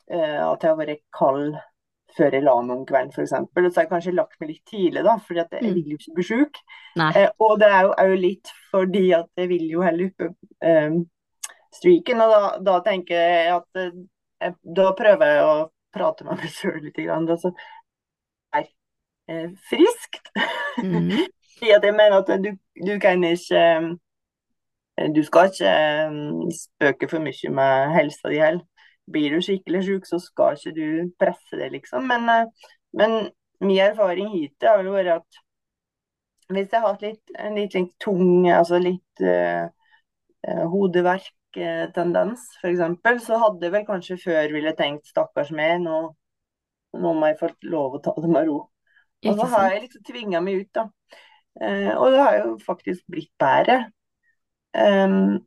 uh, 0.09 0.41
at 0.53 0.63
jeg 0.65 0.71
har 0.71 0.79
vært 0.79 1.05
kald 1.13 1.53
før 2.13 2.35
jeg 2.35 2.43
la 2.45 2.53
meg 2.61 2.75
om 2.77 2.85
kvelden, 2.85 3.09
f.eks. 3.13 3.31
Og 3.33 3.71
så 3.71 3.79
har 3.79 3.85
jeg 3.87 3.89
kanskje 3.89 4.11
lagt 4.13 4.35
meg 4.41 4.51
litt 4.51 4.65
tidlig, 4.69 5.01
da, 5.05 5.15
fordi 5.17 5.39
at 5.41 5.53
jeg 5.55 5.63
Mm. 5.63 5.73
vil 5.73 5.93
jo 5.93 5.97
ikke 5.97 6.15
bli 6.17 6.25
sjuk. 6.27 6.59
Eh, 7.17 7.29
og 7.41 7.59
det 7.61 7.69
er 7.73 7.81
jo, 7.87 7.93
òg 8.03 8.13
litt 8.21 8.51
fordi 8.69 9.05
at 9.17 9.29
jeg 9.37 9.49
vil 9.49 9.63
jo 9.71 9.81
heller 9.81 10.11
oppe 10.11 10.27
eh, 10.61 10.99
streaken, 11.73 12.21
og 12.21 12.33
da, 12.35 12.41
da 12.67 12.75
tenker 12.85 13.17
jeg 13.17 13.55
at 13.55 13.81
eh, 13.81 13.95
jeg, 14.43 14.55
Da 14.77 14.89
prøver 14.97 15.31
jeg 15.31 15.45
å 15.47 15.55
prate 15.93 16.27
med 16.27 16.41
meg 16.41 16.53
sjøl 16.53 16.79
litt. 16.83 16.97
Grann, 16.97 17.27
da, 17.29 17.37
er 18.53 18.67
eh, 19.29 19.49
friskt. 19.69 20.31
Mm. 20.81 21.11
Fordi 21.57 21.75
at 21.75 21.85
jeg 21.85 21.95
mener 21.95 22.17
at 22.19 22.31
du, 22.43 22.49
du 22.87 22.93
kan 23.01 23.23
ikke 23.23 23.63
eh, 23.63 25.09
Du 25.15 25.23
skal 25.25 25.49
ikke 25.51 25.69
eh, 25.69 26.17
spøke 26.57 27.09
for 27.09 27.23
mye 27.23 27.53
med 27.59 27.95
helsa 27.97 28.29
di 28.29 28.41
heller. 28.41 28.65
Blir 29.11 29.35
du 29.35 29.41
skikkelig 29.43 29.81
syk, 29.83 30.05
så 30.07 30.19
skal 30.23 30.55
ikke 30.55 30.75
du 30.77 31.13
presse 31.19 31.57
det, 31.59 31.73
liksom. 31.73 32.05
Men, 32.07 32.51
men 32.95 33.33
min 33.59 33.81
erfaring 33.83 34.29
hittil 34.31 34.69
har 34.69 34.79
vel 34.79 34.93
vært 34.93 35.17
at 35.17 35.41
hvis 36.53 36.71
jeg 36.71 36.81
har 36.81 36.93
hatt 36.93 37.03
litt, 37.03 37.33
litt, 37.55 37.75
litt 37.75 37.93
tung, 38.03 38.47
altså 38.51 38.79
litt 38.81 39.23
uh, 39.23 39.67
eh, 40.47 40.63
hodeverk-tendens, 41.53 42.39
f.eks., 42.61 43.25
så 43.25 43.37
hadde 43.37 43.65
jeg 43.65 43.73
vel 43.73 43.85
kanskje 43.87 44.17
før 44.21 44.53
ville 44.53 44.75
tenkt 44.75 45.07
stakkars 45.07 45.51
meg, 45.51 45.81
nå, 45.81 46.15
nå 46.93 47.13
må 47.13 47.27
jeg 47.27 47.39
få 47.39 47.49
lov 47.63 47.97
å 47.97 48.01
ta 48.03 48.13
det 48.17 48.29
med 48.29 48.47
ro. 48.47 48.59
Og 49.23 49.39
så 49.39 49.47
har 49.53 49.71
jeg 49.71 49.85
liksom 49.85 50.03
tvinga 50.03 50.41
meg 50.41 50.63
ut, 50.63 50.71
da. 50.73 50.87
Eh, 51.61 51.93
og 51.95 52.11
det 52.11 52.19
har 52.19 52.37
jo 52.41 52.57
faktisk 52.65 53.05
blitt 53.07 53.31
bedre. 53.39 53.91
Um, 54.73 55.39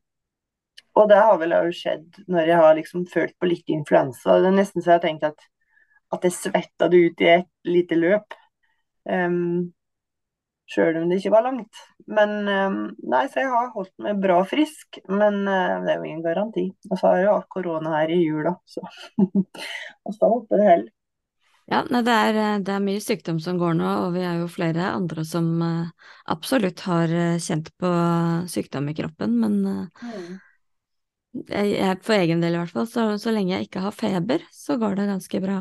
og 0.96 1.10
det 1.10 1.18
har 1.18 1.36
vel 1.40 1.52
òg 1.52 1.72
skjedd 1.74 2.22
når 2.30 2.46
jeg 2.46 2.58
har 2.62 2.76
liksom 2.78 3.06
følt 3.10 3.34
på 3.38 3.50
litt 3.50 3.68
influensa. 3.68 4.38
Det 4.40 4.48
er 4.48 4.56
nesten 4.56 4.80
så 4.80 4.94
jeg 4.94 5.00
har 5.00 5.04
tenkt 5.04 5.26
at, 5.28 5.48
at 6.14 6.24
jeg 6.24 6.36
svetta 6.36 6.88
det 6.88 7.02
ut 7.02 7.24
i 7.24 7.32
et 7.34 7.50
lite 7.68 7.98
løp. 7.98 8.36
Um, 9.04 9.74
Sjøl 10.66 10.96
om 10.98 11.08
det 11.10 11.20
ikke 11.20 11.30
var 11.34 11.44
langt. 11.46 11.80
Men 12.10 12.32
nei, 12.46 13.22
så 13.30 13.42
jeg 13.44 13.52
har 13.52 13.70
holdt 13.74 13.92
meg 14.02 14.18
bra 14.22 14.40
frisk. 14.50 14.98
Men 15.06 15.42
eh, 15.46 15.76
det 15.84 15.92
er 15.94 16.00
jo 16.00 16.08
ingen 16.10 16.24
garanti. 16.26 16.66
Og 16.90 16.98
så 16.98 17.10
har 17.12 17.20
jeg 17.20 17.28
jo 17.28 17.36
hatt 17.38 17.50
korona 17.54 17.94
her 18.00 18.12
i 18.16 18.20
jula, 18.24 18.56
så 18.66 18.82
Og 20.06 20.14
så 20.14 20.30
håper 20.32 20.60
det 20.62 20.68
heller. 20.70 20.92
Ja, 21.66 21.80
nei, 21.90 22.00
det 22.06 22.12
er, 22.14 22.36
eh, 22.38 22.58
det 22.62 22.74
er 22.76 22.82
mye 22.84 23.00
sykdom 23.02 23.40
som 23.42 23.56
går 23.58 23.74
nå, 23.78 23.86
og 24.04 24.12
vi 24.14 24.22
er 24.22 24.36
jo 24.38 24.46
flere 24.50 24.90
andre 24.92 25.24
som 25.26 25.48
absolutt 26.30 26.84
har 26.86 27.10
kjent 27.42 27.72
på 27.82 27.90
sykdom 28.52 28.90
i 28.92 28.94
kroppen, 28.98 29.34
men 29.42 29.88
Mm. 30.02 30.40
jeg, 31.50 31.98
for 32.06 32.16
egen 32.16 32.42
del 32.42 32.56
i 32.56 32.60
hvert 32.60 32.72
fall, 32.74 32.86
så, 32.90 33.06
så 33.20 33.32
lenge 33.34 33.54
jeg 33.56 33.68
ikke 33.68 33.82
har 33.84 33.94
feber, 33.96 34.44
så 34.54 34.78
går 34.80 34.96
det 35.00 35.08
ganske 35.10 35.40
bra. 35.44 35.58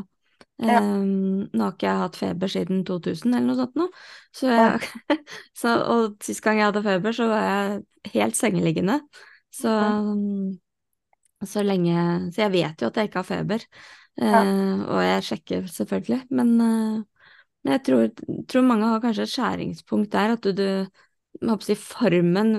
Ja. 0.64 0.80
Um, 0.80 1.50
nå 1.52 1.66
har 1.66 1.74
ikke 1.74 1.88
jeg 1.90 2.00
hatt 2.00 2.20
feber 2.20 2.52
siden 2.52 2.86
2000 2.88 3.34
eller 3.34 3.48
noe 3.50 3.58
sånt 3.60 3.74
nå, 3.76 3.90
så 4.32 4.52
jeg, 4.54 4.92
ja. 5.12 5.18
så, 5.62 5.74
og 5.92 6.16
sist 6.24 6.44
gang 6.46 6.62
jeg 6.62 6.70
hadde 6.70 6.86
feber, 6.86 7.18
så 7.18 7.28
var 7.28 7.44
jeg 7.44 8.14
helt 8.14 8.40
sengeliggende. 8.40 9.02
Så, 9.56 9.72
ja. 9.72 11.48
så 11.48 11.64
lenge 11.64 11.98
Så 12.36 12.46
jeg 12.46 12.54
vet 12.56 12.82
jo 12.82 12.88
at 12.88 12.98
jeg 13.00 13.10
ikke 13.10 13.22
har 13.22 13.28
feber, 13.28 13.68
eh, 14.20 14.80
og 14.86 15.04
jeg 15.04 15.28
sjekker 15.28 15.68
selvfølgelig, 15.72 16.22
men 16.36 16.56
eh, 16.64 17.04
men 17.66 17.80
jeg 17.80 17.82
tror, 17.88 18.10
tror 18.46 18.66
mange 18.68 18.88
har 18.92 19.02
kanskje 19.02 19.24
et 19.26 19.32
skjæringspunkt 19.34 20.12
der, 20.14 20.36
at 20.36 20.44
du, 20.46 20.52
du 20.54 21.48
håper 21.50 21.80
formen 21.82 22.52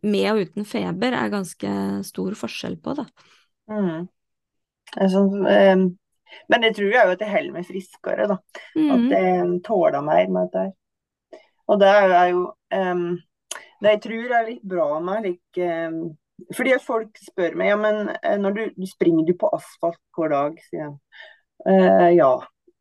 med 0.00 0.28
og 0.30 0.40
uten 0.40 0.64
feber 0.64 1.12
er 1.12 1.32
ganske 1.32 1.72
stor 2.08 2.36
forskjell 2.40 2.78
på, 2.80 2.94
da. 2.96 3.04
Mm. 3.68 4.06
Altså, 4.96 5.20
er 5.52 5.84
sånn, 6.34 6.48
det 6.50 6.54
men 6.54 6.62
jeg 6.62 6.74
tror 6.74 6.90
jo 6.92 7.12
at 7.12 7.20
jeg 7.20 7.30
holder 7.30 7.52
meg 7.52 7.66
friskere, 7.66 8.26
da. 8.28 8.34
At 8.34 8.98
Mm. 8.98 9.10
jeg 9.10 9.62
tåler 9.64 10.02
mer 10.02 10.28
med 10.28 10.50
dette. 10.52 10.72
Og 11.68 11.80
det 11.80 11.88
er 11.88 12.28
jo, 12.30 12.54
um, 12.74 13.18
det 13.80 13.90
jeg 13.90 14.02
tror 14.02 14.34
er 14.38 14.46
litt 14.48 14.62
bra 14.62 15.00
med 15.00 15.22
like, 15.24 15.68
um, 15.88 16.16
Fordi 16.54 16.72
folk 16.82 17.16
spør 17.22 17.54
meg 17.56 17.68
ja, 17.68 17.76
men 17.76 18.08
eh, 18.22 18.36
når 18.38 18.50
du, 18.50 18.62
du 18.76 18.86
springer 18.86 19.24
du 19.24 19.34
på 19.38 19.48
asfalt 19.54 20.00
hver 20.16 20.28
dag, 20.32 20.56
sier 20.66 20.80
jeg. 20.82 20.96
Uh, 21.68 22.10
ja, 22.16 22.32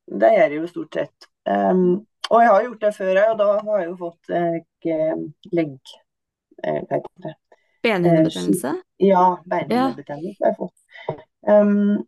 det 0.10 0.32
gjør 0.34 0.50
jeg 0.50 0.58
jo 0.58 0.68
stort 0.68 0.94
sett. 0.94 1.28
Um, 1.46 2.06
og 2.32 2.42
jeg 2.42 2.50
har 2.50 2.64
gjort 2.64 2.82
det 2.82 2.96
før, 2.96 3.20
og 3.30 3.38
da 3.38 3.46
har 3.62 3.80
jeg 3.80 3.90
jo 3.90 3.96
fått 4.00 4.30
eh, 4.34 5.16
legg... 5.54 5.78
eh, 6.64 6.82
hva 6.82 6.98
heter 6.98 7.28
det? 7.28 7.36
Benhinnebetennelse? 7.84 8.74
Ja, 9.00 9.38
beinhinnebetennelse 9.46 10.44
har 10.44 10.50
jeg 10.50 10.58
fått. 10.58 11.24
Um, 11.48 12.04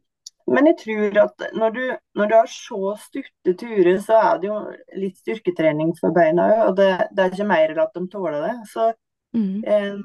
men 0.48 0.68
jeg 0.70 0.78
tror 0.84 1.18
at 1.24 1.44
når 1.58 1.72
du, 1.76 1.82
når 2.20 2.30
du 2.30 2.36
har 2.38 2.50
så 2.52 2.94
stutte 3.02 3.54
turer, 3.58 3.98
så 4.04 4.18
er 4.22 4.42
det 4.44 4.50
jo 4.52 4.58
litt 5.02 5.18
styrketrening 5.22 5.96
for 6.00 6.14
beina 6.16 6.46
òg. 6.54 6.60
Og 6.70 6.76
det, 6.78 6.90
det 7.18 7.24
er 7.26 7.34
ikke 7.34 7.48
mer 7.50 7.74
enn 7.74 7.82
at 7.86 7.96
de 7.98 8.06
tåler 8.14 8.42
det. 8.50 8.56
Så 8.74 8.92
Mm. 9.36 9.64
eh, 9.68 9.96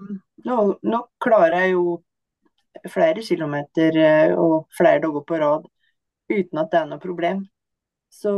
nå, 0.43 0.55
nå 0.83 0.99
klarer 1.23 1.61
jeg 1.61 1.75
jo 1.77 2.01
flere 2.91 3.23
kilometer 3.23 3.95
eh, 4.03 4.33
og 4.35 4.65
flere 4.75 4.99
dager 5.05 5.23
på 5.29 5.39
rad 5.39 5.69
uten 6.33 6.59
at 6.59 6.73
det 6.73 6.81
er 6.81 6.89
noe 6.91 6.99
problem. 7.03 7.45
Så, 8.11 8.33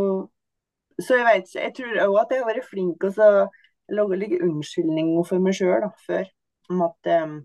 så 1.01 1.17
jeg 1.17 1.25
vet 1.31 1.49
ikke. 1.49 1.63
Jeg 1.65 1.75
tror 1.79 2.03
òg 2.09 2.19
at 2.23 2.35
jeg 2.35 2.43
har 2.43 2.51
vært 2.51 2.69
flink 2.69 3.07
til 3.07 3.25
å 3.25 3.47
lage 3.97 4.19
litt 4.21 4.37
unnskyldninger 4.45 5.25
for 5.31 5.41
meg 5.47 5.57
sjøl 5.57 5.89
før. 6.05 6.29
Om 6.69 6.85
at 6.91 7.11
eh, 7.15 7.39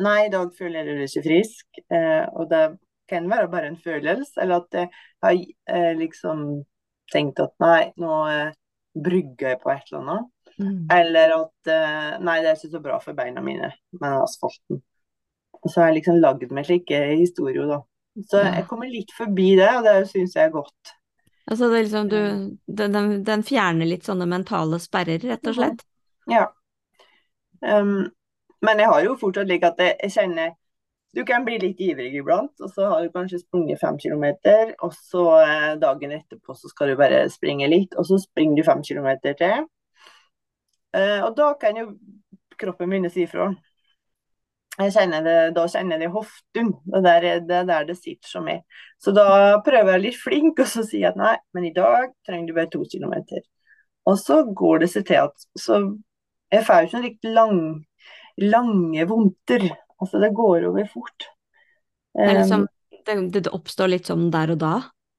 Nei, 0.00 0.18
i 0.26 0.30
dag 0.32 0.54
føler 0.56 0.80
jeg 0.86 0.96
meg 0.96 1.10
ikke 1.10 1.24
frisk. 1.26 1.80
Eh, 1.92 2.24
og 2.32 2.46
det 2.52 2.62
kan 3.10 3.28
være 3.30 3.50
bare 3.52 3.70
en 3.70 3.80
følelse. 3.80 4.40
Eller 4.42 4.62
at 4.62 4.78
jeg 4.78 4.90
har 5.24 5.40
eh, 5.76 5.92
liksom 5.98 6.44
tenkt 7.12 7.42
at 7.42 7.54
nei, 7.62 7.90
nå 8.00 8.20
eh, 8.30 8.52
brygger 8.94 9.54
jeg 9.54 9.60
på 9.62 9.72
et 9.74 9.90
eller 9.90 10.02
annet. 10.04 10.30
Mm. 10.60 10.78
Eller 10.92 11.34
at 11.36 11.72
eh, 11.72 12.14
nei, 12.22 12.38
det 12.40 12.52
er 12.52 12.58
ikke 12.58 12.74
så 12.76 12.84
bra 12.84 13.00
for 13.02 13.18
beina 13.18 13.42
mine 13.44 13.72
med 14.00 14.16
asfalten. 14.20 14.82
Så 15.66 15.80
har 15.80 15.90
jeg 15.90 16.00
liksom 16.00 16.20
lagd 16.22 16.52
meg 16.56 16.68
slike 16.68 17.02
historier, 17.20 17.68
da. 17.68 17.82
Så 18.30 18.40
jeg 18.42 18.64
kommer 18.68 18.88
litt 18.90 19.12
forbi 19.14 19.52
det, 19.58 19.68
og 19.76 19.84
det 19.86 20.08
syns 20.10 20.34
jeg 20.36 20.48
er 20.48 20.54
godt. 20.54 20.94
Altså 21.50 21.68
det 21.70 21.78
er 21.78 21.84
liksom 21.84 22.08
du 22.10 22.16
den, 22.18 22.94
den, 22.94 23.12
den 23.26 23.42
fjerner 23.46 23.88
litt 23.88 24.06
sånne 24.06 24.26
mentale 24.30 24.78
sperrer, 24.82 25.22
rett 25.32 25.50
og 25.50 25.56
slett. 25.56 25.84
Ja. 26.30 26.46
Um, 27.60 28.10
men 28.64 28.80
jeg 28.80 28.90
har 28.92 29.04
jo 29.04 29.16
fortsatt 29.20 29.48
like 29.50 29.68
at 29.68 29.80
jeg, 29.82 29.96
jeg 30.04 30.14
kjenner 30.14 30.52
Du 31.16 31.24
kan 31.26 31.44
bli 31.46 31.56
litt 31.58 31.80
ivrig 31.82 32.12
iblant, 32.20 32.52
og 32.62 32.70
så 32.74 32.86
har 32.92 33.02
du 33.06 33.10
kanskje 33.14 33.40
sprunget 33.42 33.80
fem 33.82 33.96
kilometer, 33.98 34.74
og 34.86 34.92
så 34.94 35.24
eh, 35.42 35.72
dagen 35.82 36.14
etterpå 36.14 36.54
så 36.54 36.70
skal 36.70 36.92
du 36.92 36.98
bare 37.00 37.24
springe 37.34 37.66
litt, 37.72 37.96
og 37.98 38.06
så 38.10 38.18
springer 38.22 38.60
du 38.60 38.66
fem 38.68 38.82
kilometer 38.86 39.34
til. 39.40 39.66
Eh, 40.94 41.20
og 41.24 41.34
da 41.38 41.52
kan 41.60 41.76
jo 41.80 41.86
kroppen 42.60 42.90
begynne 42.90 43.10
å 43.10 43.14
si 43.14 43.24
ifra. 43.26 43.50
Kjenner 44.80 45.24
det, 45.26 45.32
da 45.56 45.66
kjenner 45.68 45.98
jeg 45.98 46.00
det 46.00 46.06
i 46.08 46.12
hoften. 46.14 46.68
Det 46.94 47.00
der, 47.04 47.24
er- 47.30 47.40
det 47.44 47.56
er 47.58 47.64
der 47.68 47.84
det 47.90 47.96
sitter 47.98 48.28
som 48.30 48.46
er. 48.48 48.60
Så 49.02 49.12
da 49.12 49.26
prøver 49.66 49.92
jeg 49.96 50.02
litt 50.06 50.16
flink 50.22 50.62
og 50.62 50.70
så 50.70 50.84
sier 50.86 51.02
jeg 51.04 51.10
at 51.10 51.18
nei, 51.20 51.34
men 51.54 51.66
i 51.68 51.72
dag 51.76 52.14
trenger 52.26 52.48
du 52.48 52.54
bare 52.56 52.70
to 52.72 52.80
kilometer. 52.92 53.42
Og 54.08 54.16
så 54.18 54.40
går 54.56 54.80
det 54.84 54.90
seg 54.94 55.06
til 55.10 55.20
at 55.26 55.46
så 55.58 55.82
Jeg 56.52 56.64
får 56.66 56.80
jo 56.82 56.86
ikke 56.88 57.00
riktig 57.04 57.30
lang, 57.34 57.58
lange 58.42 59.04
vondter. 59.06 59.68
Altså, 60.00 60.18
det 60.22 60.32
går 60.34 60.66
over 60.70 60.86
fort. 60.88 61.28
Det, 62.16 62.32
liksom, 62.40 62.66
det, 63.06 63.16
det 63.36 63.52
oppstår 63.54 63.92
litt 63.92 64.08
sånn 64.10 64.30
der 64.34 64.54
og 64.54 64.58
da, 64.62 64.74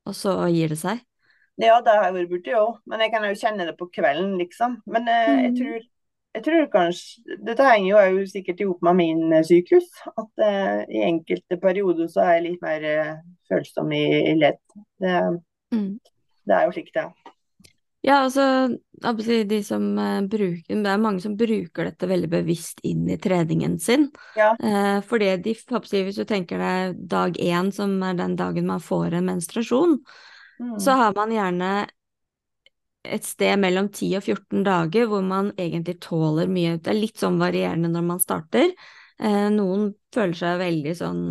og 0.10 0.16
så 0.18 0.36
gir 0.52 0.74
det 0.74 0.80
seg. 0.82 1.00
ja, 1.62 1.78
det 1.86 1.94
har 1.94 2.08
jeg 2.10 2.16
vært 2.18 2.30
borti 2.32 2.54
òg, 2.58 2.78
men 2.90 3.04
jeg 3.04 3.12
kan 3.14 3.26
jo 3.28 3.38
kjenne 3.38 3.66
det 3.70 3.76
på 3.80 3.88
kvelden, 3.94 4.38
liksom. 4.42 4.80
Men 4.90 5.08
eh, 5.08 5.34
jeg 5.46 5.52
Mm. 5.52 5.58
tror 5.62 5.82
jeg 6.32 6.44
tror 6.46 6.68
kanskje 6.72 7.36
Dette 7.44 7.66
henger 7.68 7.90
jo 7.90 7.98
er 8.00 8.10
jo 8.16 8.22
sikkert 8.32 8.62
i 8.64 8.66
hop 8.70 8.82
med 8.88 8.96
min 8.96 9.34
eh, 9.36 9.44
syklus. 9.44 9.90
At 10.18 10.44
eh, 10.46 10.86
i 10.90 11.02
enkelte 11.04 11.58
perioder 11.60 12.08
så 12.08 12.22
er 12.24 12.34
jeg 12.38 12.46
litt 12.46 12.62
mer 12.64 12.86
eh, 12.88 13.16
følsom 13.52 13.92
i, 13.92 14.04
i 14.32 14.36
ledd. 14.40 14.62
Det, 15.02 15.18
Mm. 15.74 16.00
det 16.48 16.56
er 16.56 16.66
jo 16.68 16.72
slik 16.76 16.90
det 16.96 17.04
er. 17.04 17.12
Ja, 18.02 18.24
altså, 18.24 18.78
de 19.46 19.60
som 19.64 19.84
eh, 20.00 20.22
bruker 20.26 20.82
Det 20.82 20.90
er 20.90 21.02
mange 21.02 21.22
som 21.22 21.36
bruker 21.38 21.86
dette 21.86 22.08
veldig 22.10 22.30
bevisst 22.32 22.82
inn 22.88 23.06
i 23.10 23.18
treningen 23.22 23.78
sin. 23.80 24.08
Ja. 24.36 24.56
Eh, 24.58 25.02
fordi 25.06 25.36
de, 25.38 25.54
hvis 25.54 26.18
du 26.18 26.26
tenker 26.26 26.58
deg 26.58 27.08
dag 27.08 27.38
én, 27.38 27.72
som 27.72 28.02
er 28.04 28.18
den 28.18 28.36
dagen 28.36 28.66
man 28.70 28.82
får 28.82 29.20
en 29.20 29.30
menstruasjon, 29.34 30.00
Mm. 30.62 30.76
så 30.78 30.94
har 30.94 31.16
man 31.18 31.32
gjerne 31.34 31.88
et 33.02 33.24
sted 33.26 33.58
mellom 33.58 33.88
10 33.90 34.20
og 34.20 34.28
14 34.28 34.62
dager 34.62 35.08
hvor 35.10 35.24
man 35.26 35.48
egentlig 35.58 35.96
tåler 36.04 36.46
mye. 36.46 36.76
Det 36.78 36.92
er 36.92 37.00
litt 37.00 37.18
sånn 37.18 37.40
varierende 37.42 37.90
når 37.90 38.04
man 38.06 38.22
starter. 38.22 38.70
Eh, 39.18 39.48
noen 39.50 39.88
føler 40.14 40.38
seg 40.38 40.62
veldig 40.62 40.94
sånn 41.00 41.24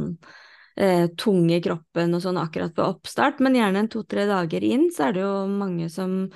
tunge 1.20 1.58
i 1.58 1.60
kroppen 1.60 2.14
og 2.16 2.22
sånn 2.24 2.38
akkurat 2.40 2.72
på 2.72 2.82
oppstart, 2.88 3.38
men 3.44 3.54
gjerne 3.58 3.84
en 3.84 3.88
to-tre 3.92 4.24
dager 4.26 4.64
inn 4.64 4.86
så 4.90 5.10
er 5.10 5.12
det 5.12 5.20
jo 5.26 5.34
mange 5.52 5.90
som 5.92 6.30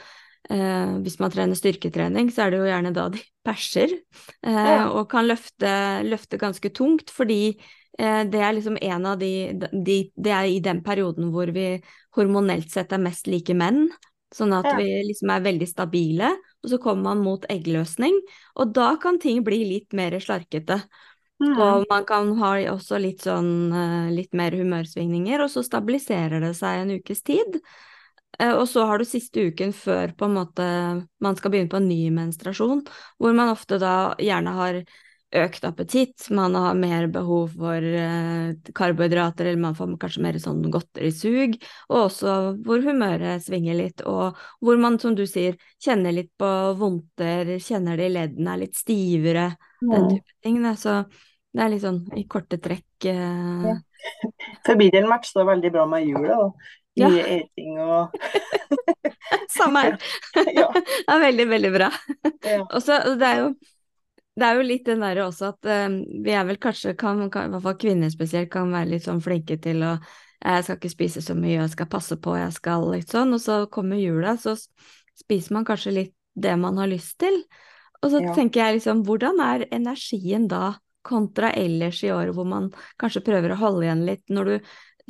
eh, 0.50 0.98
Hvis 1.04 1.18
man 1.20 1.30
trener 1.33 1.59
styrketrening, 1.59 2.30
så 2.33 2.44
er 2.46 2.50
det 2.54 2.61
jo 2.62 2.68
gjerne 2.70 2.92
da 2.96 3.09
de 3.14 3.22
perser 3.46 3.92
eh, 3.92 4.50
Ja. 4.52 4.88
og 4.90 5.09
kan 5.11 5.26
løfte, 5.28 5.70
løfte 6.09 6.38
ganske 6.40 6.70
tungt, 6.74 7.11
fordi 7.14 7.57
eh, 7.98 8.22
det 8.24 8.40
er 8.40 8.57
liksom 8.57 8.78
en 8.80 9.07
av 9.07 9.18
de, 9.20 9.52
de 9.72 9.98
Det 10.16 10.33
er 10.33 10.48
i 10.50 10.61
den 10.64 10.83
perioden 10.83 11.30
hvor 11.35 11.52
vi 11.54 11.80
hormonelt 12.16 12.70
sett 12.70 12.92
er 12.92 13.02
mest 13.02 13.26
like 13.26 13.54
menn. 13.54 13.88
Sånn 14.35 14.52
at 14.57 14.66
Ja. 14.66 14.76
vi 14.76 14.88
liksom 15.07 15.30
er 15.30 15.44
veldig 15.44 15.66
stabile, 15.70 16.33
og 16.64 16.70
så 16.70 16.78
kommer 16.83 17.12
man 17.14 17.20
mot 17.22 17.44
eggløsning, 17.52 18.16
og 18.57 18.72
da 18.74 18.96
kan 18.98 19.18
ting 19.22 19.44
bli 19.46 19.61
litt 19.68 19.92
mer 19.94 20.11
slarkete. 20.18 20.80
Mm. 21.42 21.54
Og 21.61 21.85
man 21.90 22.04
kan 22.07 22.33
ha 22.38 22.54
også 22.72 22.98
litt 23.02 23.22
sånn 23.26 23.70
eh, 23.74 24.11
litt 24.14 24.33
mer 24.35 24.54
humørsvingninger, 24.54 25.42
og 25.44 25.50
så 25.50 25.62
stabiliserer 25.66 26.40
det 26.42 26.54
seg 26.59 26.83
en 26.83 26.94
ukes 26.98 27.22
tid. 27.26 27.61
Eh, 28.38 28.53
Og 28.55 28.68
så 28.68 28.85
har 28.87 28.99
du 28.99 29.05
siste 29.09 29.49
uken 29.51 29.73
før 29.77 30.14
på 30.16 30.29
en 30.29 30.37
måte 30.38 30.66
man 31.23 31.37
skal 31.37 31.51
begynne 31.53 31.70
på 31.73 31.81
en 31.81 31.88
ny 31.88 32.11
menstruasjon, 32.14 32.85
hvor 33.18 33.35
man 33.37 33.53
ofte 33.53 33.79
da 33.83 34.14
gjerne 34.18 34.55
har 34.59 34.85
økt 35.35 35.64
appetitt, 35.66 36.29
man 36.31 36.55
har 36.55 36.77
mer 36.79 37.09
behov 37.11 37.57
for 37.59 37.83
eh, 37.83 38.53
karbohydrater, 38.75 39.49
eller 39.51 39.62
man 39.64 39.75
får 39.75 39.97
kanskje 39.99 40.23
mer 40.23 40.38
sånn 40.38 40.61
godterisug, 40.70 41.57
og 41.88 41.97
også 42.05 42.35
hvor 42.62 42.85
humøret 42.85 43.42
svinger 43.42 43.75
litt, 43.81 44.05
og 44.07 44.38
hvor 44.62 44.79
man, 44.79 45.01
som 45.03 45.16
du 45.18 45.25
sier, 45.27 45.59
kjenner 45.83 46.14
litt 46.14 46.31
på 46.38 46.51
vondter, 46.79 47.57
kjenner 47.59 47.99
det 47.99 48.07
i 48.07 48.14
leddene 48.14 48.55
er 48.55 48.62
litt 48.62 48.79
stivere, 48.79 49.49
den 49.83 50.07
type 50.12 50.38
ting. 50.47 50.62
Da. 50.62 50.77
Så 50.79 51.01
det 51.55 51.64
er 51.66 51.75
litt 51.75 51.83
sånn 51.83 52.01
i 52.14 52.25
korte 52.31 52.61
trekk 52.62 53.11
eh, 53.11 53.66
Ja. 53.73 53.75
For 54.66 54.77
min 54.77 54.90
del 54.92 55.07
matcher 55.09 55.47
veldig 55.49 55.70
bra 55.73 55.87
med 55.88 56.07
jula, 56.07 56.38
da. 56.44 56.49
Ja. 56.94 57.09
Mye 57.11 57.24
eting 57.40 57.78
og 57.83 58.14
Samme 59.54 59.80
her. 59.83 59.96
Ja. 60.54 60.68
Det 60.74 61.11
er 61.11 61.22
veldig, 61.22 61.46
veldig 61.50 61.70
bra. 61.74 61.88
Ja. 62.44 62.61
Og 62.64 62.83
så 62.83 63.00
det 63.18 63.30
er 63.30 63.40
jo 63.44 63.54
det 64.35 64.46
er 64.48 64.57
jo 64.59 64.64
litt 64.66 64.87
den 64.88 65.02
derre 65.04 65.28
også 65.28 65.52
at 65.52 65.66
eh, 65.70 65.92
vi 66.24 66.33
er 66.35 66.46
vel 66.48 66.59
kanskje, 66.59 66.96
kan, 66.98 67.20
kan, 67.30 67.46
i 67.46 67.52
hvert 67.54 67.62
fall 67.62 67.76
kvinner 67.78 68.11
spesielt, 68.11 68.50
kan 68.50 68.72
være 68.74 68.90
litt 68.90 69.04
sånn 69.07 69.22
flinke 69.22 69.61
til 69.62 69.85
å 69.87 69.92
Jeg 70.44 70.64
skal 70.66 70.76
ikke 70.76 70.90
spise 70.92 71.22
så 71.24 71.37
mye, 71.38 71.54
jeg 71.61 71.70
skal 71.72 71.87
passe 71.88 72.18
på, 72.20 72.35
jeg 72.37 72.52
skal 72.52 72.83
litt 72.92 73.09
sånn. 73.14 73.30
Og 73.33 73.40
så 73.40 73.62
kommer 73.72 73.96
jula, 73.96 74.35
så 74.37 74.52
spiser 75.16 75.54
man 75.57 75.64
kanskje 75.64 75.92
litt 75.94 76.12
det 76.35 76.52
man 76.61 76.76
har 76.83 76.90
lyst 76.90 77.16
til. 77.22 77.38
Og 78.02 78.11
så 78.12 78.20
Ja. 78.20 78.35
tenker 78.37 78.61
jeg 78.61 78.74
liksom, 78.80 79.04
hvordan 79.07 79.40
er 79.40 79.64
energien 79.72 80.48
da 80.50 80.74
kontra 81.04 81.52
ellers 81.52 82.02
i 82.04 82.11
året 82.12 82.35
hvor 82.35 82.44
man 82.48 82.70
kanskje 83.00 83.24
prøver 83.24 83.54
å 83.54 83.61
holde 83.61 83.87
igjen 83.87 84.04
litt, 84.04 84.24
når 84.28 84.44
du 84.44 84.54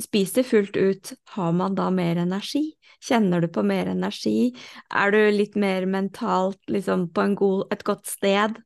spiser 0.01 0.43
fullt 0.43 0.75
ut, 0.75 1.13
har 1.35 1.51
man 1.55 1.75
da 1.75 1.89
mer 1.93 2.19
energi? 2.19 2.73
Kjenner 3.05 3.43
du 3.43 3.49
på 3.51 3.63
mer 3.63 3.89
energi? 3.91 4.53
Er 4.93 5.13
du 5.13 5.19
litt 5.31 5.55
mer 5.59 5.85
mentalt 5.85 6.59
liksom 6.71 7.09
på 7.13 7.27
god, 7.39 7.67
et 7.73 7.83
godt 7.87 8.07
sted? 8.09 8.57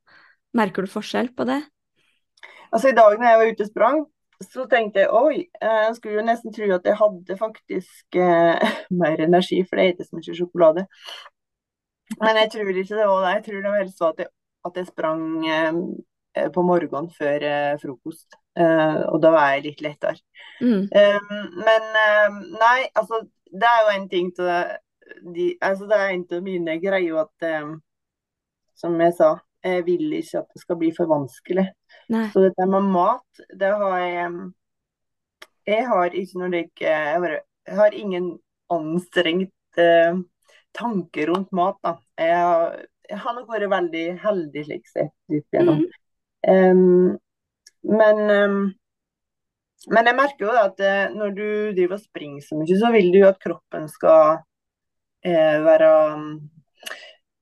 Merker 0.58 0.86
du 0.86 0.92
forskjell 0.92 1.34
på 1.38 1.46
det? 1.50 1.62
Altså 2.72 2.90
I 2.90 2.98
dag 2.98 3.18
når 3.18 3.30
jeg 3.30 3.42
var 3.42 3.52
ute 3.52 3.66
og 3.66 3.72
sprang, 3.72 4.02
så 4.40 4.66
tenkte 4.72 5.04
jeg 5.04 5.12
oi, 5.12 5.40
jeg 5.62 5.96
skulle 5.98 6.22
jo 6.22 6.26
nesten 6.26 6.54
tro 6.56 6.70
at 6.72 6.86
jeg 6.88 6.98
hadde 7.00 7.38
faktisk 7.38 8.18
eh, 8.18 8.78
mer 9.02 9.26
energi, 9.26 9.62
for 9.68 9.82
det 9.82 9.92
spiser 9.98 10.10
så 10.10 10.20
mye 10.20 10.38
sjokolade. 10.38 10.86
Men 12.18 12.40
jeg 12.42 12.52
tror 12.54 12.70
ikke 12.72 12.96
det 12.96 13.08
var 13.10 13.26
det. 13.26 13.34
Jeg 13.36 13.44
tror 13.46 13.58
det 13.62 13.74
var 13.74 13.82
helst 13.84 14.06
at 14.08 14.24
jeg, 14.24 14.32
at 14.66 14.80
jeg 14.80 14.88
sprang 14.90 15.26
eh, 15.46 16.48
på 16.56 16.64
morgenen 16.66 17.12
før 17.18 17.46
eh, 17.52 17.76
frokost. 17.82 18.40
Uh, 18.60 19.06
og 19.14 19.22
da 19.24 19.32
var 19.34 19.54
jeg 19.56 19.66
litt 19.70 19.84
lettere. 19.86 20.20
Mm. 20.60 20.88
Um, 20.92 21.44
men 21.64 21.86
um, 21.96 22.40
nei, 22.60 22.90
altså 23.00 23.22
det 23.50 23.68
er 23.70 23.84
jo 23.86 23.94
en 23.96 24.08
ting 24.12 24.32
til 24.36 24.50
de, 25.34 25.46
altså, 25.66 25.88
Det 25.90 25.98
er 25.98 26.12
en 26.14 26.26
av 26.36 26.42
mine 26.46 26.76
greier 26.84 27.16
at 27.24 27.46
Som 28.78 29.00
jeg 29.02 29.16
sa, 29.18 29.30
jeg 29.66 29.86
vil 29.88 30.14
ikke 30.20 30.44
at 30.44 30.52
det 30.54 30.62
skal 30.62 30.78
bli 30.80 30.92
for 30.96 31.10
vanskelig. 31.10 31.66
Nei. 32.14 32.28
Så 32.30 32.44
dette 32.46 32.68
med 32.70 32.92
mat, 32.94 33.42
det 33.60 33.72
har 33.82 33.96
jeg 34.04 34.36
Jeg 35.72 35.88
har 35.90 36.20
ikke 36.22 36.44
noe 36.44 36.52
like 36.54 36.86
jeg, 36.86 37.40
jeg 37.66 37.80
har 37.80 37.98
ingen 37.98 38.30
anstrengt 38.70 39.82
uh, 39.82 40.22
tanke 40.78 41.26
rundt 41.30 41.52
mat, 41.56 41.78
da. 41.84 41.96
Jeg 42.20 42.38
har, 42.38 42.78
jeg 43.10 43.22
har 43.24 43.36
nok 43.38 43.50
vært 43.52 43.72
veldig 43.72 44.06
heldig 44.24 44.66
slik 44.68 44.90
sett. 44.90 45.14
Mm. 45.30 45.86
Um, 46.48 47.18
men, 47.84 48.22
ehm, 48.34 48.60
men 49.88 50.10
jeg 50.10 50.18
merker 50.18 50.48
jo 50.48 50.56
at 50.60 50.84
eh, 50.84 51.16
når 51.16 51.34
du 51.38 51.48
driver 51.78 51.98
og 51.98 52.04
springer 52.04 52.44
så 52.44 52.60
mye, 52.60 52.78
så 52.80 52.92
vil 52.96 53.12
du 53.14 53.22
jo 53.22 53.30
at 53.30 53.40
kroppen 53.42 53.88
skal 53.92 54.40
eh, 55.24 55.58
være 55.66 55.92
mm, 56.20 56.36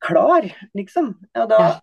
klar, 0.07 0.47
liksom. 0.77 1.11
Og 1.33 1.51
da, 1.51 1.61
ja. 1.63 1.75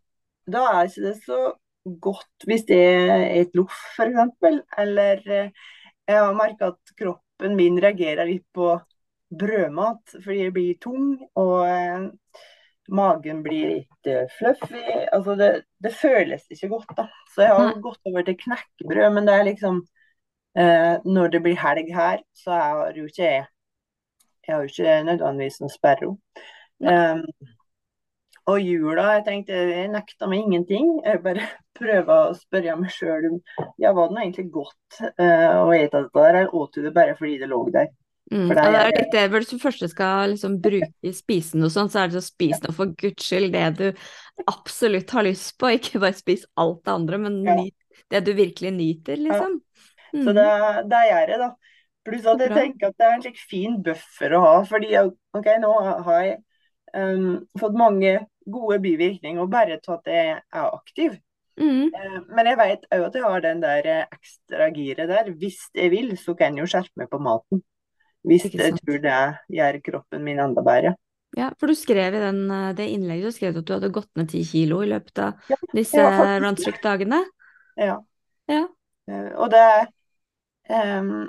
da 0.56 0.64
er 0.70 0.90
ikke 0.90 1.06
det 1.08 1.16
så 1.26 1.40
godt 1.84 2.46
hvis 2.48 2.64
det 2.68 2.80
er 2.80 3.26
et 3.42 3.54
loff, 3.58 3.76
f.eks. 3.98 4.62
Eller 4.80 5.22
eh, 5.26 5.68
jeg 6.08 6.20
har 6.20 6.36
merka 6.36 6.72
at 6.72 6.96
kroppen 6.98 7.56
min 7.58 7.80
reagerer 7.82 8.28
litt 8.28 8.46
på 8.54 8.74
brødmat 9.34 10.18
fordi 10.20 10.44
jeg 10.44 10.54
blir 10.54 10.80
tung. 10.82 11.16
og 11.34 12.12
magen 12.88 13.42
blir 13.42 13.70
litt 13.70 14.10
uh, 14.10 14.26
fluffy. 14.38 14.82
Altså 15.12 15.36
det, 15.40 15.50
det, 15.82 15.94
føles 15.96 16.44
ikke 16.50 16.70
godt, 16.74 16.94
da. 16.96 17.08
Så 17.34 17.46
jeg 17.46 17.56
har 17.56 17.80
gått 17.82 18.10
over 18.10 18.26
til 18.26 18.38
knekkebrød, 18.44 19.10
men 19.16 19.28
det 19.28 19.34
er 19.34 19.48
liksom 19.48 19.82
eh, 20.58 20.94
Når 21.04 21.28
det 21.32 21.42
blir 21.42 21.58
helg 21.58 21.90
her, 21.94 22.22
så 22.36 22.60
har 22.60 22.98
jo 22.98 23.08
ikke 23.08 23.24
jeg 23.24 23.44
Jeg 24.46 24.54
har 24.54 24.62
jo 24.62 24.70
ikke 24.72 25.02
nødvendigvis 25.08 25.60
noen 25.62 25.72
sperro. 25.72 26.10
Um, 26.84 27.22
og 28.44 28.60
jula, 28.60 29.06
jeg 29.16 29.22
tenkte 29.24 29.56
jeg 29.56 29.88
nekta 29.88 30.28
meg 30.28 30.44
ingenting. 30.44 30.90
Jeg 31.06 31.22
bare 31.24 31.46
prøver 31.78 32.12
å 32.12 32.36
spørre 32.36 32.76
meg 32.76 32.92
sjøl 32.92 33.30
om 33.30 33.38
ja, 33.80 33.94
var 33.96 34.12
det 34.12 34.20
egentlig 34.20 34.50
godt 34.52 35.00
uh, 35.00 35.64
å 35.64 35.70
ete 35.72 36.02
dette 36.04 36.18
der, 36.18 36.40
eller 36.42 36.56
åt 36.60 36.76
du 36.76 36.84
det 36.84 36.92
bare 36.96 37.16
fordi 37.16 37.38
det 37.40 37.48
lå 37.48 37.62
der? 37.72 37.88
Mm. 38.32 38.48
Det 38.48 38.62
er 38.64 38.94
litt 38.94 39.10
det, 39.12 39.24
Hvis 39.34 39.50
du 39.50 39.58
først 39.60 39.84
skal 39.92 40.32
liksom 40.32 40.56
bruke 40.64 41.10
spise 41.12 41.58
noe 41.60 41.72
sånt, 41.72 41.92
så 41.92 42.04
er 42.04 42.12
det 42.12 42.22
å 42.22 42.24
spise 42.24 42.62
noe 42.64 42.76
for 42.76 42.94
guds 42.96 43.26
skyld 43.26 43.52
det 43.52 43.66
du 43.76 44.46
absolutt 44.48 45.12
har 45.12 45.26
lyst 45.26 45.52
på, 45.60 45.74
ikke 45.76 46.00
bare 46.02 46.16
spise 46.16 46.48
alt 46.60 46.80
det 46.86 46.94
andre, 46.94 47.20
men 47.26 47.36
ja. 47.44 47.58
det 48.14 48.22
du 48.24 48.32
virkelig 48.38 48.72
nyter, 48.74 49.20
liksom. 49.20 49.60
Mm. 50.14 50.22
Så 50.24 50.34
det, 50.36 50.48
det 50.88 51.02
er 51.02 51.10
gjerdet, 51.10 51.44
da. 51.44 51.50
Pluss 52.04 52.26
at 52.28 52.42
jeg 52.44 52.52
tenker 52.52 52.90
at 52.90 52.96
det 53.00 53.06
er 53.06 53.14
en 53.16 53.22
slik 53.24 53.38
fin 53.50 53.76
buffer 53.84 54.34
å 54.36 54.40
ha. 54.42 54.56
fordi 54.68 54.90
ok, 55.00 55.46
nå 55.60 55.70
har 55.84 56.24
jeg 56.24 56.34
um, 56.92 57.38
fått 57.60 57.78
mange 57.80 58.18
gode 58.44 58.76
bivirkninger 58.84 59.40
og 59.40 59.52
bare 59.52 59.78
til 59.80 59.96
at 59.96 60.10
jeg 60.12 60.34
er 60.34 60.66
aktiv. 60.66 61.14
Mm. 61.60 61.92
Uh, 61.94 62.18
men 62.34 62.50
jeg 62.50 62.60
vet 62.60 62.84
òg 62.92 63.06
at 63.06 63.16
jeg 63.16 63.24
har 63.24 63.46
den 63.46 63.62
der 63.64 63.88
ekstra 64.02 64.68
giret 64.76 65.12
der. 65.12 65.32
Hvis 65.40 65.62
jeg 65.72 65.94
vil, 65.94 66.12
så 66.20 66.36
kan 66.36 66.56
jeg 66.56 66.66
jo 66.66 66.72
skjerpe 66.74 67.04
meg 67.04 67.12
på 67.12 67.22
maten. 67.24 67.64
Hvis 68.24 68.46
jeg 68.48 68.76
tror 68.80 69.00
det 69.04 69.22
gjør 69.52 69.80
kroppen 69.84 70.22
min 70.24 70.40
enda 70.40 70.64
bedre. 70.64 70.94
Ja, 71.36 71.50
for 71.58 71.66
du 71.66 71.74
skrev 71.74 72.14
i 72.14 72.22
den, 72.22 72.50
eh, 72.50 72.74
det 72.78 72.88
innlegget 72.88 73.26
du 73.26 73.34
skrev 73.34 73.56
at 73.58 73.66
du 73.66 73.72
hadde 73.74 73.90
gått 73.94 74.10
ned 74.16 74.30
ti 74.30 74.44
kilo 74.46 74.82
i 74.84 74.90
løpet 74.92 75.18
av 75.18 75.50
ja, 75.50 75.58
disse 75.74 75.98
ja, 75.98 76.38
runstrick-dagene. 76.44 77.20
Ja. 77.80 77.96
ja. 78.46 78.62
Uh, 79.10 79.32
og 79.42 79.50
det 79.52 79.64
um, 80.70 81.26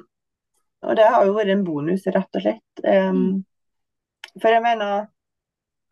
Og 0.86 0.94
det 0.96 1.08
har 1.10 1.26
jo 1.26 1.34
vært 1.36 1.52
en 1.56 1.66
bonus, 1.66 2.06
rett 2.14 2.38
og 2.38 2.44
slett. 2.46 2.84
Um. 2.86 3.42
For 4.38 4.54
jeg 4.54 4.62
mener 4.62 5.08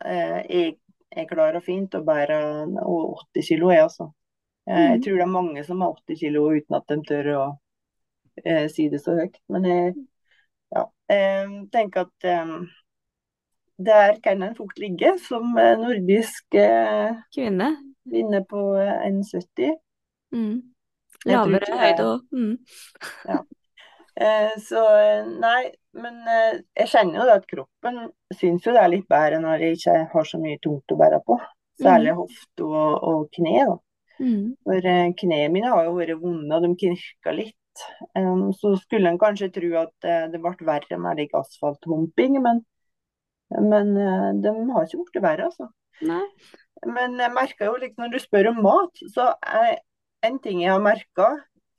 uh, 0.05 0.39
jeg, 0.45 0.77
jeg 1.09 1.29
klarer 1.31 1.65
fint 1.65 1.97
å 1.97 2.03
bære 2.05 2.37
80 2.77 3.47
kilo, 3.49 3.73
jeg 3.73 3.87
også. 3.87 4.11
Uh, 4.69 4.77
mm. 4.77 4.87
Jeg 4.93 5.03
tror 5.07 5.17
det 5.17 5.25
er 5.25 5.37
mange 5.39 5.65
som 5.65 5.81
har 5.81 5.97
80 5.97 6.21
kilo 6.21 6.45
uten 6.53 6.77
at 6.77 6.93
de 6.93 7.01
tør 7.09 7.33
å 7.39 7.43
si 8.69 8.87
det 8.89 8.97
så 9.01 9.13
høyt. 9.17 9.35
Men 9.53 9.65
jeg 9.69 9.91
ja, 10.73 10.83
eh, 11.11 11.49
tenker 11.71 12.07
at 12.07 12.27
eh, 12.27 12.53
der 13.77 14.19
kan 14.23 14.43
en 14.43 14.55
fort 14.55 14.77
ligge 14.79 15.15
som 15.27 15.57
eh, 15.57 15.77
nordisk 15.79 16.57
kvinne. 17.35 17.69
Kvinne 18.09 18.43
på 18.49 18.61
1,70. 18.77 19.63
Eh, 19.63 19.75
mm. 20.37 20.55
Lavere 21.29 21.79
høyde 21.79 22.07
òg. 22.09 22.25
Mm. 22.31 22.55
ja. 23.31 23.43
Så 24.61 24.81
nei, 25.41 25.71
men 25.97 26.19
jeg 26.77 26.89
kjenner 26.91 27.15
jo 27.17 27.31
at 27.33 27.47
kroppen 27.49 27.95
syns 28.37 28.67
jo 28.67 28.75
det 28.75 28.83
er 28.83 28.91
litt 28.91 29.07
bedre 29.09 29.39
når 29.41 29.63
jeg 29.63 29.79
ikke 29.79 29.95
har 30.11 30.27
så 30.29 30.37
mye 30.37 30.59
tungt 30.61 30.93
å 30.93 30.97
bære 30.99 31.17
på. 31.25 31.39
Særlig 31.81 32.13
mm. 32.13 32.19
hofte 32.19 32.67
og, 32.67 33.07
og 33.09 33.23
kne. 33.33 33.63
da. 33.71 33.79
Mm. 34.21 34.51
For 34.67 34.89
knærne 35.23 35.49
mine 35.55 35.71
har 35.73 35.87
jo 35.87 35.95
vært 35.97 36.21
vonde, 36.21 36.53
og 36.53 36.67
de 36.67 36.75
knirka 36.83 37.33
litt. 37.33 37.57
Um, 38.17 38.51
så 38.57 38.75
skulle 38.81 39.09
en 39.09 39.19
kanskje 39.21 39.51
tro 39.55 39.71
at 39.81 40.07
uh, 40.07 40.25
det 40.31 40.41
ble 40.41 40.67
verre 40.67 40.99
når 40.99 41.17
det 41.17 41.25
like 41.25 41.39
asfalthumping, 41.39 42.37
men, 42.43 42.61
men 43.57 43.95
uh, 43.97 44.29
de 44.43 44.53
har 44.73 44.85
ikke 44.87 45.01
blitt 45.01 45.23
verre, 45.25 45.49
altså. 45.49 45.69
Nei. 46.05 46.23
Men 46.89 47.17
jeg 47.21 47.33
merker 47.33 47.69
jo 47.69 47.79
liksom 47.79 48.05
når 48.05 48.13
du 48.13 48.21
spør 48.21 48.51
om 48.51 48.61
mat, 48.65 49.03
så 49.13 49.31
er 49.41 49.77
en 50.27 50.39
ting 50.43 50.63
jeg 50.63 50.73
har 50.73 50.83
merka, 50.83 51.33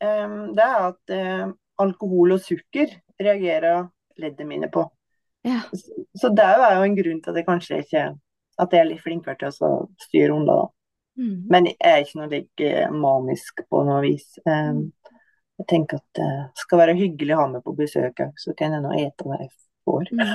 det 0.05 0.65
er 0.65 0.83
at 0.91 1.13
uh, 1.17 1.53
alkohol 1.81 2.35
og 2.37 2.43
sukker 2.45 2.91
reagerer 3.21 3.87
leddene 4.21 4.51
mine 4.51 4.69
på. 4.73 4.85
Ja. 5.45 5.63
Så, 5.73 6.05
så 6.17 6.31
det 6.35 6.45
er 6.45 6.77
jo 6.77 6.87
en 6.87 6.97
grunn 6.99 7.21
til 7.23 7.33
at 7.33 7.41
jeg 7.41 7.49
kanskje 7.49 7.81
ikke 7.85 8.05
at 8.63 8.75
jeg 8.75 8.85
er 8.85 8.89
litt 8.89 9.03
flinkere 9.03 9.37
til 9.41 9.67
å 9.67 9.73
styre 10.05 10.35
unna, 10.37 10.59
da. 10.63 10.67
Mm. 11.15 11.35
Men 11.51 11.69
jeg 11.71 11.77
er 11.87 12.03
ikke 12.03 12.21
noe 12.21 12.31
like 12.33 12.71
manisk 12.95 13.63
på 13.71 13.83
noe 13.87 14.01
vis. 14.03 14.27
Um, 14.47 14.89
jeg 15.61 15.69
tenker 15.71 16.01
at 16.01 16.19
det 16.19 16.31
skal 16.59 16.81
være 16.81 16.97
hyggelig 16.99 17.37
å 17.37 17.43
ha 17.45 17.51
med 17.53 17.65
på 17.65 17.75
besøk 17.79 18.23
òg, 18.25 18.35
så 18.41 18.55
kan 18.59 18.75
jeg 18.75 18.83
nå 18.85 18.95
ete 18.99 19.27
hva 19.27 19.39
jeg 19.39 19.51
får. 19.85 20.11
Mm. 20.13 20.33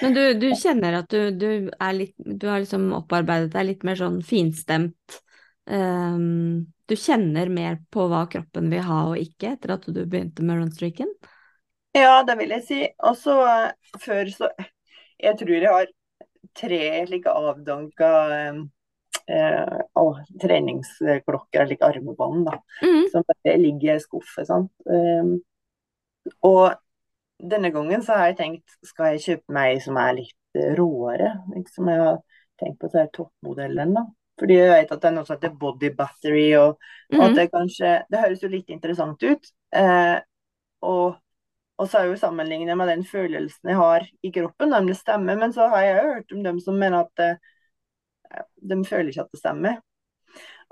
Men 0.00 0.16
du, 0.16 0.22
du, 0.40 0.48
kjenner 0.56 1.00
at 1.00 1.10
du, 1.10 1.30
du, 1.34 1.50
er 1.74 1.96
litt 1.96 2.14
Du 2.16 2.46
har 2.48 2.62
liksom 2.62 2.92
opparbeidet 2.96 3.50
deg 3.54 3.66
litt 3.66 3.86
mer 3.86 3.98
sånn 3.98 4.20
finstemt 4.22 5.20
um, 5.66 6.62
Du 6.86 6.94
kjenner 6.94 7.50
mer 7.52 7.80
på 7.90 8.06
hva 8.10 8.24
kroppen 8.30 8.70
vil 8.72 8.84
ha 8.86 9.00
og 9.10 9.18
ikke 9.18 9.56
etter 9.56 9.74
at 9.74 9.88
du 9.90 10.00
begynte 10.04 10.46
med 10.46 10.62
runstreaken? 10.62 11.10
Ja, 11.98 12.20
det 12.22 12.36
vil 12.38 12.54
jeg 12.54 12.66
si. 12.68 12.84
Og 13.02 13.18
så 13.18 13.36
før 13.98 14.30
så 14.30 14.52
Jeg 15.20 15.36
tror 15.40 15.56
jeg 15.56 15.74
har 15.74 15.90
tre 16.56 16.84
like 17.10 17.30
avdanka 17.30 18.12
um, 18.54 18.68
eh, 19.30 19.78
å, 20.00 20.04
treningsklokker 20.42 21.64
eller 21.64 21.86
armbånd 21.88 22.48
da, 22.50 22.58
mm. 22.82 23.02
som 23.12 23.26
bare 23.28 23.56
ligger 23.60 23.90
i 23.90 23.94
en 23.94 24.02
skuff. 24.02 24.36
Um, 24.42 25.34
og 26.46 26.78
denne 27.40 27.70
gangen 27.72 28.02
så 28.04 28.18
har 28.18 28.30
jeg 28.30 28.40
tenkt 28.40 28.78
skal 28.86 29.14
jeg 29.14 29.24
kjøpe 29.24 29.56
meg 29.56 29.80
som 29.84 29.98
er 30.00 30.16
litt 30.18 30.58
eh, 30.58 30.72
råere. 30.78 31.32
Liksom 31.54 31.88
jeg 31.90 32.02
har 32.02 32.18
tenkt 32.60 32.82
på 32.82 33.06
toppmodellen. 33.16 33.94
da. 33.96 34.04
Fordi 34.40 34.56
jeg 34.56 34.70
vet 34.72 34.92
at 34.92 35.02
det 35.02 35.08
er 35.10 35.16
noe 35.16 35.28
som 35.28 35.36
heter 35.36 35.56
body 35.60 35.90
battery, 35.96 36.46
og, 36.56 36.78
mm. 37.12 37.22
at 37.24 37.34
det 37.36 37.50
kanskje 37.52 37.96
Det 38.08 38.22
høres 38.22 38.44
jo 38.44 38.52
litt 38.52 38.70
interessant 38.72 39.24
ut. 39.24 39.50
Eh, 39.76 40.16
og, 40.88 41.18
og, 41.76 41.86
så 41.86 42.00
er 42.00 42.10
jo 42.10 42.20
sammenlignet 42.20 42.78
med 42.80 42.88
den 42.88 43.04
følelsen 43.04 43.72
jeg 43.72 43.80
har 43.80 44.06
i 44.24 44.32
kroppen, 44.34 44.76
om 44.76 44.88
det 44.88 44.96
stemmer. 45.00 45.40
Men 45.40 45.56
så 45.56 45.68
har 45.72 45.86
jeg 45.86 46.04
hørt 46.04 46.36
om 46.36 46.44
dem 46.44 46.60
som 46.64 46.78
mener 46.80 47.04
at 47.04 47.24
eh, 47.24 47.56
de 48.70 48.78
føler 48.86 49.10
ikke 49.12 49.26
at 49.26 49.32
det 49.34 49.40
stemmer. 49.40 49.80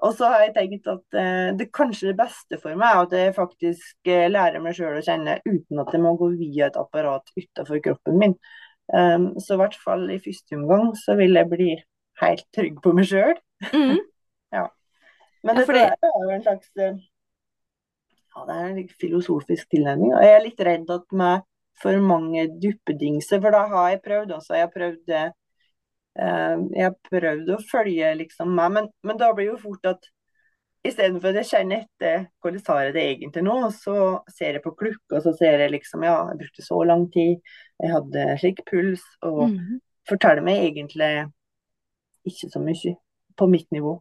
Og 0.07 0.15
så 0.15 0.29
har 0.31 0.45
jeg 0.45 0.55
tenkt 0.55 0.87
at 0.91 1.19
eh, 1.19 1.49
det 1.59 1.73
kanskje 1.75 2.13
det 2.13 2.19
beste 2.21 2.61
for 2.63 2.79
meg 2.79 2.95
er 2.95 3.01
at 3.03 3.15
jeg 3.19 3.35
faktisk 3.35 4.11
eh, 4.11 4.29
lærer 4.31 4.63
meg 4.63 4.77
sjøl 4.79 5.01
å 5.01 5.03
kjenne 5.03 5.41
uten 5.43 5.83
at 5.83 5.91
jeg 5.95 6.03
må 6.05 6.15
gå 6.21 6.31
via 6.39 6.69
et 6.69 6.79
apparat 6.79 7.33
utenfor 7.35 7.83
kroppen 7.83 8.21
min. 8.21 8.37
Um, 8.89 9.33
så 9.43 9.57
i 9.57 9.61
hvert 9.61 9.75
fall 9.77 10.07
i 10.15 10.21
første 10.23 10.57
omgang 10.57 10.95
så 10.97 11.19
vil 11.19 11.35
jeg 11.37 11.51
bli 11.51 11.73
helt 12.23 12.47
trygg 12.55 12.79
på 12.85 12.95
meg 12.97 13.11
sjøl. 13.11 13.35
Mm. 13.75 13.99
ja. 14.57 14.65
Men 15.43 15.61
ja, 15.61 15.67
det 15.67 16.13
er 16.13 16.23
jo 16.23 16.31
en 16.37 16.47
slags 16.47 16.71
uh, 16.79 17.03
ja, 18.39 18.47
det 18.47 18.55
er 18.55 18.71
en 18.71 18.89
filosofisk 19.03 19.75
tilnærming. 19.75 20.15
Og 20.15 20.23
jeg 20.23 20.37
er 20.37 20.47
litt 20.47 20.65
redd 20.71 20.95
at 20.95 21.11
med 21.11 21.47
for 21.83 21.99
mange 22.03 22.47
duppedingser, 22.63 23.43
for 23.43 23.55
da 23.55 23.67
har 23.71 23.93
jeg 23.93 24.03
prøvd 24.07 24.35
også. 24.39 24.55
Jeg 24.55 24.67
har 24.67 24.73
prøvd. 24.75 25.15
Eh, 25.15 25.29
jeg 26.19 26.83
har 26.83 26.95
prøvd 27.07 27.51
å 27.55 27.61
følge 27.71 28.15
liksom 28.19 28.55
meg, 28.59 28.73
men, 28.75 28.89
men 29.07 29.21
da 29.21 29.31
blir 29.37 29.53
jo 29.53 29.59
fort 29.61 29.87
at 29.87 30.09
istedenfor 30.87 31.33
at 31.33 31.41
jeg 31.41 31.51
kjenner 31.53 31.83
etter 31.85 32.27
hvordan 32.43 32.65
har 32.69 32.85
jeg 32.87 32.95
det 32.95 33.05
egentlig 33.13 33.45
nå, 33.47 33.57
så 33.75 33.97
ser 34.31 34.59
jeg 34.59 34.65
på 34.65 34.75
klokka 34.79 35.19
og 35.19 35.25
så 35.25 35.35
ser 35.39 35.65
jeg 35.65 35.75
liksom 35.75 36.05
ja, 36.07 36.17
jeg 36.31 36.41
brukte 36.43 36.65
så 36.65 36.79
lang 36.87 37.09
tid, 37.15 37.43
jeg 37.83 37.95
hadde 37.95 38.27
slik 38.43 38.63
puls, 38.69 39.05
og 39.27 39.49
mm. 39.55 39.81
forteller 40.09 40.45
meg 40.47 40.63
egentlig 40.69 41.11
ikke 42.29 42.51
så 42.53 42.63
mye 42.63 42.95
på 43.39 43.47
mitt 43.51 43.69
nivå. 43.75 43.97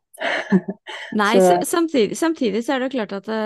Nei, 1.21 1.33
så, 1.37 1.57
samtidig, 1.67 2.17
samtidig, 2.17 2.63
så 2.65 2.75
er 2.75 2.85
det 2.85 2.93
klart 2.95 3.13
at 3.19 3.27
det, 3.29 3.41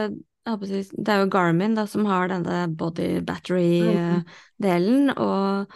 det 0.47 1.13
er 1.13 1.23
jo 1.23 1.31
Garmin 1.31 1.75
da, 1.77 1.85
som 1.89 2.07
har 2.09 2.31
denne 2.31 2.63
body 2.77 3.19
battery-delen, 3.27 5.11
mm. 5.11 5.17
og 5.19 5.75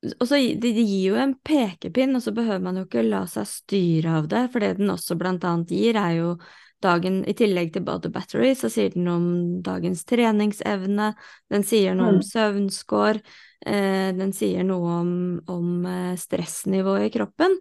og 0.00 0.24
så 0.24 0.38
det, 0.38 0.72
det 0.72 0.82
gir 0.86 1.10
jo 1.10 1.18
en 1.20 1.34
pekepinn, 1.44 2.16
og 2.16 2.24
så 2.24 2.32
behøver 2.32 2.62
man 2.64 2.80
jo 2.80 2.86
ikke 2.86 3.04
la 3.04 3.26
seg 3.28 3.48
styre 3.48 4.16
av 4.22 4.30
det, 4.32 4.46
for 4.52 4.64
det 4.64 4.78
den 4.78 4.92
også 4.94 5.16
blant 5.20 5.44
annet 5.44 5.72
gir, 5.74 5.98
er 6.00 6.16
jo 6.16 6.34
dagen 6.80 7.18
I 7.28 7.34
tillegg 7.36 7.74
til 7.74 7.84
body 7.84 8.08
battery, 8.12 8.54
så 8.56 8.70
sier 8.72 8.94
den 8.94 9.08
om 9.12 9.26
dagens 9.64 10.06
treningsevne, 10.08 11.10
den 11.52 11.66
sier 11.68 11.96
noe 11.96 12.14
om 12.14 12.20
mm. 12.22 12.28
søvnskår, 12.30 13.20
eh, 13.68 14.08
den 14.16 14.32
sier 14.36 14.64
noe 14.64 14.94
om, 15.02 15.12
om 15.52 15.74
eh, 15.84 16.14
stressnivået 16.20 17.10
i 17.10 17.12
kroppen. 17.18 17.58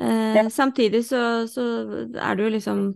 Eh, 0.00 0.38
ja. 0.38 0.46
Samtidig 0.52 1.04
så, 1.10 1.44
så, 1.50 1.66
er 2.16 2.36
det 2.36 2.48
jo 2.48 2.54
liksom 2.56 2.88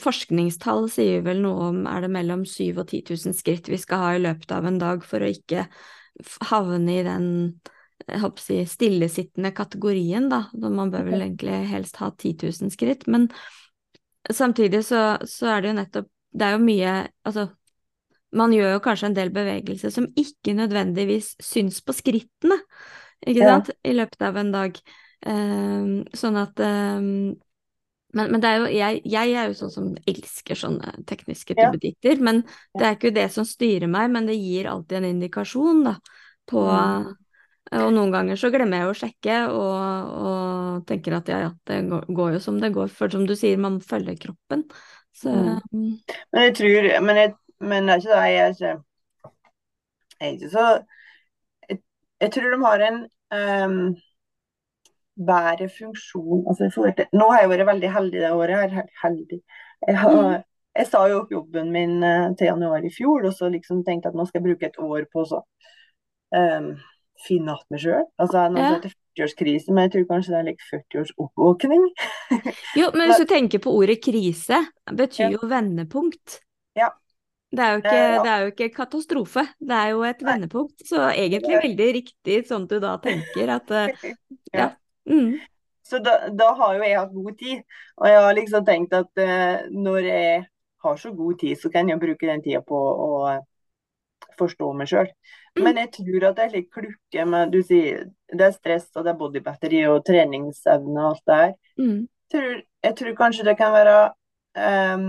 Forskningstall 0.00 0.88
sier 0.92 1.22
vel 1.24 1.38
noe 1.44 1.68
om 1.70 1.84
er 1.88 2.02
det 2.04 2.10
mellom 2.12 2.42
7000 2.42 2.80
og 2.82 2.88
10 2.90 3.14
000 3.30 3.36
skritt 3.38 3.68
vi 3.70 3.78
skal 3.80 4.02
ha 4.02 4.08
i 4.16 4.22
løpet 4.24 4.50
av 4.52 4.66
en 4.66 4.80
dag 4.80 5.04
for 5.06 5.22
å 5.22 5.30
ikke 5.30 5.62
havne 6.50 6.96
i 6.98 7.04
den 7.06 7.28
jeg 8.10 8.20
håper 8.24 8.42
å 8.42 8.44
si, 8.44 8.58
stillesittende 8.68 9.52
kategorien, 9.56 10.28
da. 10.32 10.44
Man 10.58 10.92
bør 10.92 11.06
vel 11.08 11.24
egentlig 11.24 11.62
helst 11.70 12.00
ha 12.02 12.10
10 12.10 12.36
000 12.42 12.72
skritt. 12.74 13.06
Men 13.10 13.28
samtidig 14.30 14.82
så, 14.88 15.18
så, 15.28 15.52
er 15.54 15.62
det 15.62 15.70
jo 15.70 15.76
nettopp 15.78 16.08
Det 16.30 16.46
er 16.46 16.52
jo 16.54 16.62
mye 16.62 16.94
Altså, 17.26 17.46
man 18.36 18.52
gjør 18.54 18.76
jo 18.76 18.82
kanskje 18.84 19.10
en 19.10 19.16
del 19.16 19.30
bevegelser 19.34 19.90
som 19.94 20.06
ikke 20.18 20.54
nødvendigvis 20.54 21.32
syns 21.42 21.80
på 21.82 21.94
skrittene, 21.96 22.60
ikke 23.26 23.40
ja. 23.42 23.54
sant, 23.56 23.72
i 23.82 23.94
løpet 23.96 24.22
av 24.22 24.38
en 24.38 24.52
dag. 24.54 24.76
Um, 25.26 25.96
sånn 26.16 26.38
at 26.38 26.62
um, 26.62 27.32
men, 28.14 28.30
men, 28.30 28.40
det 28.42 28.48
er 28.48 28.56
jo, 28.58 28.68
jeg, 28.74 29.00
jeg, 29.06 29.32
er 29.34 29.50
jo 29.50 29.56
sånn 29.58 29.72
som 29.74 29.90
elsker 30.10 30.58
sånne 30.58 30.94
tekniske 31.10 31.54
duppeditter. 31.58 32.16
Ja. 32.16 32.24
Men 32.26 32.40
det 32.78 32.86
er 32.86 32.96
ikke 32.96 33.12
det 33.14 33.26
som 33.34 33.46
styrer 33.46 33.90
meg, 33.90 34.10
men 34.14 34.26
det 34.30 34.38
gir 34.38 34.70
alltid 34.70 34.98
en 34.98 35.10
indikasjon 35.12 35.84
da, 35.86 35.96
på, 36.50 36.64
mm. 36.64 37.10
Og 37.70 37.92
noen 37.94 38.10
ganger 38.10 38.38
så 38.38 38.50
glemmer 38.50 38.82
jeg 38.82 38.90
å 38.90 38.94
sjekke 38.98 39.34
og, 39.54 40.14
og 40.26 40.86
tenker 40.88 41.14
at 41.20 41.28
ja, 41.30 41.38
ja, 41.44 41.50
det 41.70 41.76
går, 41.86 42.32
jo 42.34 42.40
som 42.42 42.58
det 42.62 42.72
går. 42.74 42.90
For 42.90 43.12
som 43.12 43.28
du 43.28 43.36
sier, 43.38 43.60
man 43.62 43.78
følger 43.84 44.18
kroppen. 44.18 44.64
Så 45.14 45.30
mm. 45.30 45.92
Men 46.32 46.46
jeg 46.48 46.56
tror 46.58 46.88
Men, 47.06 47.20
jeg, 47.22 47.34
men 47.62 47.86
det 47.86 47.94
er 47.94 48.02
ikke 48.02 48.10
det, 48.10 48.26
jeg 48.26 48.42
er 48.42 48.54
ikke, 48.56 48.74
jeg 50.20 50.28
er 50.28 50.36
ikke 50.36 50.50
så 50.52 50.66
jeg, 51.68 51.80
jeg, 52.24 52.32
tror 52.34 52.54
de 52.54 52.60
har 52.64 52.84
en 52.88 53.00
um, 53.38 53.80
bedre 55.30 55.72
funksjon 55.78 56.46
altså, 56.50 56.70
til, 56.74 57.10
Nå 57.14 57.32
har 57.32 57.44
jeg 57.44 57.54
vært 57.54 57.66
veldig 57.70 57.90
heldig 57.96 58.22
det 58.22 58.30
året. 58.34 58.54
Jeg 58.56 58.84
er 58.84 58.94
heldig. 59.04 59.42
Jeg, 59.86 59.98
har, 60.02 60.16
mm. 60.18 60.46
jeg 60.80 60.90
sa 60.90 61.06
jo 61.12 61.22
opp 61.22 61.34
jobben 61.38 61.70
min 61.74 61.98
uh, 62.02 62.30
til 62.34 62.50
januar 62.50 62.82
i 62.82 62.94
fjor, 62.94 63.30
og 63.30 63.36
så 63.36 63.50
liksom 63.52 63.84
tenkte 63.86 64.10
jeg 64.10 64.16
at 64.16 64.18
nå 64.18 64.26
skal 64.26 64.42
jeg 64.42 64.48
bruke 64.50 64.72
et 64.72 64.80
år 64.90 65.06
på 65.12 65.28
så 65.30 65.44
um, 66.34 66.72
finne 67.26 67.54
igjen 67.54 67.74
meg 67.74 67.82
sjøl. 67.82 68.06
Altså, 68.20 68.44
nå 68.52 68.62
ja. 68.62 68.70
heter 68.76 68.94
40-årskrise, 68.94 69.74
men 69.74 69.86
jeg 69.86 69.92
tror 69.94 70.06
kanskje 70.14 70.34
det 70.34 70.38
er 70.40 70.48
like 70.48 70.66
40-års 70.70 71.12
oppvåkning. 71.26 71.86
jo, 72.80 72.88
men 72.94 73.10
hvis 73.10 73.22
du 73.22 73.28
tenker 73.30 73.62
på 73.62 73.74
ordet 73.76 74.00
krise, 74.04 74.62
betyr 74.88 75.26
ja. 75.26 75.32
jo 75.36 75.50
vendepunkt. 75.50 76.40
Ja. 76.78 76.90
Det 77.50 77.64
er, 77.66 77.80
ikke, 77.80 77.94
ja. 77.98 78.18
det 78.22 78.30
er, 78.30 78.42
jo 78.44 78.50
ikke, 78.52 78.68
katastrofe, 78.76 79.42
det 79.58 79.74
er 79.74 79.88
jo 79.90 80.04
et 80.06 80.20
Nei. 80.22 80.34
vendepunkt. 80.34 80.84
Så 80.86 81.08
egentlig 81.10 81.56
veldig 81.64 81.88
riktig 81.96 82.36
sånn 82.46 82.68
du 82.70 82.76
da 82.82 82.94
tenker 83.02 83.56
at 83.56 83.72
uh, 83.78 84.10
Ja. 84.54 84.70
Mm. 85.10 85.40
Så 85.90 85.98
da, 85.98 86.28
da, 86.30 86.52
har 86.54 86.76
jo 86.76 86.86
jeg 86.86 86.98
hatt 87.00 87.14
god 87.14 87.36
tid. 87.40 87.62
Og 87.98 88.06
jeg 88.06 88.22
har 88.22 88.36
liksom 88.38 88.66
tenkt 88.68 88.94
at 88.94 89.10
uh, 89.18 89.66
når 89.74 90.06
jeg 90.06 90.44
har 90.84 91.00
så 91.02 91.10
god 91.12 91.40
tid, 91.40 91.58
så 91.58 91.70
kan 91.74 91.90
jeg 91.90 92.00
bruke 92.00 92.28
den 92.28 92.44
tida 92.44 92.62
på 92.62 92.78
å 92.78 93.10
forstå 94.40 94.70
meg 94.76 94.90
sjøl. 94.90 95.10
Mm. 95.56 95.64
Men 95.64 95.80
jeg 95.82 95.90
tror 95.96 96.28
at 96.28 96.38
det 96.38 96.44
er 96.44 96.54
litt 96.54 96.70
klukke 96.72 97.26
med 97.26 97.52
Du 97.54 97.60
sier 97.66 98.06
det 98.30 98.46
er 98.46 98.54
stress 98.54 98.86
og 98.94 99.04
det 99.04 99.12
er 99.12 99.18
bodybatteri 99.18 99.80
og 99.90 100.04
treningsevne 100.06 101.00
og 101.00 101.08
alt 101.10 101.24
det 101.26 101.38
her. 101.40 101.54
Mm. 101.80 102.00
Tror, 102.30 102.52
jeg 102.86 102.96
tror 103.00 103.16
kanskje 103.18 103.46
det 103.48 103.56
kan 103.58 103.74
være 103.74 103.96
um, 104.94 105.08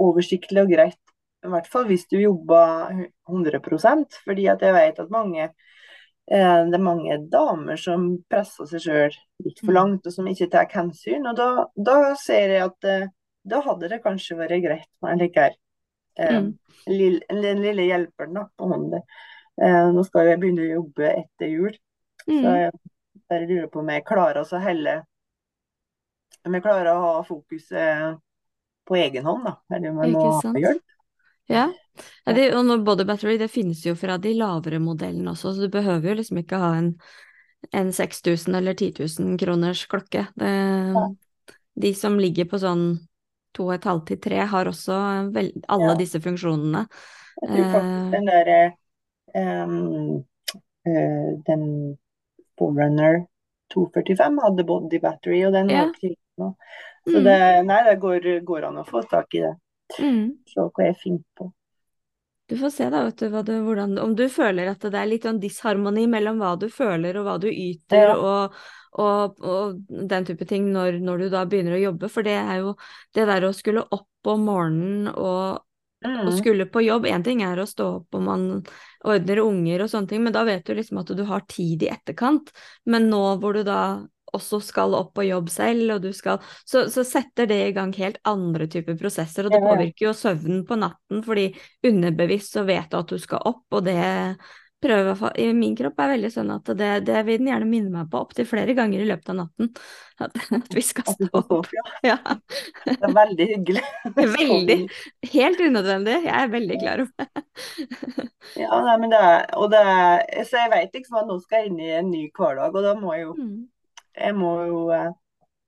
oversiktlig 0.00 0.62
og 0.62 0.72
greit, 0.72 1.02
i 1.44 1.50
hvert 1.52 1.68
fall 1.68 1.84
hvis 1.90 2.06
du 2.08 2.16
jobber 2.18 3.04
100% 3.28 4.22
fordi 4.24 4.46
at 4.48 4.64
jeg 4.64 4.76
vet 4.76 5.02
at 5.02 5.12
mange 5.12 5.44
eh, 5.44 6.62
det 6.70 6.78
er 6.78 6.82
mange 6.82 7.18
damer 7.32 7.80
som 7.80 8.08
presser 8.30 8.68
seg 8.70 8.86
sjøl 8.86 9.18
litt 9.44 9.60
for 9.60 9.72
mm. 9.72 9.76
langt, 9.76 10.08
og 10.08 10.16
som 10.16 10.32
ikke 10.32 10.48
tar 10.52 10.72
hensyn. 10.72 11.28
Og 11.28 11.36
da, 11.38 11.50
da 11.76 11.98
ser 12.20 12.56
jeg 12.56 12.64
at 12.70 12.88
eh, 12.88 13.08
da 13.46 13.60
hadde 13.62 13.92
det 13.92 14.02
kanskje 14.02 14.38
vært 14.40 14.64
greit 14.64 14.90
med 15.04 15.12
en 15.12 15.22
like 15.22 15.44
her 15.44 15.54
mm. 16.18 16.50
lille, 16.90 17.20
den 17.28 17.62
lille 17.64 17.88
hjelperen 17.88 18.38
da, 18.38 18.44
på 18.56 18.68
hånden. 18.70 19.02
Eh, 19.62 19.88
nå 19.92 20.04
skal 20.04 20.30
jeg 20.30 20.40
begynne 20.42 20.66
å 20.66 20.74
jobbe 20.80 21.10
etter 21.12 21.52
jul, 21.52 21.76
mm. 22.26 22.40
så 22.40 22.56
jeg 22.60 22.72
bare 23.26 23.48
lurer 23.48 23.70
på 23.72 23.82
om 23.82 23.92
jeg 23.94 24.06
klarer 24.06 24.42
å 24.44 24.60
helle 24.62 25.00
Om 26.46 26.54
jeg 26.54 26.62
klarer 26.62 26.92
å 26.92 27.02
ha 27.02 27.14
fokuset 27.26 28.20
på 28.86 28.96
egen 29.00 29.24
hånd, 29.26 29.48
da. 29.48 29.56
Eller 29.74 29.90
om 29.90 30.02
jeg 30.04 30.12
må 30.14 30.26
ha 30.30 30.52
hjelp. 30.62 30.84
Ja. 31.50 31.64
ja 32.26 32.34
det, 32.34 32.48
og 32.54 32.84
Body 32.86 33.06
Battery 33.06 33.36
det 33.38 33.50
finnes 33.50 33.84
jo 33.86 33.96
fra 33.98 34.18
de 34.22 34.34
lavere 34.38 34.78
modellene 34.82 35.32
også, 35.32 35.54
så 35.54 35.66
du 35.66 35.72
behøver 35.74 36.12
jo 36.12 36.18
liksom 36.20 36.40
ikke 36.42 36.60
ha 36.62 36.72
en, 36.78 36.92
en 37.74 37.92
6000 37.94 38.58
eller 38.60 38.78
10 38.78 38.94
000 39.18 39.38
kroners 39.42 39.86
klokke. 39.90 40.26
Det, 40.38 40.52
ja. 40.94 41.04
De 41.76 41.92
som 41.98 42.18
ligger 42.20 42.48
på 42.50 42.60
sånn 42.62 42.88
to 43.56 43.68
og 43.68 43.76
et 43.76 43.86
halvt 43.88 44.10
til 44.12 44.20
tre 44.28 44.42
har 44.52 44.70
også 44.70 44.96
vel, 45.34 45.52
alle 45.72 45.92
ja. 45.92 45.98
disse 46.00 46.20
funksjonene. 46.22 46.86
Jeg 47.42 47.52
tror 47.52 47.70
faktisk 47.74 48.14
den 48.16 48.28
der 48.30 48.50
um, 49.36 50.20
uh, 50.88 51.30
den 51.48 51.64
Forerunner 52.58 53.24
245 53.74 54.42
hadde 54.42 54.64
body 54.64 55.00
battery, 55.00 55.44
og 55.46 55.52
den 55.52 55.70
ja. 55.70 55.84
var 55.84 55.92
ikke 55.94 56.14
nå. 56.40 56.54
Så 57.06 57.18
mm. 57.18 57.24
det, 57.24 57.38
nei, 57.66 57.82
det 57.86 57.98
går, 58.02 58.30
går, 58.46 58.66
an 58.70 58.80
å 58.82 58.86
få 58.86 59.02
tak 59.10 59.36
i 59.36 59.44
det. 59.44 59.52
Mm. 60.00 60.24
Se 60.50 60.64
hva 60.66 60.88
jeg 60.88 60.98
finner 61.02 61.24
på. 61.38 61.50
Du 62.46 62.54
får 62.60 62.70
se 62.70 62.86
da, 62.90 63.02
vet 63.08 63.18
du, 63.18 63.36
du 63.42 63.54
hvordan, 63.66 63.96
om 63.98 64.12
du 64.14 64.28
føler 64.30 64.70
at 64.70 64.84
det 64.86 64.98
er 64.98 65.08
litt 65.10 65.24
sånn 65.26 65.40
disharmoni 65.42 66.06
mellom 66.10 66.38
hva 66.38 66.52
du 66.60 66.68
føler 66.70 67.18
og 67.18 67.26
hva 67.26 67.36
du 67.42 67.48
yter, 67.50 68.12
ja. 68.12 68.14
og, 68.14 68.58
og, 68.96 69.36
og, 69.44 69.76
den 69.88 70.26
type 70.28 70.48
ting 70.48 70.70
når, 70.72 71.00
når, 71.04 71.24
du 71.24 71.28
da 71.34 71.44
begynner 71.48 71.76
å 71.76 71.82
jobbe. 71.82 72.10
For 72.12 72.26
det 72.26 72.36
er 72.38 72.62
jo 72.62 72.74
det 73.16 73.28
der 73.28 73.46
å 73.46 73.54
skulle 73.56 73.84
opp 73.84 74.30
om 74.32 74.48
morgenen 74.48 75.10
og, 75.12 75.62
mm. 76.06 76.18
og 76.24 76.32
skulle 76.40 76.68
på 76.72 76.82
jobb 76.86 77.06
Én 77.10 77.24
ting 77.26 77.44
er 77.46 77.60
å 77.62 77.68
stå 77.68 77.90
opp 78.00 78.18
og 78.18 78.26
man 78.26 78.48
ordner 79.06 79.42
unger 79.44 79.84
og 79.84 79.92
sånne 79.92 80.10
ting, 80.10 80.24
men 80.24 80.34
da 80.34 80.42
vet 80.48 80.66
du 80.66 80.74
liksom 80.74 81.02
at 81.02 81.14
du 81.14 81.24
har 81.28 81.46
tid 81.50 81.86
i 81.86 81.92
etterkant. 81.92 82.50
Men 82.88 83.10
nå 83.12 83.22
hvor 83.42 83.58
du 83.58 83.62
da 83.66 83.80
også 84.36 84.58
skal 84.64 84.94
opp 84.98 85.12
på 85.16 85.26
jobb 85.28 85.48
selv, 85.52 85.94
og 85.94 86.04
du 86.04 86.10
skal 86.16 86.40
så, 86.66 86.86
så, 86.92 87.04
setter 87.06 87.48
det 87.48 87.60
i 87.68 87.72
gang 87.76 87.92
helt 87.96 88.18
andre 88.26 88.66
typer 88.70 88.98
prosesser, 88.98 89.46
og 89.46 89.54
det 89.54 89.62
påvirker 89.62 90.08
jo 90.08 90.14
søvnen 90.16 90.64
på 90.66 90.78
natten, 90.80 91.22
fordi 91.24 91.50
underbevisst 91.86 92.58
så 92.58 92.66
vet 92.68 92.90
du 92.90 92.98
at 92.98 93.12
du 93.14 93.22
skal 93.22 93.44
opp, 93.46 93.64
og 93.70 93.86
det 93.86 93.96
prøve 94.86 95.30
i 95.42 95.46
min 95.56 95.74
kropp 95.76 95.98
er 96.00 96.12
veldig 96.14 96.30
sånn 96.32 96.50
at 96.54 96.70
det, 96.78 96.90
det 97.08 97.22
vil 97.26 97.40
den 97.40 97.50
gjerne 97.50 97.68
minne 97.68 97.92
meg 97.92 98.10
på 98.12 98.20
opptil 98.24 98.46
flere 98.48 98.74
ganger 98.76 99.02
i 99.02 99.08
løpet 99.10 99.32
av 99.34 99.40
natten. 99.42 99.72
At, 100.16 100.32
at 100.48 100.70
vi 100.72 100.80
skal 100.80 101.04
stå 101.12 101.40
opp. 101.42 101.66
Ja. 102.00 102.14
Det 102.86 102.94
er 102.94 103.12
veldig 103.12 103.46
hyggelig. 103.50 103.82
Veldig. 104.16 104.76
Helt 105.28 105.60
unødvendig. 105.60 106.14
Jeg 106.24 106.32
er 106.32 106.48
veldig 106.54 106.78
klar 106.80 107.02
over 107.04 107.12
det. 107.20 108.30
Ja, 108.62 108.78
nei, 108.86 108.94
men 109.02 109.12
det 109.12 109.18
er, 109.20 109.42
og 109.58 109.68
det 109.74 109.82
er, 109.82 110.22
så 110.48 110.62
jeg 110.62 110.70
vet 110.72 110.96
liksom 110.96 111.18
at 111.20 111.28
nå 111.28 111.36
skal 111.42 111.66
jeg 111.66 111.72
inn 111.72 111.82
i 111.82 111.90
en 111.98 112.08
ny 112.08 112.22
hverdag, 112.30 112.72
og 112.72 112.86
da 112.86 112.94
må 112.96 113.12
jeg 113.12 113.26
jo, 113.26 113.34
mm. 113.36 113.58
jeg 114.22 114.36
må 114.38 114.52
jo 114.70 114.78
uh, 114.94 115.10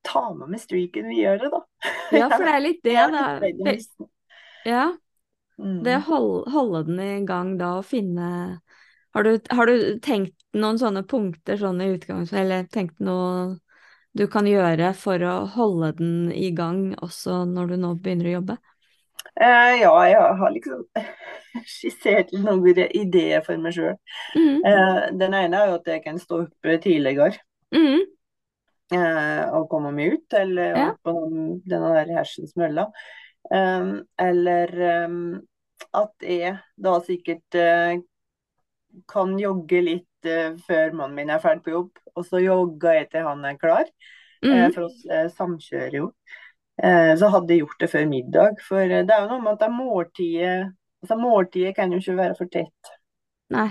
ta 0.09 0.23
med 0.39 0.55
meg 0.55 0.63
streaken 0.63 1.11
videre, 1.11 1.51
da. 1.53 1.61
Ja, 2.15 2.31
for 2.33 2.47
det 2.47 2.55
er 2.55 2.65
litt 2.65 2.81
det, 2.87 2.97
da. 3.13 4.09
Ja. 4.65 4.87
Det 5.59 5.97
å 5.99 6.05
holde, 6.07 6.43
holde 6.55 6.85
den 6.87 7.01
i 7.03 7.13
gang 7.27 7.57
da 7.59 7.75
og 7.81 7.89
finne 7.91 8.29
har 9.15 9.25
du, 9.25 9.33
har 9.51 9.67
du, 9.67 9.99
tenkt 10.05 10.35
noen 10.57 10.79
sånne 10.81 11.05
punkter 11.09 11.59
sånn 11.61 11.81
i 11.85 11.91
utgangspunktet, 11.95 12.41
eller 12.43 12.69
tenkt 12.73 13.01
noe 13.05 13.59
du 14.19 14.27
kan 14.31 14.47
gjøre 14.49 14.93
for 14.99 15.23
å 15.23 15.35
holde 15.55 15.93
den 16.01 16.33
i 16.33 16.51
gang 16.57 16.95
også 17.05 17.45
når 17.49 17.75
du 17.75 17.77
nå 17.83 17.95
begynner 18.03 18.31
å 18.31 18.37
jobbe? 18.39 18.59
Eh, 19.39 19.75
ja, 19.83 19.93
jeg 20.09 20.39
har 20.41 20.55
liksom 20.55 20.85
skissert 21.77 22.33
noen 22.35 22.65
ideer 22.87 23.45
for 23.47 23.61
meg 23.63 23.77
sjøl. 23.77 23.95
Mm. 24.35 24.57
Eh, 24.67 25.03
den 25.21 25.37
ene 25.37 25.61
er 25.61 25.71
jo 25.71 25.79
at 25.79 25.93
jeg 25.93 26.05
kan 26.07 26.19
stå 26.23 26.43
opp 26.47 26.73
tidligere 26.83 27.37
Mm. 27.75 28.01
eh, 28.95 29.45
og 29.53 29.69
komme 29.71 29.93
meg 29.93 30.15
ut, 30.17 30.35
eller 30.35 30.77
Ja. 30.77 30.91
opp 30.91 31.03
på 31.05 31.13
den- 31.31 31.63
denne 31.69 32.07
hersens 32.17 32.57
mølla. 32.57 32.89
Eh, 33.53 33.93
eller 34.19 34.81
eh, 34.81 35.41
at 35.95 36.15
jeg 36.21 36.59
da 36.77 36.99
sikkert 37.01 37.55
eh, 37.55 38.01
kan 39.11 39.37
jogge 39.41 39.83
litt 39.85 40.29
uh, 40.29 40.57
før 40.67 40.95
mannen 40.97 41.17
min 41.19 41.33
er 41.35 41.43
ferdig 41.43 41.65
på 41.67 41.75
jobb, 41.75 42.03
og 42.15 42.27
så 42.27 42.43
jogger 42.43 43.01
jeg 43.01 43.11
til 43.13 43.27
han 43.29 43.47
er 43.47 43.61
klar. 43.61 43.89
Mm. 44.45 44.53
Uh, 44.53 44.67
for 44.75 44.89
oss 44.89 45.01
uh, 45.11 45.27
samkjører 45.35 46.01
jo. 46.03 46.13
Så 46.79 47.27
hadde 47.35 47.51
jeg 47.51 47.65
gjort 47.65 47.81
det 47.83 47.87
før 47.91 48.05
middag. 48.07 48.61
For 48.63 48.87
det 48.87 49.11
er 49.11 49.25
jo 49.25 49.31
noe 49.33 49.43
med 49.43 49.57
at 49.57 49.65
det 49.65 49.67
er 49.67 49.73
måltidet 49.75 50.59
altså 51.03 51.17
Måltidet 51.17 51.77
kan 51.77 51.93
jo 51.93 51.99
ikke 51.99 52.17
være 52.17 52.37
for 52.39 52.51
tett, 52.53 52.93
Nei. 53.55 53.69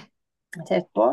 tett 0.67 0.87
på. 0.95 1.11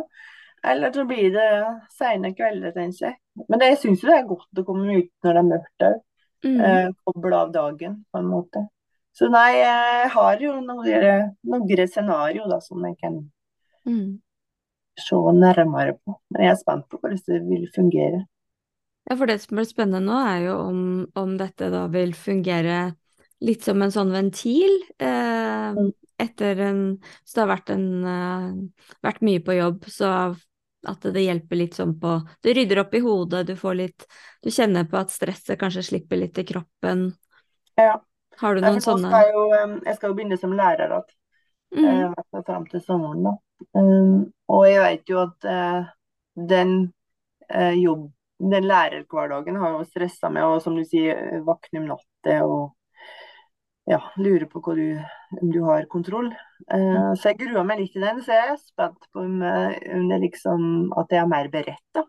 Eller 0.64 0.92
så 0.92 1.05
blir 1.05 1.32
det 1.34 1.48
seine 1.92 2.32
kvelder, 2.36 2.72
tenker 2.72 3.11
jeg. 3.11 3.16
Men 3.48 3.61
det, 3.61 3.72
jeg 3.74 3.80
syns 3.82 4.05
jo 4.05 4.09
det 4.09 4.18
er 4.18 4.28
godt 4.28 4.62
å 4.62 4.64
komme 4.64 5.00
ut 5.00 5.11
når 5.24 5.36
det 5.36 5.42
er 5.42 5.50
mørkt 5.50 5.86
òg. 5.88 5.98
Mm. 6.44 6.61
Eh, 6.61 6.88
koble 7.05 7.40
av 7.40 7.52
dagen, 7.52 7.98
på 8.12 8.20
en 8.20 8.30
måte. 8.30 8.64
Så 9.14 9.28
nei, 9.32 9.50
jeg 9.61 10.09
har 10.14 10.40
jo 10.42 10.57
noen, 10.61 11.28
noen 11.46 11.86
scenarioer 11.88 12.61
som 12.64 12.82
jeg 12.88 12.96
kan 13.00 13.20
Mm. 13.87 14.20
se 14.99 15.16
nærmere 15.35 15.97
på. 16.05 16.14
Men 16.30 16.47
jeg 16.47 16.53
er 16.53 16.61
spent 16.61 16.89
på 16.89 16.99
hvordan 17.01 17.20
det 17.26 17.41
vil 17.49 17.66
fungere. 17.74 18.24
Ja, 19.11 19.16
for 19.16 19.28
det 19.28 19.41
som 19.43 19.59
blir 19.59 19.66
spennende 19.68 20.01
nå, 20.07 20.16
er 20.16 20.47
jo 20.47 20.55
om, 20.70 20.80
om 21.18 21.35
dette 21.37 21.68
da 21.72 21.87
vil 21.93 22.14
fungere 22.16 22.95
litt 23.45 23.66
som 23.66 23.82
en 23.82 23.93
sånn 23.93 24.14
ventil. 24.14 24.80
Eh, 24.99 25.74
Mm. 25.74 25.91
etter 26.18 26.61
en 26.61 26.99
Så 27.24 27.35
det 27.35 27.41
har 27.43 27.57
vært 27.57 27.70
en 27.74 28.05
eh, 28.07 28.51
vært 29.03 29.22
mye 29.26 29.41
på 29.43 29.57
jobb, 29.57 29.85
så 29.91 30.37
at 30.87 31.01
det 31.01 31.24
hjelper 31.24 31.57
litt 31.57 31.74
sånn 31.74 31.99
på 31.99 32.20
Du 32.45 32.53
rydder 32.53 32.82
opp 32.85 32.95
i 32.95 33.01
hodet, 33.01 33.47
du 33.49 33.57
får 33.57 33.74
litt 33.74 34.07
Du 34.45 34.51
kjenner 34.51 34.85
på 34.85 35.01
at 35.01 35.11
stresset 35.11 35.59
kanskje 35.59 35.82
slipper 35.82 36.20
litt 36.20 36.39
i 36.39 36.45
kroppen. 36.45 37.09
Ja. 37.80 37.99
Har 38.39 38.55
du 38.55 38.61
noen 38.61 38.82
sånne 38.85 39.09
skal 39.09 39.26
jeg, 39.26 39.35
jo, 39.35 39.45
eh, 39.59 39.76
jeg 39.89 39.97
skal 39.97 40.11
jo 40.11 40.16
begynne 40.18 40.39
som 40.39 40.55
lærer 40.55 40.95
igjen. 40.95 41.16
mm. 41.74 42.14
eh, 42.14 42.43
fram 42.47 42.66
til 42.70 42.80
sommeren. 42.85 43.24
Da. 43.24 43.35
Um, 43.73 44.31
og 44.53 44.67
jeg 44.69 44.83
vet 44.83 45.11
jo 45.11 45.21
at 45.25 45.49
uh, 45.49 45.89
den 46.51 46.75
uh, 47.55 47.75
jobb, 47.79 48.09
den 48.39 48.67
lærerhverdagen 48.69 49.57
har 49.62 49.77
jo 49.79 49.85
stressa 49.89 50.31
meg, 50.33 50.45
og 50.45 50.62
som 50.65 50.77
du 50.77 50.85
sier, 50.89 51.41
våkne 51.47 51.83
om 51.83 51.93
natta 51.95 52.41
og 52.45 52.73
ja, 53.87 54.01
lure 54.17 54.47
på 54.49 54.75
du, 54.75 54.85
om 55.41 55.51
du 55.53 55.61
har 55.62 55.85
kontroll. 55.93 56.31
Uh, 56.73 57.12
så 57.19 57.31
jeg 57.33 57.41
gruer 57.45 57.67
meg 57.69 57.83
litt 57.83 57.93
til 57.97 58.05
den, 58.07 58.23
så 58.25 58.37
jeg 58.37 58.55
er 58.55 58.61
spent 58.62 59.09
på 59.12 59.25
om, 59.25 59.43
eh, 59.45 59.77
om 59.97 60.07
det 60.09 60.21
liksom 60.25 60.62
at 61.01 61.12
jeg 61.12 61.21
er 61.23 61.31
mer 61.31 61.51
beredt 61.53 61.85
da, 61.97 62.05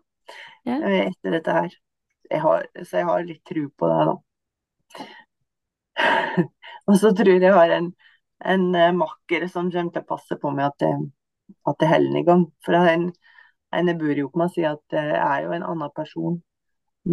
Ja. 0.65 0.79
eh, 0.79 1.01
etter 1.09 1.35
dette 1.35 1.51
her. 1.59 1.75
Jeg 2.31 2.41
har, 2.41 2.65
så 2.81 2.97
jeg 2.97 3.05
har 3.05 3.25
litt 3.27 3.43
tro 3.45 3.67
på 3.77 3.89
det, 3.91 4.05
da. 4.09 4.15
og 6.87 6.97
så 6.99 7.11
tror 7.15 7.29
jeg 7.35 7.43
jeg 7.43 7.53
har 7.55 7.73
en, 7.75 7.91
en 8.45 8.65
eh, 8.75 8.95
makker 8.95 9.47
som 9.51 9.69
kommer 9.71 9.93
til 9.93 10.03
å 10.05 10.09
passe 10.09 10.37
på 10.41 10.51
meg 10.55 10.69
at 10.71 10.79
det, 10.83 10.91
at 11.67 11.79
det 11.81 11.89
holder 11.91 12.19
i 12.19 12.23
gang. 12.27 12.45
For 12.65 12.77
en, 12.79 13.09
en 13.75 13.91
bor 13.99 14.17
jo 14.21 14.29
med, 14.35 14.51
si 14.55 14.65
at 14.67 14.81
jeg 14.97 15.15
er 15.19 15.45
jo 15.45 15.53
en 15.57 15.67
annen 15.71 15.91
person 15.95 16.39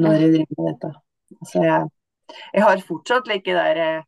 når 0.02 0.18
jeg 0.20 0.32
driver 0.34 0.62
med 0.62 0.72
dette. 0.72 0.92
Så 1.52 1.64
jeg, 1.66 1.88
jeg 2.54 2.64
har 2.66 2.84
fortsatt 2.88 3.28
like 3.30 3.54
der 3.56 3.80
eh, 3.86 4.02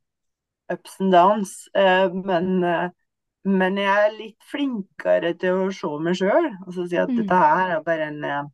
ups 0.75 1.01
and 1.01 1.13
downs, 1.13 1.55
eh, 1.77 2.09
men, 2.15 2.65
eh, 2.65 2.89
men 3.45 3.79
jeg 3.81 4.07
er 4.07 4.17
litt 4.19 4.47
flinkere 4.51 5.35
til 5.41 5.67
å 5.67 5.73
se 5.75 5.91
meg 6.07 6.19
sjøl 6.21 6.51
og 6.53 6.71
så 6.77 6.87
si 6.91 7.01
at 7.01 7.13
Mm. 7.13 7.19
dette 7.19 7.41
her 7.45 7.77
er 7.79 7.85
bare 7.87 8.09
en 8.13 8.25
eh, 8.25 8.45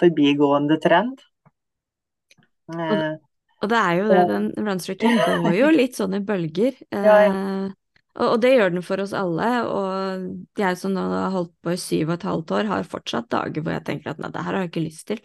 forbigående 0.00 0.80
trend. 0.84 1.20
Og, 2.90 3.02
Eh, 3.02 3.16
og 3.62 3.70
det 3.72 3.78
er 3.78 3.92
jo 4.00 4.06
det, 4.08 4.22
den 4.28 4.46
runstreaken 4.66 5.18
går 5.24 5.54
jo 5.58 5.70
litt 5.74 5.98
sånn 5.98 6.16
i 6.18 6.22
bølger. 6.24 6.78
Ja, 7.02 7.16
ja. 7.26 7.34
Eh, 8.20 8.26
og, 8.26 8.34
og 8.34 8.42
det 8.42 8.52
gjør 8.54 8.74
den 8.74 8.84
for 8.86 9.02
oss 9.02 9.14
alle. 9.16 9.48
Og 9.68 10.60
jeg 10.60 10.80
som 10.80 10.94
nå 10.96 11.06
har 11.12 11.32
holdt 11.34 11.54
på 11.64 11.74
i 11.74 11.80
syv 11.80 12.10
og 12.10 12.18
et 12.18 12.28
halvt 12.28 12.54
år, 12.58 12.70
har 12.74 12.90
fortsatt 12.90 13.30
dager 13.32 13.64
hvor 13.64 13.76
jeg 13.76 13.86
tenker 13.88 14.12
at 14.12 14.22
nei, 14.22 14.32
det 14.34 14.44
her 14.44 14.56
har 14.56 14.66
jeg 14.66 14.72
ikke 14.72 14.86
lyst 14.86 15.06
til. 15.10 15.22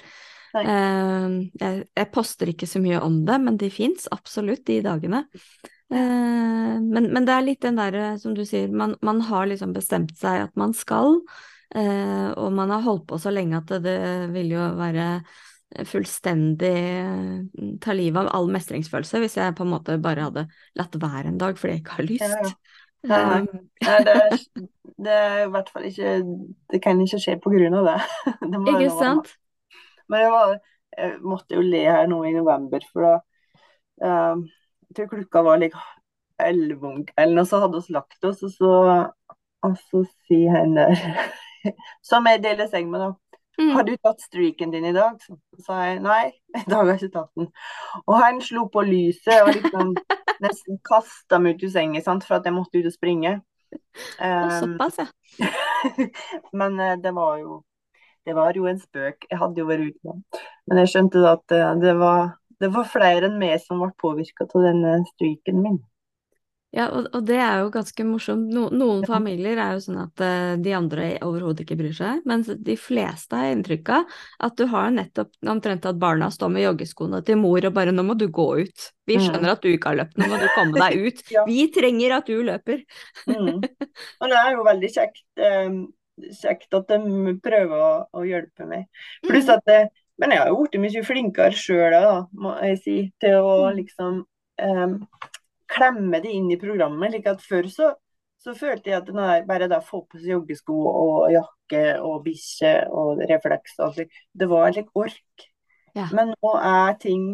Eh, 0.56 1.30
jeg, 1.62 1.86
jeg 1.92 2.12
poster 2.16 2.52
ikke 2.52 2.70
så 2.70 2.82
mye 2.84 3.02
om 3.04 3.24
det, 3.28 3.40
men 3.44 3.60
de 3.62 3.72
fins 3.74 4.08
absolutt, 4.16 4.66
de 4.70 4.82
dagene. 4.86 5.26
Uh, 5.94 6.82
men, 6.82 7.12
men 7.14 7.28
det 7.28 7.34
er 7.36 7.44
litt 7.46 7.60
den 7.62 7.76
derre, 7.78 8.16
som 8.18 8.34
du 8.34 8.42
sier, 8.42 8.72
man, 8.74 8.96
man 9.06 9.20
har 9.28 9.46
liksom 9.52 9.76
bestemt 9.76 10.16
seg 10.18 10.48
at 10.48 10.56
man 10.60 10.74
skal, 10.78 11.22
Uh, 11.76 12.30
og 12.40 12.54
man 12.56 12.70
har 12.72 12.84
holdt 12.86 13.08
på 13.10 13.18
så 13.20 13.32
lenge 13.34 13.58
at 13.58 13.68
det, 13.68 13.80
det 13.84 14.28
vil 14.32 14.54
jo 14.54 14.68
være 14.78 15.08
fullstendig 15.84 16.76
eh, 17.02 17.78
ta 17.82 17.94
livet 17.94 18.22
av 18.22 18.30
all 18.38 18.52
mestringsfølelse 18.54 19.20
hvis 19.24 19.38
jeg 19.40 19.56
på 19.58 19.66
en 19.66 19.74
måte 19.74 19.98
bare 20.02 20.28
hadde 20.30 20.46
latt 20.80 20.98
være 21.02 21.32
en 21.32 21.40
dag 21.42 21.58
fordi 21.60 21.74
jeg 21.74 21.84
ikke 21.84 21.98
har 21.98 22.08
lyst. 22.08 22.75
Nei, 23.06 23.22
nei. 23.30 23.40
Um, 23.42 23.66
Nei, 23.86 23.98
det, 24.08 24.66
det 25.06 25.16
er 25.16 25.42
i 25.44 25.50
hvert 25.54 25.70
fall 25.70 25.88
ikke 25.90 26.14
Det 26.72 26.80
kan 26.84 27.02
ikke 27.04 27.20
skje 27.22 27.36
på 27.44 27.52
grunn 27.54 27.76
av 27.80 27.90
det. 27.90 27.98
det 28.52 28.62
ikke 28.72 28.94
sant? 28.98 29.34
Men 30.12 30.26
jeg, 30.26 30.32
var, 30.34 30.56
jeg 30.98 31.18
måtte 31.26 31.58
jo 31.58 31.66
le 31.66 31.84
her 31.86 32.10
nå 32.10 32.22
i 32.26 32.34
november, 32.36 32.86
for 32.92 33.08
da 33.08 33.14
um, 34.34 34.46
Jeg 34.90 35.00
tror 35.00 35.12
klokka 35.14 35.46
var 35.46 35.62
like 35.62 35.86
elleve 36.42 36.88
om 36.90 37.04
kvelden, 37.08 37.40
og 37.42 37.48
så 37.48 37.62
hadde 37.64 37.80
vi 37.80 37.96
lagt 37.96 38.28
oss, 38.28 38.42
og 38.44 38.52
så, 38.52 38.72
og 39.64 39.78
så 39.88 40.04
sier 40.28 40.58
han 40.58 40.76
der 40.76 40.98
Som 42.10 42.28
jeg 42.30 42.44
deler 42.44 42.70
seng 42.70 42.92
med, 42.92 43.02
da. 43.02 43.14
Mm. 43.60 43.72
Har 43.76 43.88
du 43.88 43.94
tatt 43.98 44.22
streaken 44.22 44.72
din 44.74 44.86
i 44.90 44.94
dag? 44.96 45.20
Så 45.24 45.38
sa 45.64 45.82
jeg 45.88 46.02
nei, 46.04 46.34
i 46.60 46.64
dag 46.68 46.82
har 46.82 46.94
jeg 46.94 47.06
ikke 47.06 47.18
tatt 47.20 47.32
den. 47.40 47.52
Og 48.06 48.16
han 48.20 48.42
slo 48.44 48.68
på 48.72 48.84
lyset 48.88 49.42
og 49.42 49.54
liksom 49.56 49.94
nesten 50.46 50.82
kasta 50.86 51.40
meg 51.42 51.56
ut 51.56 51.68
i 51.68 51.72
senga 51.72 52.04
sant, 52.04 52.26
for 52.28 52.40
at 52.40 52.48
jeg 52.48 52.56
måtte 52.56 52.82
ut 52.82 52.90
og 52.90 52.96
springe. 52.96 53.38
Um, 54.20 54.52
såpass, 54.60 55.00
ja. 55.02 55.48
men 56.60 56.78
eh, 56.80 56.98
det 57.02 57.12
var 57.16 57.40
jo 57.42 57.64
det 58.26 58.34
var 58.34 58.58
jo 58.58 58.66
en 58.66 58.80
spøk. 58.82 59.28
Jeg 59.30 59.38
hadde 59.38 59.62
jo 59.62 59.68
vært 59.70 59.92
ute 59.92 60.08
med 60.10 60.40
Men 60.66 60.80
jeg 60.82 60.92
skjønte 60.94 61.22
da 61.22 61.36
at 61.38 61.54
eh, 61.54 61.74
det 61.84 61.94
var, 62.00 62.32
det 62.62 62.72
var 62.74 62.88
flere 62.90 63.30
enn 63.30 63.38
meg 63.42 63.60
som 63.62 63.84
ble 63.84 63.92
påvirka 64.02 64.48
av 64.48 64.66
denne 64.66 64.96
streaken 65.14 65.62
min. 65.62 65.78
Ja, 66.76 66.90
og, 66.92 67.06
og 67.16 67.22
det 67.24 67.38
er 67.40 67.62
jo 67.64 67.70
ganske 67.72 68.04
morsomt. 68.04 68.50
No, 68.52 68.66
noen 68.76 69.06
familier 69.08 69.56
er 69.64 69.78
jo 69.78 69.84
sånn 69.86 70.00
at 70.02 70.20
uh, 70.20 70.56
de 70.60 70.74
andre 70.76 71.06
overhodet 71.24 71.64
ikke 71.64 71.78
bryr 71.80 71.94
seg, 71.96 72.20
mens 72.28 72.50
de 72.52 72.76
fleste 72.76 73.38
har 73.40 73.54
inntrykk 73.56 73.92
av 73.96 74.18
at 74.50 74.58
du 74.60 74.66
har 74.74 74.90
nettopp 74.92 75.32
omtrent 75.48 75.88
at 75.88 76.00
barna 76.02 76.28
står 76.36 76.52
med 76.52 76.66
joggeskoene 76.66 77.22
til 77.26 77.40
mor 77.40 77.64
og 77.70 77.74
bare 77.78 77.94
'nå 77.96 78.04
må 78.04 78.18
du 78.20 78.28
gå 78.28 78.48
ut'. 78.66 78.90
Vi 79.08 79.16
Mm. 79.16 79.24
skjønner 79.24 79.52
at 79.56 79.62
du 79.62 79.70
ikke 79.72 79.88
har 79.94 79.96
løpt, 80.04 80.18
nå 80.20 80.28
må 80.28 80.38
du 80.42 80.48
komme 80.56 80.74
deg 80.76 81.00
ut. 81.08 81.24
Ja. 81.32 81.46
Vi 81.48 81.68
trenger 81.72 82.18
at 82.18 82.26
du 82.28 82.44
løper. 82.44 82.84
Mm. 83.28 83.62
Og 84.22 84.28
det 84.30 84.38
er 84.44 84.52
jo 84.58 84.64
veldig 84.68 84.90
kjekt, 84.92 85.24
um, 85.40 85.94
kjekt 86.42 86.74
at 86.74 86.88
de 86.92 87.40
prøver 87.44 87.76
å, 87.80 88.06
å 88.14 88.26
hjelpe 88.28 88.68
meg. 88.68 88.86
Pluss 89.24 89.48
Mm. 89.48 89.54
at 89.56 89.64
det, 89.66 89.90
Men 90.18 90.32
jeg 90.32 90.40
har 90.40 90.48
jo 90.48 90.64
blitt 90.64 90.80
mye 90.80 91.04
flinkere 91.04 91.52
sjøl, 91.52 92.28
må 92.40 92.54
jeg 92.64 92.78
si, 92.84 93.14
til 93.20 93.34
å 93.36 93.72
Mm. 93.72 93.76
liksom 93.84 94.26
eh, 94.60 94.88
klemme 95.72 96.22
det 96.24 96.34
inn 96.36 96.52
i 96.54 96.60
programmet. 96.62 97.14
Like 97.14 97.36
at 97.36 97.44
før 97.44 97.70
så, 97.72 97.92
så 98.42 98.54
følte 98.58 98.92
jeg 98.92 99.02
at 99.02 99.10
den 99.10 99.48
bare 99.48 99.70
da 99.72 99.82
få 99.84 100.04
på 100.10 100.20
seg 100.20 100.36
joggesko 100.36 100.78
og 100.92 101.34
jakke 101.34 101.84
og 102.04 102.24
bikkje 102.28 102.76
og 102.94 103.26
refleks 103.30 103.78
og 103.80 103.88
alt 103.90 104.18
det 104.34 104.50
var 104.52 104.68
en 104.68 104.78
slik 104.78 104.96
ork. 105.06 105.50
Ja. 105.96 106.08
Men 106.12 106.34
nå 106.34 106.56
er 106.60 106.98
ting 107.00 107.28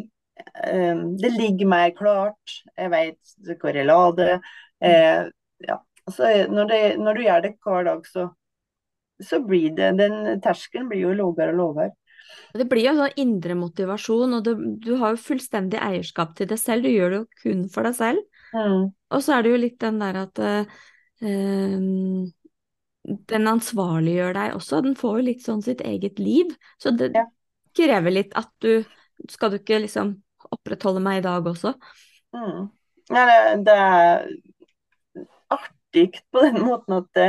um, 0.70 1.06
Det 1.18 1.32
ligger 1.34 1.70
mer 1.70 1.94
klart. 1.98 2.60
Jeg 2.78 2.92
vet 2.94 3.56
hvor 3.62 3.78
jeg 3.78 3.88
la 3.90 4.02
det. 4.18 4.36
Eh, 4.82 5.24
ja. 5.68 5.80
Så 6.10 6.30
når, 6.50 6.70
det, 6.70 6.82
når 7.00 7.18
du 7.18 7.24
gjør 7.26 7.42
det 7.42 7.52
hver 7.64 7.84
dag, 7.88 8.06
så, 8.10 8.28
så 9.22 9.42
blir 9.46 9.74
det 9.78 9.92
Den 10.00 10.42
terskelen 10.42 10.90
blir 10.90 11.08
jo 11.08 11.18
lavere 11.18 11.56
og 11.56 11.60
lavere. 11.62 11.92
Det 12.54 12.68
blir 12.68 12.84
jo 12.90 12.94
sånn 12.98 13.18
indre 13.22 13.56
motivasjon, 13.56 14.34
og 14.38 14.44
det, 14.44 14.54
du 14.84 14.96
har 15.00 15.14
jo 15.16 15.22
fullstendig 15.24 15.80
eierskap 15.80 16.34
til 16.36 16.50
det 16.52 16.60
selv. 16.60 16.84
Du 16.84 16.92
gjør 16.92 17.14
det 17.14 17.20
jo 17.22 17.28
kun 17.44 17.62
for 17.72 17.88
deg 17.88 17.96
selv. 17.96 18.24
Mm. 18.52 18.90
Og 19.12 19.24
så 19.24 19.38
er 19.38 19.46
det 19.46 19.54
jo 19.54 19.62
litt 19.62 19.78
den 19.80 20.00
der 20.02 20.20
at 20.26 20.42
eh, 20.44 20.80
den 23.32 23.48
ansvarliggjør 23.50 24.36
deg 24.38 24.58
også. 24.58 24.82
Den 24.86 24.98
får 25.00 25.20
jo 25.20 25.28
litt 25.30 25.46
sånn 25.46 25.64
sitt 25.66 25.82
eget 25.86 26.20
liv. 26.20 26.52
Så 26.82 26.92
det 26.98 27.12
Ja. 27.16 27.26
krever 27.78 28.12
litt 28.12 28.34
at 28.36 28.52
du 28.60 28.84
Skal 29.30 29.52
du 29.52 29.58
ikke 29.60 29.78
liksom 29.78 30.16
opprettholde 30.50 31.00
meg 31.00 31.20
i 31.20 31.22
dag 31.22 31.46
også? 31.46 31.76
Mm. 32.34 32.72
Ja, 33.14 33.26
det, 33.30 33.66
det 33.68 33.76
er 33.78 34.24
artig 35.54 36.08
på 36.32 36.42
den 36.42 36.58
måten 36.66 36.96
at 36.96 37.10
det, 37.14 37.28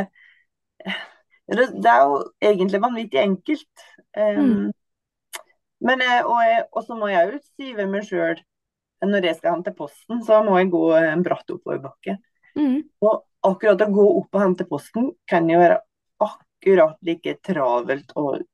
det 1.53 1.67
det 1.85 1.91
er 1.93 2.05
jo 2.07 2.17
egentlig 2.41 2.81
vanvittig 2.81 3.21
enkelt. 3.21 3.85
Um, 4.17 4.39
Mm. 4.41 4.73
Men 5.83 6.03
og, 6.23 6.39
jeg, 6.47 6.65
og 6.71 6.87
så 6.87 6.97
må 6.99 7.11
jeg 7.11 7.33
jo 7.33 7.43
si 7.43 7.73
ved 7.77 7.91
meg 7.91 8.07
sjøl 8.07 8.41
når 9.03 9.27
jeg 9.27 9.39
skal 9.41 9.57
hente 9.57 9.73
posten, 9.75 10.21
så 10.23 10.43
må 10.47 10.55
jeg 10.61 10.71
gå 10.71 10.83
en 10.95 11.25
bratt 11.27 11.49
oppoverbakke. 11.51 12.17
Mm. 12.55 12.85
Og 13.03 13.25
akkurat 13.49 13.83
å 13.83 13.91
gå 13.91 14.05
opp 14.21 14.39
og 14.39 14.45
hente 14.45 14.67
posten 14.69 15.11
kan 15.29 15.49
jo 15.51 15.59
være 15.59 15.81
akkurat 16.23 16.99
like 17.03 17.35
travelt 17.43 18.13
og 18.15 18.45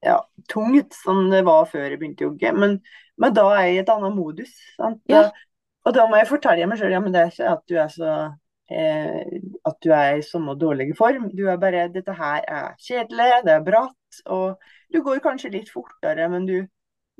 ja, 0.00 0.20
tungt 0.48 0.94
som 0.96 1.26
det 1.32 1.42
var 1.48 1.66
før 1.68 1.88
jeg 1.88 2.00
begynte 2.00 2.24
å 2.24 2.30
jogge. 2.30 2.52
Men, 2.56 2.78
men 3.20 3.34
da 3.36 3.48
er 3.56 3.66
jeg 3.66 3.74
i 3.74 3.80
et 3.82 3.90
annet 3.92 4.16
modus. 4.16 4.52
Sant? 4.78 5.00
Ja. 5.10 5.26
Og 5.88 5.96
da 5.96 6.06
må 6.08 6.20
jeg 6.20 6.28
fortelle 6.28 6.68
meg 6.68 6.80
sjøl 6.80 6.94
ja, 6.94 7.02
men 7.02 7.14
det 7.14 7.24
er 7.24 7.34
ikke 7.34 7.50
at 7.56 7.64
du 7.68 7.76
er 7.80 7.92
så 7.92 8.14
eh, 8.70 9.40
at 9.66 9.78
du 9.82 9.92
er 9.96 10.20
i 10.20 10.24
sånn 10.24 10.48
dårlig 10.60 10.92
form. 10.98 11.30
Du 11.36 11.46
er 11.50 11.60
bare 11.60 11.88
Dette 11.92 12.14
her 12.16 12.44
er 12.46 12.74
kjedelig, 12.80 13.42
det 13.46 13.56
er 13.56 13.64
bratt, 13.66 13.96
og 14.26 14.60
du 14.92 15.00
går 15.06 15.22
kanskje 15.24 15.52
litt 15.54 15.70
fortere, 15.72 16.28
men 16.32 16.48
du, 16.48 16.56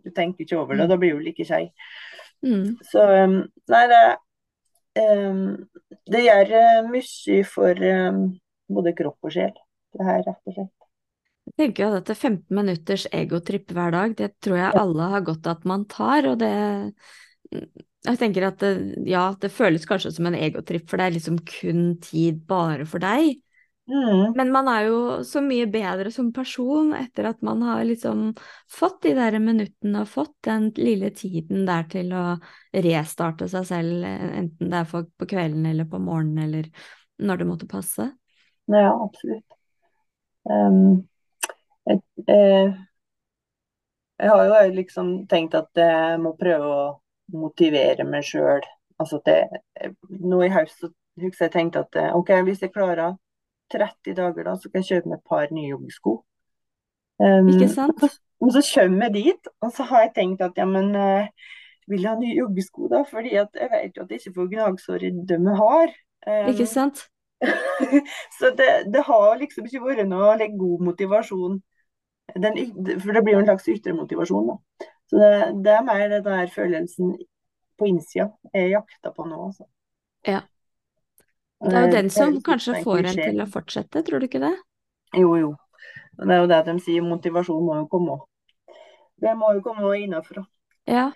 du 0.03 0.11
tenker 0.15 0.45
ikke 0.45 0.59
over 0.59 0.77
det. 0.77 0.87
Mm. 0.87 0.91
Da 0.93 0.99
blir 1.01 1.17
du 1.17 1.25
like 1.25 1.47
kjei. 1.47 1.67
Mm. 2.47 2.77
Så 2.89 3.05
um, 3.05 3.39
nei, 3.69 3.83
det 3.91 4.05
um, 4.97 5.41
Det 6.09 6.23
gjør 6.25 6.53
uh, 6.57 6.91
mye 6.91 7.41
for 7.49 7.87
um, 7.95 8.23
både 8.71 8.95
kropp 8.97 9.29
og 9.29 9.35
sjel, 9.35 9.57
det 9.97 10.07
her, 10.07 10.23
rett 10.27 10.51
og 10.51 10.57
slett. 10.57 10.77
Jeg 11.51 11.57
tenker 11.65 11.89
at 11.89 11.97
dette 11.99 12.15
15 12.15 12.55
minutters 12.55 13.07
egotripp 13.17 13.73
hver 13.75 13.95
dag, 13.95 14.13
det 14.19 14.35
tror 14.45 14.59
jeg 14.61 14.79
alle 14.79 15.09
har 15.15 15.25
godt 15.27 15.49
av 15.49 15.59
at 15.59 15.67
man 15.67 15.87
tar, 15.91 16.29
og 16.31 16.39
det 16.43 16.53
Jeg 18.07 18.17
tenker 18.17 18.47
at 18.47 18.61
det, 18.63 18.71
ja, 19.11 19.27
det 19.37 19.51
føles 19.53 19.85
kanskje 19.85 20.13
som 20.15 20.29
en 20.29 20.37
egotripp, 20.39 20.87
for 20.89 20.97
det 20.97 21.07
er 21.07 21.17
liksom 21.17 21.41
kun 21.45 21.83
tid 22.01 22.39
bare 22.49 22.87
for 22.89 23.03
deg. 23.03 23.43
Mm. 23.91 24.37
Men 24.37 24.53
man 24.55 24.69
er 24.71 24.85
jo 24.87 24.99
så 25.27 25.41
mye 25.43 25.67
bedre 25.67 26.13
som 26.15 26.29
person 26.35 26.93
etter 26.95 27.27
at 27.33 27.41
man 27.43 27.63
har 27.67 27.83
liksom 27.89 28.29
fått 28.71 29.01
de 29.03 29.17
der 29.19 29.39
minuttene 29.43 30.05
og 30.05 30.13
fått 30.13 30.37
den 30.47 30.69
lille 30.79 31.11
tiden 31.11 31.65
der 31.67 31.89
til 31.91 32.13
å 32.15 32.25
restarte 32.87 33.49
seg 33.51 33.67
selv, 33.67 34.05
enten 34.07 34.71
det 34.71 34.83
er 34.83 34.87
på 34.93 35.27
kvelden 35.27 35.67
eller 35.73 35.89
på 35.91 35.99
morgenen 35.99 36.45
eller 36.45 36.69
når 37.19 37.41
det 37.41 37.49
måtte 37.49 37.71
passe. 37.71 38.07
Ja, 38.71 38.93
absolutt. 38.95 39.59
Um, 40.47 41.09
jeg, 41.91 42.01
eh, 42.31 42.71
jeg 44.21 44.31
har 44.31 44.45
jo 44.47 44.77
liksom 44.77 45.11
tenkt 45.29 45.57
at 45.59 45.75
jeg 45.77 46.21
må 46.23 46.37
prøve 46.39 46.71
å 46.71 46.85
motivere 47.35 48.07
meg 48.07 48.23
sjøl. 48.29 48.63
Altså 49.01 49.19
at 49.19 49.33
jeg, 49.33 49.95
nå 50.21 50.45
i 50.45 50.53
høst 50.53 50.79
så 50.79 50.93
husker 51.21 51.49
jeg 51.49 51.57
tenkte 51.57 51.83
at 51.83 51.99
eh, 51.99 52.15
OK, 52.15 52.33
hvis 52.47 52.63
jeg 52.63 52.75
klarer 52.75 53.17
30 53.73 54.17
dager, 54.19 54.47
da, 54.47 54.57
så 54.57 54.71
kan 54.71 54.83
jeg 54.83 54.89
kjøpe 54.91 55.13
meg 55.13 55.21
et 55.21 55.31
par 55.31 55.55
nye 55.55 55.71
joggesko. 55.71 56.17
Um, 57.21 57.49
Ikke 57.53 57.71
sant? 57.73 58.05
Og 58.41 58.53
så 58.55 58.63
kommer 58.65 59.09
jeg 59.09 59.15
dit, 59.19 59.49
og 59.61 59.73
så 59.77 59.85
har 59.91 60.07
jeg 60.07 60.15
tenkt 60.17 60.45
at 60.45 60.57
ja, 60.57 60.65
men 60.69 60.95
uh, 60.97 61.57
vil 61.91 62.05
jeg 62.05 62.09
ha 62.09 62.19
nye 62.19 62.37
joggesko 62.39 62.89
da? 62.93 63.03
Fordi 63.09 63.35
at 63.41 63.59
jeg 63.61 63.73
vet 63.73 63.97
jo 63.97 64.05
at 64.05 64.13
jeg 64.13 64.23
ikke 64.23 64.37
får 64.39 64.53
gnagsår 64.55 65.09
i 65.09 65.11
dem 65.33 65.49
jeg 65.51 65.59
har. 65.61 65.97
Um, 66.29 66.53
Ikke 66.53 66.69
sant? 66.71 67.03
så 68.39 68.53
det, 68.57 68.71
det 68.93 69.03
har 69.07 69.41
liksom 69.41 69.69
ikke 69.69 69.83
vært 69.85 70.09
noe 70.09 70.37
like, 70.41 70.57
god 70.61 70.87
motivasjon. 70.91 71.61
Den, 72.41 72.59
for 73.03 73.17
det 73.17 73.25
blir 73.27 73.37
jo 73.37 73.43
en 73.43 73.49
slags 73.49 73.69
ytre 73.73 73.97
motivasjon, 73.97 74.53
da. 74.53 74.89
Så 75.11 75.19
det, 75.19 75.31
det 75.65 75.73
er 75.75 75.87
mer 75.87 76.07
den 76.13 76.25
der 76.25 76.51
følelsen 76.55 77.17
på 77.81 77.89
innsida 77.89 78.29
jeg 78.55 78.75
jakter 78.77 79.15
på 79.17 79.27
nå, 79.27 79.41
altså. 79.49 79.67
Ja. 80.29 80.45
Det 81.61 81.75
er 81.75 81.81
jo 81.83 81.89
Eh, 81.89 81.93
den 81.93 82.11
som 82.11 82.41
kanskje 82.43 82.83
får 82.85 83.07
en 83.07 83.17
til 83.19 83.41
å 83.43 83.47
fortsette, 83.51 84.03
tror 84.05 84.21
du 84.21 84.27
ikke 84.27 84.41
det? 84.41 84.55
Jo, 85.15 85.37
jo. 85.37 85.57
Det 86.17 86.31
er 86.31 86.41
jo 86.41 86.47
det 86.47 86.65
de 86.67 86.79
sier, 86.81 87.03
motivasjon 87.03 87.65
må 87.65 87.75
jo 87.81 87.87
komme. 87.89 88.19
Det 89.21 89.35
må 89.37 89.53
jo 89.55 89.61
komme 89.61 89.91
innenfra. 89.99 90.47
Ja. 90.87 91.11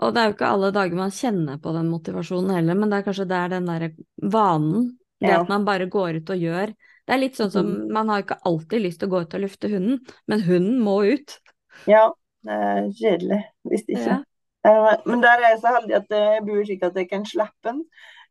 Og 0.00 0.12
det 0.12 0.20
er 0.20 0.28
jo 0.28 0.34
ikke 0.34 0.50
alle 0.50 0.72
dager 0.74 0.96
man 0.98 1.10
kjenner 1.14 1.58
på 1.62 1.72
den 1.72 1.88
motivasjonen 1.88 2.50
heller, 2.56 2.74
men 2.74 2.90
det 2.90 2.98
er 2.98 3.06
kanskje 3.06 3.28
der 3.28 3.48
den 3.48 3.66
derre 3.66 3.90
vanen, 4.22 4.98
det 5.20 5.28
Ja. 5.30 5.40
at 5.40 5.48
man 5.48 5.64
bare 5.64 5.86
går 5.88 6.16
ut 6.20 6.30
og 6.30 6.36
gjør. 6.36 6.74
Det 7.06 7.14
er 7.14 7.18
litt 7.18 7.36
sånn 7.36 7.50
som 7.52 7.66
Mhm. 7.66 7.92
man 7.92 8.08
har 8.08 8.22
ikke 8.22 8.40
alltid 8.44 8.82
lyst 8.82 8.98
til 9.00 9.08
å 9.08 9.12
gå 9.12 9.20
ut 9.22 9.34
og 9.34 9.40
lufte 9.40 9.70
hunden, 9.70 10.00
men 10.26 10.40
hunden 10.40 10.80
må 10.82 11.04
ut. 11.14 11.38
Ja, 11.86 12.10
det 12.44 12.52
er 12.52 12.88
kjedelig 12.90 13.44
hvis 13.64 13.84
ikke. 13.88 14.06
Ja. 14.06 14.22
Eh, 14.64 14.96
Men 15.06 15.20
der 15.20 15.38
er 15.38 15.50
jeg 15.54 15.60
så 15.60 15.80
heldig 15.80 15.94
at 15.94 16.08
jeg 16.10 16.44
bor 16.44 16.64
slik 16.64 16.82
at 16.82 16.94
jeg 16.94 17.08
kan 17.08 17.24
slippe 17.24 17.62
den. 17.62 17.84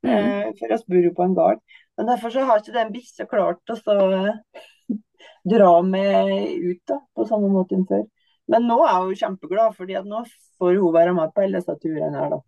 Mm. 0.06 0.12
Eh, 0.14 0.49
For 0.60 0.72
jeg 0.74 0.86
bor 0.91 1.06
jo 1.08 1.14
på 1.18 1.26
en 1.26 1.36
gard. 1.38 1.62
Men 1.97 2.10
derfor 2.12 2.30
så 2.34 2.43
har 2.45 2.60
ikke 2.62 2.76
den 2.76 2.91
bikkja 2.93 3.26
klart 3.32 3.72
å 3.74 3.78
så 3.80 3.95
eh, 4.14 4.64
dra 5.47 5.72
meg 5.86 6.32
ut 6.66 6.82
da, 6.89 6.99
på 7.16 7.26
samme 7.30 7.49
måte 7.53 7.78
som 7.78 7.86
før. 7.89 8.03
Men 8.51 8.68
nå 8.70 8.76
er 8.86 8.99
hun 9.01 9.16
kjempeglad, 9.18 9.74
fordi 9.78 9.95
at 9.97 10.06
nå 10.06 10.20
får 10.60 10.78
hun 10.78 10.93
være 10.93 11.14
med 11.18 11.32
på 11.34 11.41
alle 11.45 11.62
disse 11.62 11.76
turene 11.82 12.20
her. 12.20 12.36
da. 12.36 12.41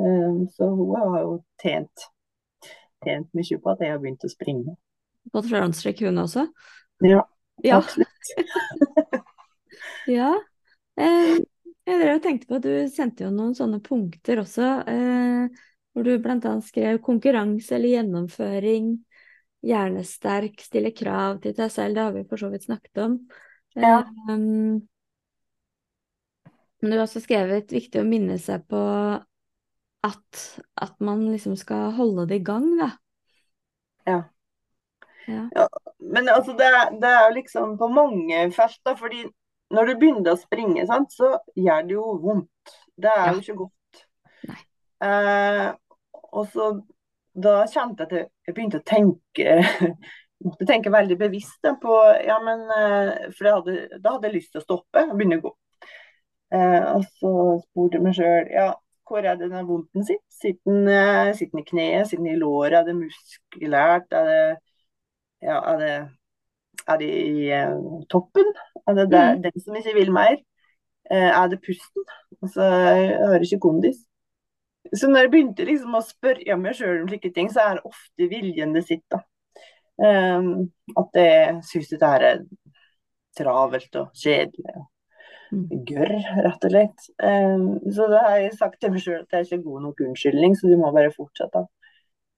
Eh, 0.00 0.40
Så 0.56 0.70
hun 0.74 0.94
har 0.98 1.20
jo 1.22 1.34
tjent, 1.62 2.06
tjent 3.04 3.28
mye 3.36 3.60
på 3.62 3.70
at 3.74 3.84
jeg 3.84 3.92
har 3.94 4.00
begynt 4.02 4.26
å 4.26 4.32
springe. 4.32 4.74
På 5.30 5.42
Transrek 5.46 6.00
hun 6.06 6.18
også. 6.24 6.48
Ja, 7.04 7.22
Ja. 7.62 7.76
absolutt. 7.76 8.34
ja. 10.18 10.32
Eh, 10.96 11.38
jeg 11.86 11.98
drev 12.00 12.14
og 12.16 12.22
tenkte 12.24 12.48
på 12.48 12.58
at 12.58 12.64
du 12.66 12.72
sendte 12.92 13.24
jo 13.26 13.30
noen 13.34 13.54
sånne 13.56 13.80
punkter 13.84 14.40
også, 14.42 14.68
eh, 14.88 15.60
hvor 15.92 16.06
du 16.06 16.12
annet 16.14 16.66
skrev 16.66 17.00
konkurranse 17.02 17.74
eller 17.76 17.96
gjennomføring, 17.96 18.92
hjernesterk, 19.66 20.60
stille 20.64 20.92
krav 20.96 21.40
til 21.42 21.56
deg 21.56 21.72
selv, 21.72 21.96
det 21.96 22.04
har 22.06 22.14
vi 22.16 22.26
for 22.30 22.40
så 22.40 22.50
vidt 22.52 22.68
snakket 22.68 23.02
om. 23.04 23.18
Ja. 23.76 24.04
um, 24.28 24.80
men 26.80 26.90
du 26.90 26.96
har 26.96 27.04
også 27.04 27.20
skrevet 27.20 27.72
viktig 27.74 28.00
å 28.00 28.08
minne 28.08 28.38
seg 28.40 28.64
på 28.70 28.80
at, 30.06 30.42
at 30.80 30.94
man 31.04 31.26
liksom 31.28 31.56
skal 31.60 31.92
holde 31.98 32.26
det 32.30 32.40
i 32.40 32.44
gang, 32.44 32.70
da. 32.80 32.90
Ja. 34.06 34.30
Ja. 35.26 35.68
Men 35.98 36.28
altså, 36.28 36.52
det, 36.52 36.70
det 37.02 37.08
er 37.08 37.26
jo 37.28 37.34
liksom 37.36 37.76
på 37.78 37.88
mange 37.92 38.46
felt, 38.56 38.80
da, 38.86 38.94
fordi 38.98 39.24
når 39.70 39.86
du 39.86 39.92
begynner 40.00 40.32
å 40.34 40.40
springe, 40.40 40.86
sant, 40.88 41.12
så 41.14 41.34
gjør 41.54 41.84
det 41.86 41.94
jo 41.94 42.06
vondt. 42.24 42.74
Det 42.96 43.12
er 43.12 43.26
Ja. 43.26 43.32
jo 43.36 43.44
ikke 43.44 43.58
godt. 43.64 43.74
Eh, 45.02 45.68
og 46.32 46.46
så 46.52 46.70
da 47.40 47.62
kjente 47.70 48.04
jeg 48.04 48.06
at 48.06 48.12
jeg- 48.18 48.54
begynte 48.54 48.80
å 48.80 48.84
tenke 48.86 49.54
måtte 50.44 50.66
tenke 50.70 50.90
veldig 50.92 51.16
bevisst 51.20 51.62
på 51.82 51.96
ja, 52.26 52.36
men, 52.44 52.64
eh, 52.74 53.30
For 53.36 53.50
hadde, 53.54 53.76
da 54.02 54.16
hadde 54.16 54.28
jeg 54.28 54.34
lyst 54.40 54.52
til 54.52 54.60
å 54.62 54.64
stoppe 54.66 55.04
og 55.06 55.16
begynne 55.16 55.38
å 55.40 55.44
gå. 55.48 55.52
Eh, 56.52 56.84
og 56.96 57.04
så 57.20 57.32
spurte 57.64 57.98
jeg 57.98 58.02
meg 58.08 58.16
sjøl 58.18 58.48
ja, 58.52 58.68
hvor 59.10 59.26
er 59.26 59.36
det 59.38 59.50
den 59.52 59.66
vondten 59.68 60.04
sitt? 60.06 60.22
Sitter 60.30 60.70
den, 60.70 60.88
eh, 60.90 61.32
sitter 61.38 61.56
den 61.58 61.64
i 61.64 61.68
kneet, 61.70 62.08
sitter 62.10 62.24
den 62.24 62.34
i 62.34 62.40
låret, 62.40 62.76
er 62.80 62.84
det 62.90 62.96
muskulært? 62.98 64.10
Er 64.12 64.24
det, 64.30 64.42
ja, 65.46 65.56
er 65.72 65.78
det, 65.80 65.92
er 66.90 67.00
det 67.00 67.08
i 67.14 67.48
eh, 67.54 67.74
toppen? 68.10 68.52
Er 68.88 68.94
det 68.98 69.08
der, 69.12 69.34
Mm. 69.36 69.42
den 69.46 69.60
som 69.64 69.74
ikke 69.78 69.94
vil 69.94 70.12
mer? 70.12 70.36
Eh, 71.10 71.30
er 71.42 71.48
det 71.48 71.60
pusten? 71.62 72.04
Altså, 72.42 72.62
jeg 72.62 73.28
har 73.28 73.40
ikke 73.46 73.60
kondis. 73.60 73.98
Så 74.96 75.08
når 75.08 75.26
jeg 75.26 75.32
begynte 75.32 75.66
liksom 75.68 75.94
å 75.94 76.02
spørre 76.04 76.56
meg 76.58 76.78
sjøl 76.78 77.02
om 77.02 77.10
slike 77.10 77.32
ting, 77.34 77.50
så 77.52 77.62
er 77.64 77.78
det 77.78 77.90
ofte 77.90 78.30
viljen 78.30 78.74
det 78.74 78.84
sitter. 78.88 79.22
Um, 80.00 80.70
at 80.98 81.18
jeg 81.20 81.58
syns 81.68 81.90
dette 81.92 82.08
her 82.08 82.24
er 82.24 82.40
travelt 83.36 84.00
og 84.00 84.14
kjedelig 84.16 84.72
og 84.74 84.88
Mm. 85.50 85.82
gørr, 85.82 86.12
rett 86.44 86.64
og 86.64 86.70
slett. 86.70 87.06
Um, 87.18 87.64
så 87.90 88.06
da 88.06 88.20
har 88.22 88.36
jeg 88.38 88.52
sagt 88.54 88.76
til 88.80 88.92
meg 88.94 89.02
sjøl 89.02 89.24
at 89.24 89.32
det 89.32 89.38
er 89.38 89.46
ikke 89.48 89.64
god 89.64 89.80
nok 89.82 90.02
unnskyldning, 90.06 90.54
så 90.54 90.70
du 90.70 90.76
må 90.78 90.92
bare 90.94 91.10
fortsette. 91.10 91.64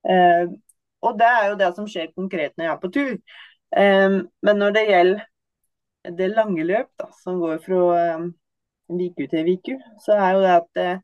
Um, 0.09 0.55
og 1.05 1.19
det 1.21 1.29
er 1.29 1.49
jo 1.51 1.59
det 1.61 1.69
som 1.77 1.89
skjer 1.91 2.15
konkret 2.17 2.55
når 2.57 2.65
jeg 2.65 2.73
er 2.73 2.81
på 2.81 2.93
tur. 2.95 3.17
Men 3.73 4.59
når 4.61 4.75
det 4.77 4.83
gjelder 4.89 6.17
det 6.19 6.29
lange 6.33 6.65
løp, 6.69 6.91
da, 7.01 7.07
som 7.23 7.41
går 7.41 7.61
fra 7.65 7.83
um, 8.17 8.27
uke 8.93 9.27
til 9.33 9.51
uke, 9.53 9.79
så 10.05 10.17
er 10.17 10.35
jo 10.37 10.43
det 10.45 10.53
at 10.55 10.81
eh, 10.83 11.01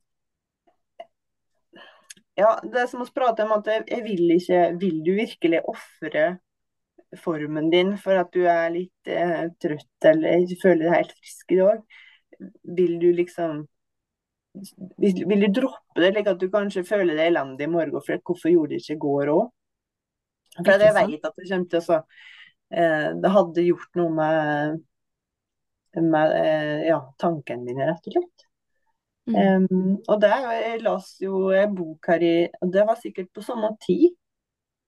ja, 2.38 2.52
det 2.62 2.84
er 2.84 2.90
som 2.90 3.02
å 3.02 3.08
prate 3.14 3.44
om 3.46 3.56
at 3.56 3.66
jeg, 3.72 4.02
vil 4.04 4.36
ikke 4.36 4.60
Vil 4.78 5.00
du 5.06 5.14
virkelig 5.18 5.62
ofre 5.66 6.28
formen 7.18 7.70
din 7.72 7.94
for 8.00 8.20
at 8.20 8.30
du 8.34 8.44
er 8.50 8.68
litt 8.74 9.10
eh, 9.10 9.48
trøtt 9.62 10.06
eller 10.10 10.44
ikke 10.44 10.60
føler 10.62 10.84
deg 10.84 10.96
helt 10.96 11.14
frisk 11.18 11.54
i 11.54 11.60
dag? 11.62 11.98
Vil 12.78 12.98
du 13.02 13.08
liksom 13.16 13.62
vil, 14.98 15.22
vil 15.28 15.46
du 15.46 15.48
droppe 15.60 16.02
det, 16.02 16.12
slik 16.12 16.30
at 16.30 16.40
du 16.40 16.48
kanskje 16.52 16.86
føler 16.86 17.16
deg 17.16 17.32
elendig 17.32 17.66
i 17.66 17.72
morgen? 17.72 18.02
For 18.04 18.20
hvorfor 18.30 18.52
gjorde 18.52 18.76
du 18.76 18.82
ikke 18.82 18.98
i 18.98 19.02
går 19.06 19.32
òg? 19.34 19.46
For 20.58 20.72
jeg 20.74 20.96
vet 20.96 21.26
at 21.28 21.38
det 21.38 21.48
kommer 21.48 21.70
til 21.72 21.80
å 21.80 21.86
så, 21.86 22.02
eh, 22.74 23.08
Det 23.22 23.32
hadde 23.34 23.66
gjort 23.66 24.00
noe 24.00 24.14
med, 24.14 24.84
med 26.02 26.36
eh, 26.38 26.86
ja, 26.90 27.00
tankene 27.20 27.66
dine, 27.68 27.90
rett 27.90 28.10
og 28.10 28.18
slett. 28.18 28.47
Mm. 29.28 29.36
Um, 29.36 29.96
og 30.08 30.22
der, 30.22 30.46
jeg 30.56 30.80
las 30.80 31.10
jo 31.20 31.50
en 31.52 31.74
bok 31.76 32.06
her 32.08 32.22
i 32.24 32.36
Det 32.72 32.84
var 32.88 32.96
sikkert 32.96 33.28
på 33.34 33.42
samme 33.44 33.74
tid 33.84 34.14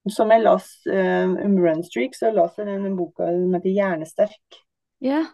som 0.09 0.30
jeg 0.32 0.41
las 0.41 0.68
um, 0.88 1.36
om 1.36 1.59
Runstreak, 1.61 2.14
så 2.16 2.30
las 2.32 2.57
jeg 2.57 2.66
den 2.66 2.97
boka 2.97 3.26
som 3.26 3.55
heter 3.55 3.70
'Hjernesterk'. 3.70 4.62
Yeah. 5.05 5.26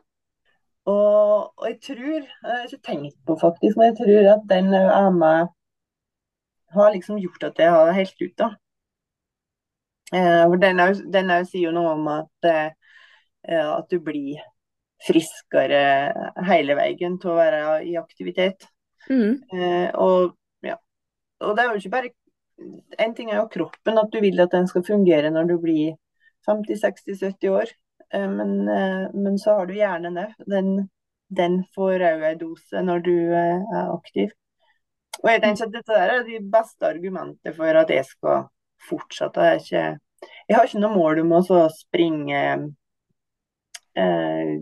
Og, 0.87 1.53
og 1.59 1.67
jeg 1.69 1.79
tror, 1.83 2.19
jeg 2.23 2.27
har 2.43 2.67
ikke 2.67 2.87
tenkt 2.87 3.19
på 3.27 3.39
faktisk, 3.41 3.77
men 3.77 3.87
jeg 3.87 3.97
tror 4.01 4.33
at 4.35 4.43
den 4.51 4.75
er 4.75 5.11
med 5.11 5.47
har 6.75 6.93
liksom 6.93 7.19
gjort 7.19 7.43
at 7.43 7.59
jeg 7.59 7.71
har 7.71 7.93
helt 7.93 8.23
ut, 8.23 8.39
da. 8.39 8.51
Eh, 10.15 10.57
den, 10.61 10.81
er, 10.81 10.95
den 11.13 11.31
er, 11.31 11.47
sier 11.49 11.69
jo 11.69 11.75
noe 11.75 11.95
om 11.97 12.07
at, 12.13 12.49
eh, 12.51 12.71
at 13.67 13.91
du 13.91 13.99
blir 14.03 14.43
friskere 15.07 15.81
hele 16.47 16.77
veien 16.79 17.19
til 17.21 17.33
å 17.33 17.39
være 17.39 17.63
i 17.87 17.97
aktivitet. 18.01 18.69
Mm. 19.11 19.43
Eh, 19.53 19.89
og, 19.95 20.37
ja. 20.67 20.77
og 21.41 21.57
det 21.57 21.63
er 21.63 21.71
jo 21.71 21.83
ikke 21.83 21.95
bare 21.95 22.15
En 22.99 23.13
ting 23.15 23.29
er 23.31 23.37
jo 23.37 23.51
kroppen, 23.53 23.99
at 24.01 24.09
du 24.09 24.17
vil 24.25 24.41
at 24.41 24.55
den 24.55 24.65
skal 24.67 24.85
fungere 24.87 25.29
når 25.29 25.51
du 25.51 25.59
blir 25.61 25.97
50-60-70 26.49 27.51
år. 27.53 27.73
Eh, 28.15 28.31
men, 28.31 28.69
eh, 28.69 29.11
men, 29.13 29.39
så 29.39 29.59
har 29.59 29.67
du 29.69 29.75
hjernen 29.77 30.17
òg. 30.23 30.33
Den, 30.49 30.71
den 31.29 31.59
får 31.77 32.05
òg 32.09 32.25
en 32.31 32.41
dose 32.41 32.83
når 32.83 33.05
du 33.05 33.13
eh, 33.13 33.61
er 33.61 33.93
aktiv. 33.93 34.33
Og 35.23 35.31
jeg 35.31 35.43
tenker 35.43 35.67
at 35.67 35.77
dette 35.77 36.01
er 36.01 36.25
de 36.25 36.41
beste 36.57 36.89
argumentene 36.89 37.55
for 37.57 37.83
at 37.83 37.93
jeg 37.93 38.09
skal 38.09 38.49
fortsette. 38.89 39.47
Jeg, 39.51 39.63
ikke, 39.65 40.33
jeg 40.49 40.57
har 40.57 40.69
ikke 40.69 40.83
noe 40.83 40.97
mål 40.97 41.23
om 41.25 41.37
å 41.39 41.63
springe 41.77 42.43
eh, 43.97 44.53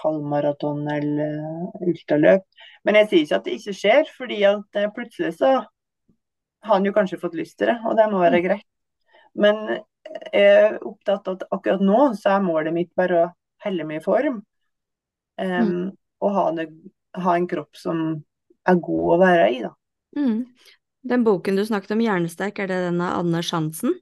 halvmaraton 0.00 0.82
eller 0.90 1.86
ultraløp. 1.86 2.44
Men 2.86 2.98
jeg 3.00 3.08
sier 3.08 3.24
ikke 3.24 3.38
at 3.38 3.46
det 3.48 3.56
ikke 3.58 3.76
skjer, 3.78 4.12
fordi 4.16 4.42
at 4.48 4.80
eh, 4.80 4.90
plutselig 4.94 5.34
så 5.38 5.52
har 6.62 6.76
han 6.76 6.86
jo 6.86 6.94
kanskje 6.94 7.20
fått 7.20 7.36
lyst 7.38 7.58
til 7.58 7.72
det, 7.72 7.78
og 7.86 7.96
det 7.98 8.08
må 8.10 8.22
være 8.22 8.38
mm. 8.38 8.44
greit. 8.46 8.68
Men 9.38 9.62
jeg 10.32 10.42
er 10.42 10.76
opptatt 10.84 11.28
av 11.28 11.38
at 11.38 11.46
akkurat 11.54 11.82
nå 11.84 12.00
så 12.18 12.36
er 12.36 12.44
målet 12.44 12.74
mitt 12.74 12.92
bare 12.98 13.22
å 13.22 13.30
helle 13.64 13.86
meg 13.88 14.02
i 14.02 14.04
form. 14.04 14.42
Um, 15.40 15.70
mm. 15.70 15.88
Og 16.22 16.36
ha, 16.36 16.44
det, 16.58 16.68
ha, 17.16 17.34
en 17.34 17.48
kropp 17.50 17.78
som 17.78 18.04
er 18.68 18.78
god 18.84 19.14
å 19.14 19.18
være 19.22 19.48
i, 19.50 19.60
da. 19.64 19.72
Mm. 20.18 20.38
Den 21.12 21.24
boken 21.26 21.58
du 21.58 21.64
snakket 21.66 21.96
om, 21.96 22.02
'Hjernesterk', 22.04 22.60
er 22.62 22.70
det 22.70 22.80
den 22.84 23.00
av 23.02 23.22
Anders 23.22 23.50
Hansen? 23.54 23.96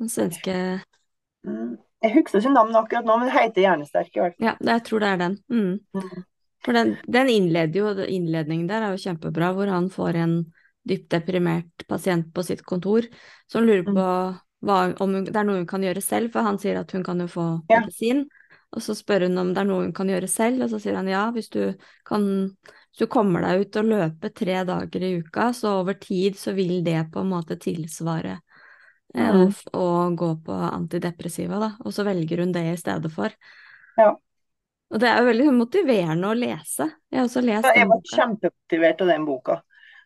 Den 0.00 0.10
svenske 0.10 0.54
mm. 1.46 1.76
Jeg 2.04 2.12
husker 2.18 2.42
ikke 2.42 2.52
navnet 2.52 2.78
akkurat 2.82 3.08
nå, 3.08 3.16
men 3.16 3.30
det 3.30 3.34
heter 3.38 3.64
'Hjernesterk' 3.64 4.18
i 4.18 4.22
hvert 4.22 4.36
fall. 4.36 4.46
Ja, 4.46 4.54
jeg 4.60 4.84
tror 4.84 5.00
det 5.04 5.08
er 5.08 5.20
den. 5.22 5.36
Mm. 5.48 5.78
mm. 5.96 6.22
For 6.64 6.72
den, 6.72 6.94
den, 7.12 7.28
innleder 7.28 7.76
jo, 7.76 7.90
innledningen 8.08 8.68
der 8.68 8.84
er 8.84 8.94
jo 8.94 9.02
kjempebra, 9.02 9.52
hvor 9.52 9.68
han 9.68 9.90
får 9.92 10.16
en 10.16 10.38
dypt 10.88 11.10
deprimert 11.12 11.84
pasient 11.88 12.30
på 12.32 12.44
sitt 12.44 12.62
kontor 12.64 13.04
som 13.52 13.64
lurer 13.64 13.84
på 13.84 13.92
mm. 13.92 14.38
hva, 14.64 14.78
om 15.00 15.18
hun, 15.18 15.26
det 15.28 15.36
er 15.36 15.44
noe 15.44 15.60
hun 15.60 15.68
kan 15.68 15.84
gjøre 15.84 16.00
selv, 16.04 16.32
for 16.32 16.44
han 16.44 16.60
sier 16.60 16.80
at 16.80 16.92
hun 16.96 17.04
kan 17.04 17.20
jo 17.20 17.28
få 17.28 17.46
ja. 17.68 17.82
medisin. 17.84 18.24
Og 18.74 18.82
så 18.82 18.96
spør 18.96 19.28
hun 19.28 19.38
om 19.38 19.52
det 19.54 19.60
er 19.60 19.68
noe 19.68 19.84
hun 19.84 19.92
kan 19.96 20.08
gjøre 20.08 20.28
selv, 20.28 20.64
og 20.64 20.72
så 20.72 20.80
sier 20.82 20.96
han 20.98 21.08
ja, 21.08 21.28
hvis 21.36 21.52
du 21.52 21.60
kan 22.08 22.24
hvis 22.94 23.08
du 23.08 23.10
kommer 23.10 23.42
deg 23.42 23.64
ut 23.64 23.76
og 23.80 23.88
løper 23.90 24.30
tre 24.30 24.60
dager 24.68 25.02
i 25.02 25.16
uka, 25.18 25.48
så 25.52 25.80
over 25.80 25.96
tid 25.98 26.36
så 26.38 26.52
vil 26.54 26.76
det 26.86 27.00
på 27.10 27.24
en 27.24 27.32
måte 27.32 27.56
tilsvare 27.58 28.36
mm. 29.14 29.40
å, 29.40 29.78
å, 29.78 29.88
gå 30.18 30.30
på 30.46 30.58
antidepressiva, 30.68 31.60
da. 31.62 31.70
Og 31.84 31.94
så 31.94 32.04
velger 32.06 32.42
hun 32.44 32.54
det 32.54 32.64
i 32.72 32.76
stedet 32.80 33.10
for. 33.14 33.34
Ja. 33.98 34.10
Og 34.94 35.00
det 35.02 35.10
er 35.10 35.22
jo 35.22 35.28
veldig 35.30 35.52
motiverende 35.56 36.30
å 36.30 36.38
lese. 36.38 36.88
Jeg 37.10 37.20
har 37.20 37.28
også 37.28 37.42
lest 37.44 37.68
ja, 37.68 37.76
Jeg 37.80 37.90
var 37.90 38.02
kjempemotivert 38.10 39.04
av 39.04 39.12
den 39.14 39.28
boka. 39.28 39.60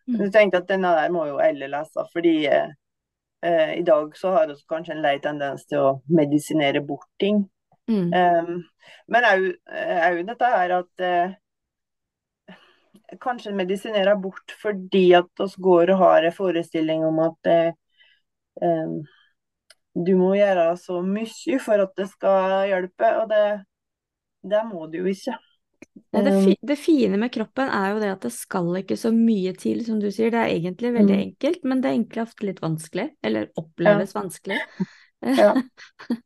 Mm. 0.09 0.21
Jeg 0.23 0.35
tenkte 0.37 0.63
at 0.63 0.71
denne 0.71 0.93
der 0.97 1.13
må 1.13 1.27
jo 1.29 1.41
alle 1.45 1.69
lese, 1.73 2.05
fordi 2.15 2.35
eh, 2.49 2.71
eh, 3.45 3.75
i 3.81 3.85
dag 3.85 4.15
så 4.17 4.33
har 4.37 4.49
vi 4.49 4.57
kanskje 4.71 4.97
en 4.97 5.05
lei 5.05 5.19
tendens 5.25 5.67
til 5.69 5.85
å 5.85 5.91
medisinere 6.09 6.81
bort 6.85 7.11
ting. 7.21 7.43
Mm. 7.89 8.09
Um, 8.13 8.65
men 9.09 9.27
òg 9.29 10.25
dette 10.29 10.49
her 10.53 10.75
at 10.79 11.05
eh, 11.05 11.37
kanskje 13.21 13.55
medisinere 13.57 14.17
bort 14.21 14.53
fordi 14.63 15.13
at 15.17 15.41
oss 15.41 15.57
går 15.57 15.95
og 15.95 16.03
har 16.03 16.29
en 16.29 16.35
forestilling 16.37 17.05
om 17.09 17.21
at 17.25 17.51
eh, 17.51 17.69
eh, 17.69 17.77
du 18.59 20.15
må 20.19 20.33
gjøre 20.39 20.71
så 20.81 21.01
mye 21.05 21.59
for 21.63 21.85
at 21.85 21.93
det 21.99 22.09
skal 22.13 22.69
hjelpe, 22.71 23.13
og 23.23 23.29
det, 23.33 23.45
det 24.47 24.65
må 24.69 24.87
du 24.91 25.01
jo 25.03 25.13
ikke. 25.13 25.37
Det, 26.13 26.33
fi, 26.45 26.55
det, 26.63 26.77
fine 26.81 27.19
med 27.21 27.31
kroppen 27.35 27.71
er 27.75 27.93
jo 27.93 27.99
det 28.03 28.11
at 28.13 28.25
det 28.25 28.33
skal 28.35 28.71
ikke 28.81 28.97
så 28.99 29.11
mye 29.15 29.53
til, 29.59 29.83
som 29.87 29.99
du 30.03 30.09
sier. 30.11 30.33
Det 30.35 30.41
er 30.41 30.55
egentlig 30.55 30.93
veldig 30.95 31.17
mm. 31.17 31.25
enkelt, 31.27 31.67
men 31.69 31.83
det 31.83 31.91
er 31.91 31.99
egentlig 31.99 32.23
ofte 32.25 32.47
litt 32.49 32.63
vanskelig. 32.65 33.09
Eller 33.25 33.51
oppleves 33.61 34.15
ja. 34.15 34.21
vanskelig. 34.21 34.61
Ja. 35.19 35.53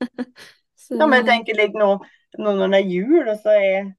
så... 0.84 0.98
ja, 0.98 1.06
men 1.06 1.18
jeg 1.20 1.28
tenker 1.30 1.58
litt 1.58 1.76
nå, 1.78 1.90
nå 2.38 2.54
når 2.58 2.74
det 2.74 2.80
er 2.82 2.94
jul, 2.94 3.20
og 3.24 3.34
så 3.42 3.56
er 3.56 3.92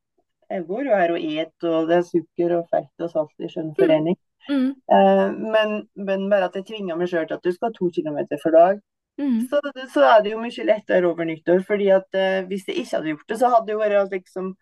jeg 0.54 0.66
går 0.68 0.86
jo 0.86 0.98
her 1.00 1.12
og 1.16 1.24
et, 1.24 1.54
og 1.66 1.90
det 1.90 1.96
er 1.98 2.06
sukker 2.06 2.52
og 2.60 2.68
fett 2.70 3.04
og 3.06 3.10
salt 3.10 3.42
i 3.42 3.50
skjønn 3.50 3.72
forening. 3.78 4.18
Mm. 4.18 4.33
Mm. 4.50 4.72
Uh, 4.91 5.30
men, 5.54 5.76
men, 5.96 6.26
bare 6.32 6.50
at 6.50 6.58
jeg 6.60 6.68
tvinger 6.72 6.98
meg 7.00 7.12
sjøl 7.12 7.28
til 7.28 7.38
at 7.38 7.46
du 7.46 7.52
skal 7.56 7.76
to 7.76 7.89
kilometer 7.96 8.39
for 8.44 8.56
dag. 8.56 8.82
Mm. 9.22 9.44
Så, 9.50 9.60
så, 9.94 10.08
er 10.10 10.24
det 10.24 10.34
jo 10.34 10.41
mye 10.41 10.66
lettere 10.68 11.08
over 11.08 11.28
nyttår. 11.30 11.62
fordi 11.68 11.91
at 11.94 12.10
uh, 12.18 12.48
hvis 12.48 12.68
jeg 12.68 12.82
ikke 12.82 12.98
hadde 12.98 13.14
gjort 13.14 13.30
det, 13.30 13.39
så 13.39 13.54
hadde 13.54 13.68
det 13.68 13.78
jo 13.78 13.84
vært 13.84 14.18
liksom 14.18 14.56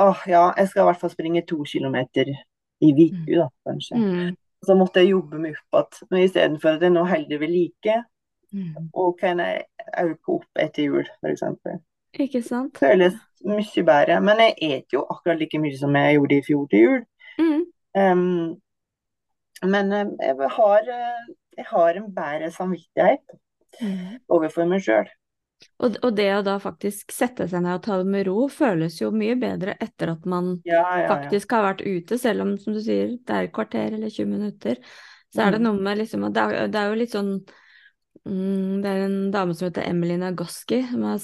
åh 0.00 0.22
ja, 0.26 0.52
jeg 0.56 0.68
skal 0.68 0.82
i 0.82 0.88
hvert 0.88 1.00
fall 1.00 1.12
springe 1.12 1.42
to 1.48 1.58
kilometer 1.68 2.30
i 2.82 2.92
uka, 2.96 3.34
da, 3.36 3.48
kanskje. 3.68 3.98
Mm. 3.98 4.36
Så 4.66 4.74
måtte 4.78 5.02
jeg 5.02 5.12
jobbe 5.12 5.40
meg 5.42 5.58
opp 5.58 5.92
igjen. 5.98 6.08
Men 6.10 6.24
istedenfor 6.24 6.76
at 6.76 6.82
jeg 6.86 6.94
nå 6.94 7.04
holder 7.06 7.38
ved 7.38 7.50
like, 7.52 7.96
mm. 8.52 8.88
og 8.94 9.16
kan 9.20 9.42
jeg 9.42 9.64
øke 10.04 10.36
opp 10.38 10.62
etter 10.64 10.86
jul, 10.86 11.08
f.eks. 11.20 11.44
Ikke 12.20 12.42
sant? 12.44 12.78
Føles 12.78 13.16
mye 13.44 13.84
bedre. 13.86 14.18
Men 14.24 14.42
jeg 14.44 14.54
et 14.60 14.94
jo 14.94 15.04
akkurat 15.10 15.40
like 15.40 15.58
mye 15.60 15.78
som 15.78 15.96
jeg 15.96 16.18
gjorde 16.18 16.38
i 16.38 16.44
fjor 16.46 16.66
til 16.70 16.84
jul. 16.86 17.00
Mm. 17.38 17.62
Um, 17.98 18.26
men 19.68 19.92
eh, 19.92 20.12
jeg 20.20 20.52
har, 20.56 20.92
eh, 20.98 21.24
jeg 21.58 21.66
har, 21.70 21.98
en 21.98 22.12
bedre 22.14 22.50
samvittighet 22.54 23.36
mm. 23.80 24.22
overfor 24.32 24.70
meg 24.70 24.84
sjøl. 24.86 25.10
Og, 25.78 25.94
og, 26.02 26.08
det 26.18 26.26
å 26.34 26.42
da 26.42 26.56
faktisk 26.58 27.12
sette 27.14 27.46
seg 27.50 27.62
ned 27.62 27.76
og 27.78 27.84
ta 27.84 28.00
det 28.00 28.10
med 28.10 28.26
ro, 28.26 28.48
føles 28.50 28.98
jo 28.98 29.12
mye 29.14 29.36
bedre 29.38 29.76
etter 29.78 30.10
at 30.16 30.26
man 30.26 30.56
ja, 30.66 30.82
ja, 31.04 31.08
faktisk 31.12 31.54
har 31.54 31.68
vært 31.68 31.84
ute, 31.86 32.18
selv 32.18 32.46
om, 32.46 32.56
som 32.58 32.74
du 32.74 32.82
sier, 32.82 33.14
det 33.22 33.36
er 33.36 33.46
et 33.46 33.54
kvarter 33.54 33.94
eller 33.94 34.10
20 34.10 34.30
minutter. 34.32 34.82
Så 35.32 35.44
er 35.44 35.54
det 35.54 35.62
mm. 35.62 35.68
noe 35.68 35.86
med 35.86 36.02
liksom 36.02 36.26
at 36.26 36.34
det 36.36 36.46
er, 36.46 36.72
det 36.72 36.80
er 36.80 36.90
jo 36.90 37.02
litt 37.04 37.14
sånn 37.14 37.36
Mm, 38.22 38.82
det 38.84 38.90
er 38.90 39.00
en 39.08 39.16
dame 39.34 39.54
som 39.56 39.66
heter 39.66 39.88
Emily 39.88 40.14
Nagoski, 40.20 40.78
som 40.86 41.02
er 41.10 41.22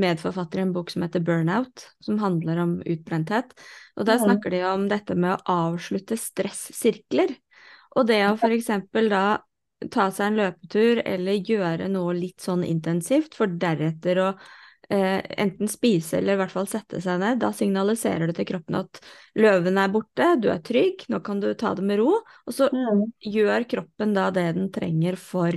medforfatter 0.00 0.60
i 0.60 0.64
en 0.64 0.72
bok 0.72 0.88
som 0.92 1.04
heter 1.04 1.20
Burnout, 1.24 1.84
som 2.00 2.20
handler 2.22 2.62
om 2.62 2.78
utbrenthet. 2.80 3.52
Og 4.00 4.08
der 4.08 4.22
snakker 4.22 4.54
de 4.54 4.62
om 4.70 4.86
dette 4.88 5.16
med 5.18 5.34
å 5.34 5.56
avslutte 5.68 6.16
stressirkler. 6.16 7.34
Og 7.98 8.06
det 8.06 8.20
å 8.28 8.50
eksempel 8.50 9.10
da 9.10 9.24
ta 9.90 10.10
seg 10.12 10.30
en 10.30 10.40
løpetur 10.42 11.00
eller 11.08 11.46
gjøre 11.46 11.88
noe 11.90 12.14
litt 12.16 12.42
sånn 12.44 12.64
intensivt, 12.66 13.34
for 13.38 13.50
deretter 13.60 14.20
å 14.20 14.28
eh, 14.90 15.20
enten 15.40 15.70
spise 15.70 16.18
eller 16.18 16.36
i 16.36 16.40
hvert 16.42 16.52
fall 16.52 16.68
sette 16.68 17.00
seg 17.02 17.20
ned, 17.22 17.40
da 17.40 17.52
signaliserer 17.56 18.28
du 18.28 18.34
til 18.36 18.48
kroppen 18.50 18.80
at 18.82 19.00
løven 19.40 19.80
er 19.80 19.92
borte, 19.94 20.34
du 20.42 20.50
er 20.52 20.60
trygg, 20.66 21.06
nå 21.08 21.22
kan 21.24 21.40
du 21.40 21.48
ta 21.54 21.72
det 21.78 21.86
med 21.86 22.02
ro. 22.02 22.18
Og 22.46 22.56
så 22.56 22.68
mm. 22.72 23.06
gjør 23.32 23.68
kroppen 23.70 24.14
da 24.16 24.28
det 24.34 24.50
den 24.58 24.68
trenger 24.74 25.18
for 25.20 25.56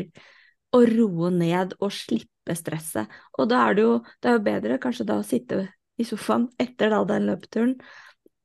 å 0.74 0.82
roe 0.90 1.30
ned 1.34 1.76
og 1.82 1.94
slippe 1.94 2.56
stresset. 2.58 3.12
Og 3.38 3.50
da 3.52 3.68
er 3.68 3.78
det 3.78 3.86
jo, 3.86 3.98
det 4.22 4.30
er 4.30 4.40
jo 4.40 4.48
bedre 4.48 4.82
kanskje 4.82 5.08
da 5.10 5.20
å 5.20 5.28
sitte 5.28 5.66
i 6.00 6.08
sofaen 6.08 6.48
etter 6.62 6.90
da 6.90 7.04
den 7.06 7.28
løpeturen 7.30 7.76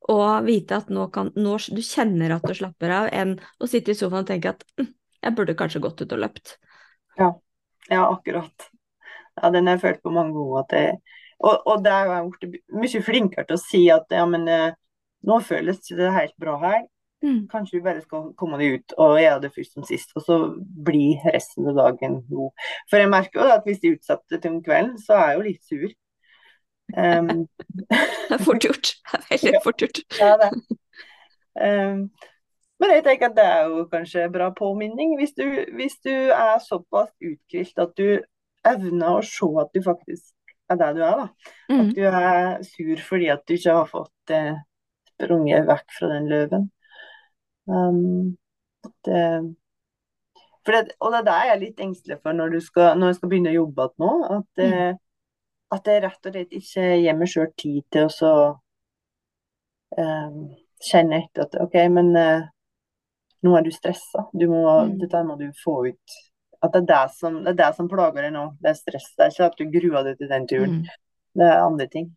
og 0.09 0.47
vite 0.47 0.79
at 0.81 0.89
nå 0.93 1.09
kan 1.13 1.31
nå, 1.37 1.59
du 1.75 1.83
kjenner 1.85 2.37
at 2.39 2.47
du 2.49 2.55
slapper 2.57 2.95
av, 2.95 3.11
enn 3.13 3.37
å 3.61 3.69
sitte 3.69 3.93
i 3.93 3.99
sofaen 3.99 4.25
og 4.25 4.31
tenke 4.31 4.55
at 4.55 4.65
hm, 4.81 4.91
jeg 5.25 5.37
burde 5.37 5.57
kanskje 5.59 5.83
gått 5.85 6.03
ut 6.03 6.15
og 6.17 6.23
løpt. 6.25 6.57
Ja, 7.21 7.33
ja 7.91 8.05
akkurat. 8.09 8.69
Ja, 9.39 9.51
den 9.55 9.69
har 9.69 9.77
jeg 9.77 9.85
følt 9.85 10.03
på 10.03 10.13
mange 10.15 10.35
ganger. 10.35 10.61
At 10.65 10.77
jeg, 10.77 10.99
og, 11.39 11.67
og 11.69 11.83
der 11.85 12.07
har 12.09 12.15
jeg 12.17 12.31
blitt 12.35 12.61
mye 12.75 13.03
flinkere 13.07 13.49
til 13.49 13.59
å 13.59 13.63
si 13.63 13.83
at 13.95 14.15
ja, 14.15 14.25
men 14.31 14.49
eh, 14.51 14.71
nå 15.29 15.41
føles 15.45 15.83
det 15.91 16.15
helt 16.15 16.37
bra 16.41 16.57
her. 16.63 16.87
Mm. 17.23 17.49
Kanskje 17.51 17.79
vi 17.79 17.83
bare 17.83 18.03
skal 18.03 18.29
komme 18.39 18.61
det 18.61 18.69
ut 18.77 18.93
og 19.03 19.17
gjøre 19.19 19.41
det 19.43 19.51
først 19.55 19.73
som 19.75 19.87
sist, 19.87 20.13
og 20.15 20.23
så 20.23 20.37
blir 20.87 21.25
resten 21.35 21.67
av 21.67 21.79
dagen 21.81 22.21
god. 22.31 22.69
For 22.91 23.03
jeg 23.03 23.11
merker 23.11 23.43
jo 23.43 23.57
at 23.57 23.67
hvis 23.67 23.81
de 23.83 23.97
utsetter 23.97 24.39
til 24.39 24.55
om 24.55 24.61
kvelden, 24.63 24.95
så 25.03 25.19
er 25.19 25.33
jeg 25.33 25.39
jo 25.39 25.49
litt 25.49 25.73
sur. 25.73 25.97
Um, 26.97 27.45
det 27.91 28.37
er 28.37 28.43
fort 28.45 28.65
gjort. 28.65 28.95
Det 29.13 29.21
er 29.37 29.45
veldig 29.45 29.63
fort 29.65 29.85
gjort. 29.85 30.03
Ja, 30.21 30.33
det. 30.41 30.51
Um, 31.59 32.09
men 32.79 32.95
jeg 32.95 33.05
tenker 33.05 33.33
at 33.33 33.37
det 33.37 33.45
er 33.45 33.69
jo 33.69 33.85
kanskje 33.91 34.29
bra 34.33 34.49
påminning. 34.55 35.17
Hvis 35.19 35.35
du, 35.35 35.45
hvis 35.75 35.99
du 36.05 36.13
er 36.15 36.59
såpass 36.63 37.11
uthvilt 37.19 37.83
at 37.83 37.95
du 37.99 38.21
evner 38.69 39.19
å 39.19 39.25
se 39.27 39.49
at 39.61 39.73
du 39.75 39.83
faktisk 39.83 40.35
er 40.69 40.79
der 40.79 40.95
du 40.95 41.03
er, 41.03 41.23
da. 41.23 41.53
Mm. 41.71 41.81
At 41.81 41.95
du 41.97 42.03
er 42.07 42.63
sur 42.67 43.05
fordi 43.09 43.31
at 43.33 43.45
du 43.49 43.55
ikke 43.57 43.77
har 43.81 43.89
fått 43.89 44.35
eh, 44.35 44.59
sprunget 45.09 45.67
vekk 45.69 45.97
fra 45.99 46.11
den 46.13 46.29
løven. 46.31 46.69
Um, 47.69 48.37
det, 49.05 49.23
det, 50.69 50.85
og 51.01 51.13
det 51.13 51.33
er 51.33 51.49
jeg 51.49 51.55
er 51.55 51.63
litt 51.63 51.83
engstelig 51.85 52.21
for 52.23 52.37
når, 52.37 52.59
skal, 52.65 52.95
når 53.01 53.13
jeg 53.13 53.19
skal 53.19 53.33
begynne 53.33 53.53
å 53.53 53.59
jobbe 53.59 53.89
igjen 53.89 54.05
nå. 54.05 54.13
At, 54.39 54.63
mm. 54.63 55.03
At 55.75 55.91
jeg 55.91 56.03
rett 56.05 56.29
og 56.29 56.33
slett 56.33 56.55
ikke 56.57 56.87
gir 57.03 57.19
meg 57.19 57.31
sjøl 57.31 57.51
tid 57.61 57.85
til 57.93 58.09
å 58.29 58.37
eh, 59.99 60.39
kjenne 60.89 61.21
etter 61.25 61.45
at 61.45 61.59
OK, 61.65 61.77
men 61.93 62.15
eh, 62.17 62.47
nå 63.45 63.55
er 63.59 63.67
du 63.67 63.71
stressa. 63.75 64.29
Du 64.33 64.49
må, 64.51 64.63
Mm. 64.89 64.97
Dette 65.03 65.25
må 65.27 65.37
du 65.39 65.49
få 65.65 65.81
ut. 65.91 66.17
At 66.63 66.73
det 66.75 66.81
er 66.83 66.89
det 66.91 67.03
som, 67.15 67.43
det 67.45 67.53
er 67.53 67.61
det 67.61 67.75
som 67.77 67.89
plager 67.91 68.25
deg 68.27 68.33
nå. 68.35 68.47
Det 68.59 68.73
er 68.73 68.79
stress. 68.79 69.13
Det 69.15 69.27
er 69.27 69.35
ikke 69.35 69.47
at 69.47 69.61
du 69.61 69.69
gruer 69.77 70.09
deg 70.09 70.19
til 70.19 70.33
den 70.33 70.49
turen. 70.51 70.81
Mm. 70.81 70.89
Det 71.39 71.47
er 71.47 71.63
andre 71.63 71.87
ting. 71.93 72.09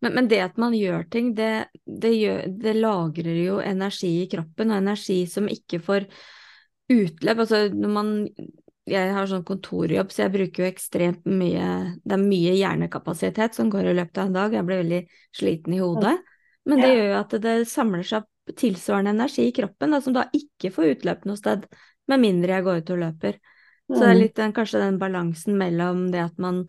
Men, 0.00 0.14
men 0.14 0.28
det 0.30 0.38
at 0.40 0.56
man 0.56 0.76
gjør 0.78 1.04
ting, 1.10 1.34
det, 1.36 1.68
det, 1.84 2.14
gjør, 2.14 2.46
det 2.62 2.74
lagrer 2.78 3.40
jo 3.42 3.58
energi 3.60 4.12
i 4.22 4.28
kroppen, 4.30 4.70
og 4.70 4.78
energi 4.78 5.18
som 5.26 5.50
ikke 5.50 5.82
får 5.84 6.06
utløp. 6.88 7.42
Altså 7.44 7.66
når 7.74 7.92
man 7.92 8.12
Jeg 8.88 9.12
har 9.14 9.28
sånn 9.28 9.44
kontorjobb, 9.46 10.10
så 10.12 10.24
jeg 10.24 10.32
bruker 10.34 10.64
jo 10.64 10.68
ekstremt 10.70 11.26
mye 11.28 11.68
Det 12.04 12.16
er 12.16 12.22
mye 12.22 12.54
hjernekapasitet 12.56 13.58
som 13.58 13.70
går 13.72 13.90
i 13.90 13.94
løpet 13.98 14.20
av 14.22 14.30
en 14.30 14.36
dag. 14.38 14.56
Jeg 14.56 14.66
blir 14.68 14.82
veldig 14.82 15.00
sliten 15.36 15.76
i 15.76 15.82
hodet. 15.82 16.16
Men 16.68 16.82
det 16.82 16.90
gjør 16.94 17.06
jo 17.10 17.18
at 17.20 17.36
det 17.44 17.54
samler 17.68 18.04
seg 18.06 18.24
opp 18.24 18.56
tilsvarende 18.58 19.12
energi 19.12 19.46
i 19.48 19.54
kroppen, 19.56 19.92
da, 19.92 20.00
som 20.00 20.14
da 20.16 20.24
ikke 20.36 20.70
får 20.72 20.94
utløp 20.94 21.26
noe 21.28 21.36
sted, 21.36 21.66
med 22.08 22.22
mindre 22.22 22.54
jeg 22.56 22.64
går 22.64 22.82
ut 22.82 22.92
og 22.94 23.00
løper. 23.04 23.38
Så 23.88 24.00
det 24.00 24.08
er 24.08 24.14
Mm. 24.14 24.20
litt 24.22 24.36
den, 24.36 24.52
kanskje 24.52 24.80
den 24.80 24.98
balansen 25.00 25.56
mellom 25.60 26.10
det 26.12 26.20
at 26.24 26.38
man 26.38 26.66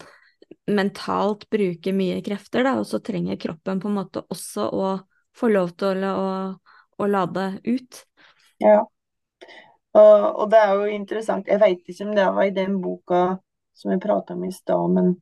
mentalt 0.67 1.49
bruker 1.49 1.93
mye 1.93 2.22
krefter, 2.26 2.63
da, 2.63 2.78
og 2.80 2.88
så 2.88 2.99
trenger 3.03 3.39
kroppen 3.39 3.80
på 3.80 3.88
en 3.88 3.97
måte 3.99 4.24
også 4.28 4.67
å 4.72 4.91
få 5.36 5.51
lov 5.51 5.76
til 5.80 6.03
å, 6.03 6.13
å, 6.15 6.55
å 6.99 7.07
lade 7.07 7.59
ut. 7.67 8.03
Ja. 8.59 8.84
Og, 9.97 10.35
og 10.39 10.51
det 10.51 10.59
er 10.59 10.73
jo 10.77 10.83
interessant. 10.93 11.47
Jeg 11.47 11.59
vet 11.61 11.79
ikke 11.89 12.05
om 12.05 12.15
det 12.15 12.25
var 12.35 12.43
i 12.45 12.53
den 12.53 12.75
boka 12.81 13.23
som 13.73 13.91
vi 13.91 13.97
prata 14.03 14.33
om 14.35 14.43
i 14.45 14.51
stad, 14.51 14.89
men 14.93 15.15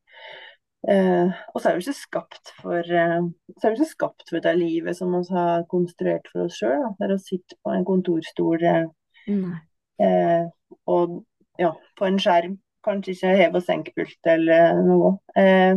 eh, 0.89 1.29
Og 1.53 1.61
så 1.61 1.69
er 1.69 1.77
vi 1.77 1.85
ikke 1.85 1.93
skapt 2.01 2.51
for 2.61 2.79
eh, 2.81 3.21
så 3.57 3.67
er 3.67 3.71
vi 3.73 3.77
ikke 3.79 3.89
skapt 3.95 4.29
for 4.29 4.39
det 4.43 4.55
livet 4.57 4.97
som 4.97 5.13
vi 5.13 5.21
har 5.33 5.63
konstruert 5.71 6.27
for 6.31 6.45
oss 6.47 6.57
sjøl. 6.59 6.83
Det 6.99 7.07
er 7.07 7.15
å 7.15 7.19
sitte 7.21 7.55
på 7.63 7.73
en 7.75 7.85
kontorstol 7.87 8.63
eh, 8.63 8.85
eh, 10.03 10.45
og 10.87 11.23
ja, 11.59 11.71
på 11.97 12.05
en 12.09 12.19
skjerm. 12.19 12.57
Kanskje 12.87 13.11
ikke 13.15 13.35
hev- 13.39 13.55
og 13.59 13.63
senkpult 13.65 14.29
eller 14.31 14.77
noe. 14.85 15.17
Eh, 15.35 15.75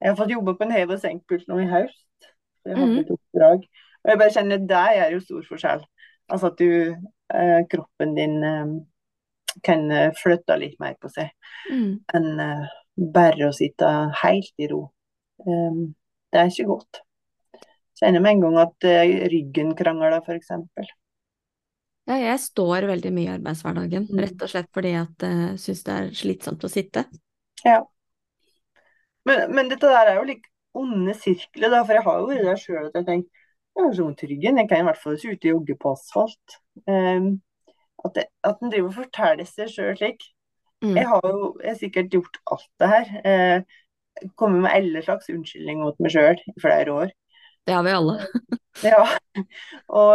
jeg 0.00 0.08
har 0.10 0.16
fått 0.18 0.32
jobbe 0.32 0.56
på 0.58 0.64
en 0.66 0.72
hev- 0.74 0.90
og 0.96 1.00
senkpult 1.00 1.46
nå 1.48 1.60
i 1.62 1.68
høst. 1.70 2.30
Jeg 2.66 2.76
hadde 2.76 2.90
Mhm. 2.90 2.98
et 3.00 3.10
oppdrag. 3.14 3.62
Og 4.04 4.10
jeg 4.10 4.18
bare 4.18 4.30
kjenner 4.34 4.58
det 4.58 4.84
er 5.04 5.10
jo 5.12 5.20
stor 5.20 5.42
forskjell. 5.48 5.84
Altså 6.30 6.46
at 6.46 6.58
du, 6.58 6.96
kroppen 7.70 8.14
din 8.16 8.38
eh, 8.44 8.72
kan 9.66 9.90
eh, 9.90 10.12
flytte 10.18 10.56
litt 10.60 10.78
mer 10.82 10.96
på 11.00 11.10
seg 11.12 11.30
Mm. 11.70 12.00
enn 12.16 12.40
eh, 12.40 12.68
bare 12.96 13.48
å 13.50 13.52
sitte 13.54 13.86
helt 14.22 14.52
i 14.58 14.66
ro. 14.70 14.80
Eh, 15.44 15.80
det 16.32 16.40
er 16.40 16.48
ikke 16.50 16.66
godt. 16.70 17.00
Kjenner 18.00 18.22
med 18.24 18.32
en 18.38 18.40
gang 18.46 18.56
at 18.62 18.86
eh, 18.88 19.28
ryggen 19.30 19.74
krangler, 19.76 20.16
f.eks. 20.24 20.50
Ja, 22.08 22.16
jeg 22.16 22.38
står 22.42 22.88
veldig 22.88 23.12
mye 23.14 23.28
i 23.28 23.34
arbeidshverdagen, 23.36 24.06
Mm. 24.10 24.22
rett 24.24 24.42
og 24.42 24.50
slett 24.50 24.70
fordi 24.74 24.94
jeg 24.96 25.58
syns 25.60 25.82
det 25.86 25.96
er 25.98 26.08
slitsomt 26.16 26.64
å 26.64 26.70
sitte. 26.72 27.04
Ja. 27.64 27.82
Men, 29.28 29.50
men 29.54 29.68
dette 29.68 29.86
der 29.92 30.14
er 30.14 30.16
jo 30.18 30.24
litt 30.30 30.46
onde 30.74 31.12
sirkler, 31.18 31.70
da, 31.70 31.82
for 31.84 31.98
jeg 31.98 32.06
har 32.06 32.18
jo 32.22 32.26
vært 32.30 32.46
der 32.48 32.60
sjøl 32.62 32.86
at 32.88 32.96
jeg 32.98 33.06
tenker 33.10 33.39
jeg 33.76 33.86
har 33.86 33.94
så 33.96 34.04
vondt 34.04 34.24
i 34.24 34.28
ryggen, 34.32 34.58
jeg 34.60 34.68
kan 34.68 34.82
i 34.82 34.88
hvert 34.88 35.00
fall 35.00 35.16
ikke 35.16 35.32
ut 35.32 35.46
og 35.46 35.50
jogge 35.54 35.76
på 35.80 35.92
asfalt. 35.94 36.56
Um, 36.86 37.30
at, 38.04 38.14
det, 38.16 38.24
at 38.44 38.60
en 38.60 38.72
driver 38.72 38.90
og 38.90 38.98
forteller 38.98 39.48
seg 39.48 39.70
sjøl 39.72 39.96
slik. 39.98 40.24
Mm. 40.84 40.96
Jeg 40.96 41.06
har 41.08 41.26
jo 41.28 41.40
jeg 41.60 41.70
har 41.70 41.78
sikkert 41.80 42.14
gjort 42.14 42.40
alt 42.54 42.70
det 42.80 42.90
her. 42.94 43.12
Uh, 43.24 44.28
kommet 44.40 44.64
med 44.64 44.74
alle 44.74 45.02
slags 45.04 45.30
unnskyldninger 45.32 45.84
mot 45.84 46.00
meg 46.02 46.14
sjøl 46.14 46.40
i 46.40 46.56
flere 46.60 46.96
år. 47.04 47.12
Det 47.66 47.76
har 47.76 47.86
vi 47.86 47.98
alle. 47.98 48.18
Ja. 48.86 49.02
Og 49.90 50.14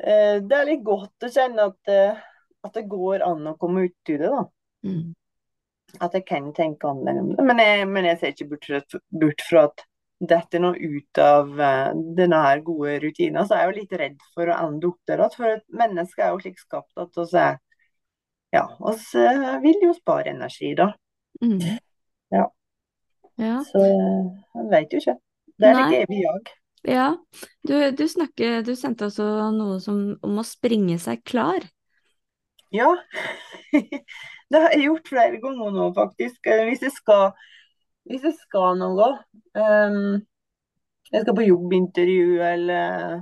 eh, 0.00 0.38
det 0.40 0.56
er 0.56 0.64
litt 0.66 0.80
godt 0.82 1.26
å 1.26 1.28
kjenne 1.30 1.66
at, 1.68 1.90
uh, 1.92 2.22
at 2.64 2.78
det 2.78 2.86
går 2.90 3.22
an 3.26 3.50
å 3.50 3.52
komme 3.60 3.84
ut 3.84 4.10
i 4.10 4.16
det, 4.16 4.30
da. 4.32 4.40
Mm. 4.88 5.12
At 6.00 6.16
jeg 6.16 6.24
kan 6.26 6.48
tenke 6.56 6.88
annerledes 6.88 7.20
om 7.20 7.34
det. 7.36 7.46
Men 7.50 7.60
jeg, 7.62 7.84
men 7.92 8.08
jeg 8.08 8.18
ser 8.18 8.32
ikke 8.32 8.48
bort 8.54 8.66
fra, 8.70 8.80
bort 9.22 9.44
fra 9.44 9.66
at 9.68 9.84
dette 10.22 10.60
nå 10.62 10.70
ut 10.76 11.18
av 11.18 11.60
eh, 11.60 11.90
denne 12.16 12.40
her 12.44 12.62
gode 12.64 12.98
rutinen. 13.02 13.46
Så 13.46 13.56
er 13.56 13.64
jeg 13.64 13.70
jo 13.72 13.78
litt 13.80 13.94
redd 14.00 14.24
for 14.36 14.50
å 14.50 14.58
ende 14.68 14.90
opp 14.92 15.00
der 15.10 15.22
igjen. 15.24 15.36
For 15.36 15.50
et 15.56 15.66
menneske 15.82 16.22
er 16.24 16.32
jo 16.34 16.42
slik 16.44 16.62
skapt 16.62 17.02
at 17.02 17.18
vi 17.18 17.42
er 17.42 17.60
Ja, 18.52 18.66
vi 18.84 19.60
vil 19.64 19.86
jo 19.88 19.94
spare 19.96 20.34
energi, 20.34 20.74
da. 20.76 20.90
Mm. 21.40 21.60
Ja. 22.34 22.46
Ja. 23.40 23.60
Så 23.64 23.80
jeg 23.86 24.66
vet 24.70 24.92
jo 24.92 25.00
ikke. 25.00 25.14
Det 25.58 25.70
er 25.70 25.78
like 25.78 26.02
evig 26.04 26.18
jag. 26.22 26.50
ja. 26.88 27.06
Du, 27.68 27.74
du, 27.96 28.04
snakker, 28.08 28.60
du 28.66 28.74
sendte 28.76 29.08
også 29.08 29.24
noe 29.56 29.78
som, 29.80 30.02
om 30.22 30.40
å 30.42 30.44
springe 30.46 30.98
seg 31.00 31.24
klar. 31.24 31.64
Ja. 32.72 32.90
Det 34.52 34.60
har 34.60 34.74
jeg 34.74 34.84
gjort 34.84 35.08
flere 35.08 35.38
ganger 35.40 35.72
nå, 35.72 35.88
faktisk. 35.96 36.44
Eh, 36.44 36.66
Hvis 36.68 36.82
jeg 36.84 36.92
skal, 36.92 37.30
hvis 38.08 38.24
jeg 38.26 38.34
skal 38.40 38.78
noe 38.80 39.08
um, 39.54 40.20
Jeg 41.12 41.24
skal 41.24 41.36
på 41.36 41.44
jobbintervju, 41.46 42.40
eller 42.42 43.20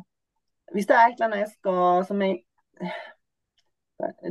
hvis 0.74 0.86
det 0.86 0.96
er 0.96 1.08
et 1.08 1.16
eller 1.18 1.26
annet 1.26 1.42
jeg 1.42 1.52
skal 1.56 2.04
som 2.08 2.22
jeg 2.22 2.36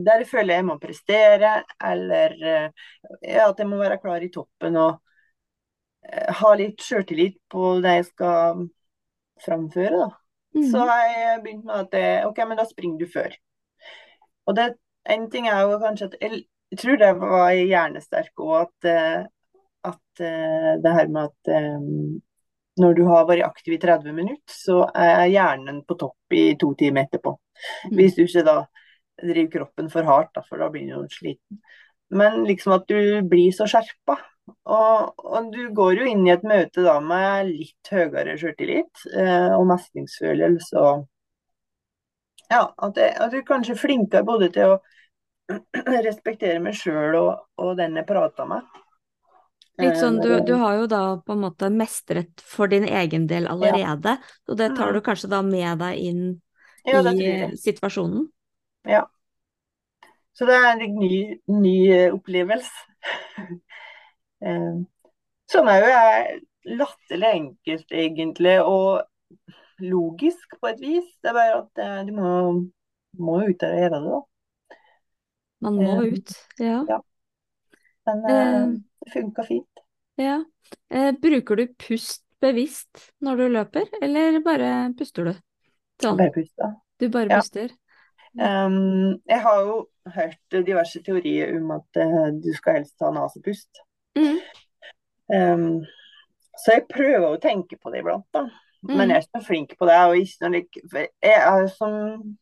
Der 0.05 0.23
jeg 0.23 0.29
føler 0.29 0.55
jeg 0.55 0.65
må 0.65 0.79
prestere, 0.81 1.51
eller 1.91 2.33
eh, 2.39 2.87
ja, 3.21 3.49
at 3.49 3.59
jeg 3.59 3.67
må 3.69 3.77
være 3.77 3.99
klar 4.01 4.23
i 4.25 4.31
toppen 4.33 4.79
og 4.81 4.95
eh, 6.07 6.31
ha 6.39 6.53
litt 6.57 6.81
sjøltillit 6.81 7.37
på 7.51 7.75
det 7.83 7.99
jeg 7.99 8.07
skal 8.07 8.63
framføre, 9.45 9.99
da. 9.99 10.07
Mm. 10.57 10.65
Så 10.71 10.85
har 10.89 11.03
jeg 11.05 11.41
begynt 11.43 11.67
med 11.67 11.75
at 11.83 11.91
det, 11.93 12.07
OK, 12.25 12.41
men 12.49 12.57
da 12.57 12.65
springer 12.65 13.03
du 13.03 13.11
før. 13.13 13.35
Og 14.49 14.57
det, 14.57 14.71
en 15.13 15.29
ting 15.29 15.47
er 15.51 15.61
jo 15.61 15.77
kanskje 15.83 16.09
at 16.09 16.17
jeg, 16.23 16.41
jeg 16.73 16.81
tror 16.81 16.99
det 17.03 17.11
var 17.21 17.51
hjernesterk 17.53 18.43
òg, 18.45 18.55
at, 18.63 18.89
eh, 18.89 19.29
at 19.87 20.23
eh, 20.23 20.73
det 20.83 20.95
her 20.95 21.11
med 21.11 21.29
at 21.29 21.51
eh, 21.55 21.79
når 22.79 22.95
du 22.95 23.03
har 23.09 23.27
vært 23.27 23.47
aktiv 23.47 23.75
i 23.75 23.81
30 23.81 24.15
minutter, 24.15 24.55
så 24.55 24.81
er 24.95 25.27
hjernen 25.31 25.83
på 25.87 25.97
topp 25.99 26.35
i 26.35 26.53
to 26.59 26.73
timer 26.79 27.07
etterpå. 27.07 27.35
Mm. 27.89 27.95
Hvis 27.97 28.15
du 28.15 28.23
ikke 28.23 28.45
da 28.47 28.57
driver 29.19 29.51
kroppen 29.57 29.89
for 29.91 30.07
hardt, 30.07 30.31
da, 30.35 30.43
for 30.47 30.61
da 30.61 30.69
blir 30.71 30.87
du 30.87 31.07
sliten. 31.11 31.59
Men 32.09 32.43
liksom 32.47 32.77
at 32.77 32.87
du 32.89 33.21
blir 33.29 33.51
så 33.55 33.67
skjerpa. 33.69 34.17
Og, 34.49 35.25
og 35.29 35.51
du 35.53 35.67
går 35.77 35.99
jo 35.99 36.07
inn 36.09 36.23
i 36.25 36.33
et 36.33 36.45
møte 36.47 36.81
da 36.81 36.95
med 37.03 37.51
litt 37.51 37.91
høyere 37.93 38.33
sjøltillit 38.39 39.03
eh, 39.13 39.51
og 39.53 39.67
mestringsfølelse. 39.69 40.81
Og 40.81 42.49
ja, 42.49 42.63
at, 42.65 42.97
jeg, 42.97 43.13
at 43.13 43.35
du 43.35 43.43
kanskje 43.45 43.75
er 43.75 43.81
flinkere 43.83 44.25
både 44.25 44.49
til 44.55 44.73
å 44.73 44.79
respektere 46.07 46.61
meg 46.63 46.77
sjøl 46.77 47.17
og, 47.19 47.31
og 47.61 47.75
den 47.77 47.99
jeg 47.99 48.09
prater 48.09 48.49
med. 48.49 48.65
Litt 49.79 49.99
sånn, 49.99 50.19
du, 50.21 50.29
Eh, 50.35 50.43
du 50.45 50.53
har 50.59 50.75
jo 50.81 50.87
da 50.91 51.01
på 51.23 51.35
en 51.35 51.43
måte 51.45 51.69
mestret 51.71 52.43
for 52.43 52.71
din 52.71 52.85
egen 52.87 53.27
del 53.29 53.47
allerede, 53.47 54.17
og 54.47 54.59
det 54.59 54.73
tar 54.77 54.93
du 54.93 55.01
kanskje 55.05 55.31
da 55.31 55.41
med 55.45 55.79
deg 55.83 56.03
inn 56.09 56.21
ja, 56.85 57.01
i 57.11 57.55
situasjonen. 57.59 58.27
Ja. 58.87 59.05
Så 60.35 60.47
det 60.47 60.55
er 60.55 60.69
en 60.71 60.95
ny, 60.99 61.13
ny 61.51 61.75
eh, 61.97 62.13
opplevelse. 62.15 62.87
Eh, 64.39 64.75
Som 65.49 65.67
òg 65.71 65.85
er 65.89 66.39
latterlig 66.69 67.29
enkelt, 67.39 67.91
egentlig, 67.91 68.59
og 68.61 69.05
logisk 69.79 70.59
på 70.59 70.67
et 70.73 70.81
vis. 70.83 71.07
Det 71.23 71.31
er 71.31 71.37
bare 71.39 71.61
at 71.63 71.81
eh, 71.85 72.01
du 72.07 72.13
må, 72.19 72.33
må 73.19 73.39
ut 73.47 73.59
der 73.61 73.75
og 73.75 73.81
gjøre 73.83 73.95
det, 73.95 74.11
da. 74.11 74.19
Man 75.59 75.75
må 75.75 75.95
Eh, 76.03 76.13
ut, 76.13 76.35
ja. 76.59 76.83
ja. 76.87 76.99
Men 78.07 78.25
eh, 78.29 78.33
Eh, 78.33 78.67
det 79.05 79.11
funka 79.13 79.43
fint. 79.47 79.83
ja. 80.17 80.43
Eh, 80.89 81.11
bruker 81.17 81.55
du 81.55 81.67
pust 81.81 82.23
bevisst 82.41 83.11
når 83.25 83.35
du 83.37 83.47
løper, 83.49 83.87
eller 84.01 84.39
bare 84.45 84.93
puster 84.97 85.25
du? 85.25 85.31
Sånn, 86.01 86.17
Bare 86.17 86.31
puster. 86.31 86.75
du 86.99 87.09
bare 87.09 87.29
Ja. 87.29 87.39
puster? 87.41 87.69
Um, 88.39 89.17
jeg 89.27 89.41
har 89.41 89.61
jo 89.65 89.89
hørt 90.13 90.37
diverse 90.65 91.01
teorier 91.03 91.55
om 91.57 91.71
at 91.71 91.97
uh, 91.97 92.29
du 92.31 92.53
skal 92.53 92.77
helst 92.79 92.95
ta 92.99 93.09
nesepust. 93.11 93.81
Mm. 94.15 94.37
Um, 95.33 95.85
så 96.59 96.75
jeg 96.77 96.85
prøver 96.91 97.25
å 97.33 97.41
tenke 97.41 97.77
på 97.81 97.91
det 97.91 98.03
iblant, 98.03 98.25
da. 98.33 98.45
Men 98.83 99.09
Mm. 99.09 99.09
jeg 99.09 99.17
er 99.17 99.21
ikke 99.25 99.39
så 99.41 99.45
flink 99.47 99.73
på 99.77 99.85
det. 99.89 99.97
Og 100.07 100.15
ikke 100.21 100.49
noe 100.49 100.61
jeg 100.93 101.09
er 101.21 101.67
som 101.67 102.37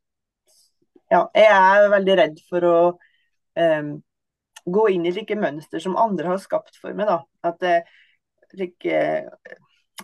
Ja, 1.10 1.24
jeg 1.34 1.48
er 1.48 1.90
veldig 1.90 2.18
redd 2.20 2.40
for 2.50 2.62
å 2.68 2.78
um, 3.58 4.04
gå 4.68 4.88
inn 4.94 5.06
i 5.08 5.14
slike 5.16 5.38
mønster 5.40 5.82
som 5.84 5.98
andre 6.00 6.34
har 6.34 6.42
skapt 6.44 6.80
for 6.82 6.96
meg, 6.98 7.10
da. 7.10 7.22
At 7.48 7.60
det 7.64 7.78
like, 8.58 9.02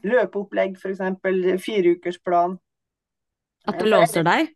løpeopplegg, 0.04 0.78
f.eks. 0.80 1.64
Fireukersplan. 1.64 2.58
At 3.68 3.80
du 3.80 3.86
For 3.86 3.92
låser 3.94 4.28
deg? 4.28 4.52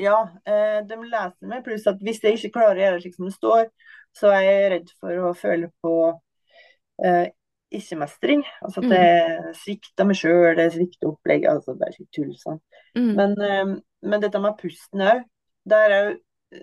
Ja, 0.00 0.18
eh, 0.48 0.80
de 0.88 0.98
leser 1.04 1.48
meg. 1.50 1.62
Pluss 1.66 1.86
at 1.90 2.00
hvis 2.04 2.22
jeg 2.24 2.38
ikke 2.38 2.58
klarer 2.58 2.78
å 2.78 2.84
gjøre 2.84 2.98
det 2.98 3.04
slik 3.04 3.16
som 3.18 3.28
det 3.28 3.36
står, 3.36 3.70
så 4.16 4.32
er 4.32 4.42
jeg 4.46 4.72
redd 4.72 4.92
for 5.00 5.22
å 5.28 5.32
føle 5.36 5.70
på 5.84 5.94
eh, 7.04 7.26
ikke-mestring. 7.72 8.44
Altså 8.64 8.82
at 8.84 8.94
jeg 8.94 9.28
det 9.32 9.54
svikter 9.60 10.08
meg 10.08 10.20
sjøl, 10.20 10.52
det 10.58 10.68
svikter 10.76 11.12
opplegget. 11.12 11.50
Altså 11.56 11.76
det 11.76 11.88
er 11.88 11.96
ikke 11.96 12.16
tull 12.18 12.34
sånn. 12.40 12.60
Mm. 12.96 13.12
Men, 13.18 13.36
eh, 13.48 13.74
men 14.08 14.24
dette 14.24 14.42
med 14.42 14.58
pusten 14.60 15.04
òg, 15.04 15.24
der 15.68 15.96
jeg 15.96 16.14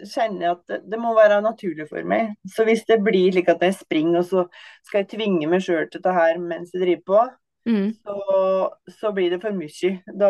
kjenner 0.07 0.53
at 0.53 0.63
det, 0.69 0.79
det 0.91 0.99
må 1.01 1.13
være 1.17 1.41
naturlig 1.45 1.87
for 1.89 2.03
meg. 2.07 2.35
Så 2.47 2.65
hvis 2.67 2.85
det 2.89 2.99
blir 3.05 3.31
slik 3.33 3.49
at 3.51 3.61
jeg 3.65 3.77
springer, 3.79 4.21
og 4.21 4.25
så 4.29 4.45
skal 4.87 5.03
jeg 5.03 5.11
tvinge 5.15 5.49
meg 5.51 5.63
sjøl 5.65 5.85
til 5.87 5.99
dette 5.99 6.15
her 6.15 6.39
mens 6.41 6.73
jeg 6.73 6.85
driver 6.85 7.05
på, 7.13 7.27
Mm. 7.67 7.91
så, 8.07 8.69
så 9.01 9.09
blir 9.13 9.29
det 9.33 9.41
for 9.43 9.51
mye. 9.53 9.89
Da, 10.17 10.29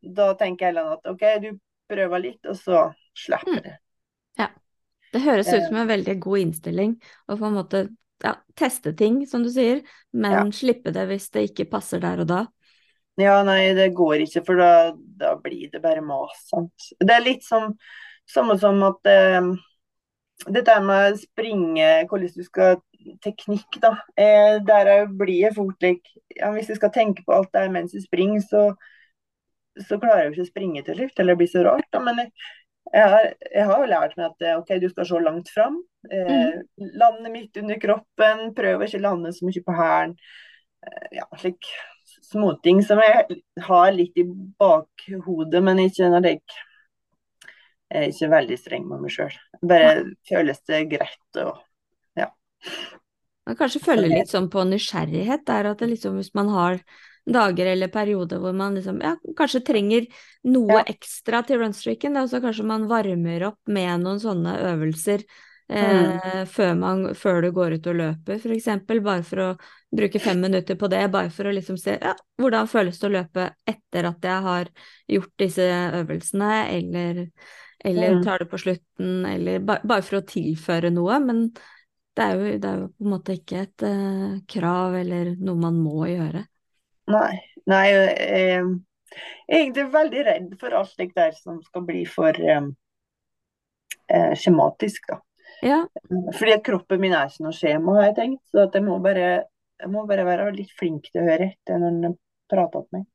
da 0.00 0.28
tenker 0.38 0.66
jeg 0.68 0.70
heller 0.70 0.92
at 0.94 1.08
OK, 1.10 1.24
du 1.42 1.48
prøver 1.90 2.22
litt, 2.22 2.46
og 2.46 2.56
så 2.56 2.84
slipper 3.18 3.58
Mm. 3.58 3.64
det. 3.66 3.78
Det 5.10 5.22
høres 5.24 5.48
ut 5.48 5.54
Eh. 5.58 5.66
som 5.66 5.76
en 5.80 5.88
veldig 5.90 6.20
god 6.22 6.38
innstilling 6.38 6.92
å 7.28 7.36
på 7.38 7.46
en 7.48 7.56
måte 7.56 7.88
ja, 8.22 8.34
teste 8.54 8.92
ting, 8.96 9.26
som 9.26 9.42
du 9.42 9.50
sier, 9.50 9.82
men 10.12 10.32
Ja. 10.32 10.44
slippe 10.52 10.92
det 10.92 11.06
hvis 11.08 11.30
det 11.32 11.50
ikke 11.50 11.70
passer 11.70 11.98
der 12.00 12.20
og 12.20 12.28
da. 12.28 12.46
Ja, 13.18 13.42
nei, 13.42 13.74
det 13.74 13.94
går 13.94 14.22
ikke, 14.24 14.44
for 14.46 14.56
da, 14.56 14.92
da 14.94 15.34
blir 15.36 15.70
det 15.72 15.82
bare 15.82 16.00
mas. 16.00 16.46
Sant? 16.48 16.72
Det 17.00 17.10
er 17.10 17.24
litt 17.24 17.42
som 17.42 17.74
samme 18.30 18.56
som 18.60 18.80
at 18.86 19.10
eh, 19.10 19.50
dette 20.48 20.76
med 20.84 21.18
springe, 21.20 21.90
hvordan 22.08 22.36
du 22.36 22.46
skal 22.46 22.80
Teknikk, 23.24 23.78
da. 23.80 23.94
Eh, 24.16 24.58
der 24.66 25.06
blir 25.16 25.46
jeg 25.46 25.54
fort 25.56 25.82
like 25.82 26.20
ja, 26.36 26.50
Hvis 26.52 26.68
du 26.68 26.74
skal 26.76 26.92
tenke 26.92 27.22
på 27.24 27.32
alt 27.32 27.48
det 27.54 27.62
er 27.64 27.72
mens 27.72 27.94
du 27.96 28.00
springer, 28.02 28.42
så, 28.44 28.74
så 29.88 29.98
klarer 30.00 30.26
jeg 30.26 30.34
ikke 30.34 30.44
å 30.44 30.50
springe 30.50 30.82
til 30.84 30.98
slutt. 30.98 31.14
Eller 31.16 31.32
det 31.32 31.40
blir 31.40 31.52
så 31.52 31.64
rart, 31.64 31.86
da. 31.92 32.02
Men 32.04 32.20
jeg, 32.20 32.32
jeg, 32.92 33.06
har, 33.14 33.30
jeg 33.54 33.66
har 33.70 33.86
lært 33.88 34.18
meg 34.18 34.26
at 34.28 34.46
eh, 34.46 34.58
OK, 34.60 34.74
du 34.82 34.88
skal 34.92 35.08
se 35.08 35.22
langt 35.24 35.52
fram. 35.54 35.80
Eh, 36.12 36.60
lande 37.00 37.32
midt 37.32 37.56
under 37.62 37.80
kroppen. 37.80 38.50
Prøv 38.56 38.84
å 38.84 38.88
ikke 38.88 39.02
lande 39.04 39.32
så 39.36 39.48
mye 39.48 39.64
på 39.64 39.76
hælen. 39.80 40.16
Eh, 40.86 41.08
ja, 41.20 41.28
slik 41.40 41.72
småting 42.30 42.82
som 42.84 43.00
jeg 43.02 43.40
har 43.64 43.92
litt 43.96 44.18
i 44.20 44.26
bakhodet, 44.60 45.62
men 45.64 45.86
ikke 45.86 46.12
når 46.12 46.28
jeg 46.28 46.42
jeg 47.90 48.04
er 48.04 48.12
ikke 48.12 48.30
veldig 48.30 48.58
streng 48.60 48.86
med 48.88 49.02
meg 49.02 49.12
sjøl. 49.14 49.34
Bare 49.66 49.94
føles 50.30 50.62
det 50.70 50.84
greit 50.92 51.42
og 51.42 51.58
Man 53.48 53.56
kanskje 53.58 53.80
føler 53.82 54.12
litt 54.12 54.30
sånn 54.30 54.50
på 54.52 54.62
nysgjerrighet 54.68 55.42
der, 55.48 55.72
at 55.72 55.80
det 55.82 55.88
liksom 55.94 56.18
hvis 56.20 56.30
man 56.38 56.52
har 56.54 56.76
dager 57.30 57.66
eller 57.72 57.90
perioder 57.92 58.40
hvor 58.42 58.54
man 58.56 58.76
liksom 58.78 59.00
ja, 59.02 59.16
kanskje 59.38 59.62
trenger 59.66 60.06
noe 60.46 60.80
Ja. 60.80 60.84
ekstra 60.92 61.42
til 61.46 61.58
runstreaken, 61.58 62.14
da, 62.14 62.26
så 62.30 62.40
kanskje 62.40 62.66
man 62.68 62.86
varmer 62.90 63.46
opp 63.50 63.58
med 63.66 64.04
noen 64.04 64.20
sånne 64.22 64.54
øvelser 64.70 65.24
eh, 65.68 66.44
før, 66.46 66.74
man, 66.78 67.02
før 67.14 67.42
du 67.42 67.50
går 67.56 67.76
ut 67.78 67.90
og 67.90 67.98
løper, 68.00 68.46
eksempel, 68.54 69.02
bare 69.04 69.26
for 69.26 69.44
å 69.44 69.48
bruke 69.90 70.22
fem 70.22 70.40
minutter 70.40 70.78
på 70.78 70.90
det, 70.92 71.02
bare 71.10 71.30
for 71.34 71.50
å 71.50 71.54
liksom 71.54 71.78
se 71.80 71.98
ja, 71.98 72.14
hvordan 72.40 72.70
føles 72.70 73.02
det 73.02 73.08
å 73.10 73.14
løpe 73.18 73.48
etter 73.66 74.10
at 74.12 74.30
jeg 74.30 74.46
har 74.46 74.70
gjort 75.10 75.34
disse 75.42 75.66
øvelsene, 76.00 76.52
eller, 76.78 77.24
eller 77.84 78.22
tar 78.24 78.42
det 78.42 78.50
på 78.50 78.60
slutten, 78.60 79.24
eller 79.26 79.62
ba, 79.64 79.78
bare 79.84 80.04
for 80.04 80.20
å 80.20 80.26
tilføre 80.28 80.90
noe, 80.92 81.16
men 81.24 81.46
det 82.16 82.26
er 82.26 82.36
jo, 82.36 82.52
det 82.60 82.68
er 82.68 82.82
jo 82.82 82.88
på 82.90 83.06
en 83.06 83.12
måte 83.14 83.36
ikke 83.38 83.62
et 83.64 83.86
uh, 83.86 84.36
krav 84.50 84.98
eller 84.98 85.32
noe 85.38 85.62
man 85.62 85.78
må 85.80 86.04
gjøre. 86.10 86.44
Nei. 87.10 87.32
Nei 87.70 87.84
jeg 87.90 88.12
er 88.26 88.68
egentlig 89.50 89.86
veldig 89.92 90.26
redd 90.26 90.52
for 90.60 90.76
alt 90.76 90.94
det 90.98 91.10
der 91.16 91.34
som 91.36 91.58
skal 91.64 91.84
bli 91.86 92.04
for 92.08 92.36
eh, 92.36 92.68
eh, 94.10 94.32
skjematisk, 94.38 95.10
da. 95.10 95.20
Ja, 95.66 95.80
Fordi 96.38 96.52
at 96.54 96.62
kroppen 96.64 97.02
min 97.02 97.12
er 97.12 97.28
ikke 97.28 97.44
noe 97.44 97.56
skjema, 97.56 97.96
har 97.98 98.06
jeg 98.08 98.16
tenkt. 98.16 98.42
Så 98.52 98.64
jeg 98.64 98.84
må 98.86 98.96
bare, 99.04 99.26
jeg 99.82 99.92
må 99.92 100.06
bare 100.08 100.24
være 100.24 100.52
litt 100.56 100.70
flink 100.78 101.10
til 101.10 101.20
å 101.20 101.26
høre 101.26 101.50
etter 101.50 101.82
når 101.82 101.98
en 101.98 102.16
prater 102.50 102.86
til 102.86 102.96
meg. 102.96 103.09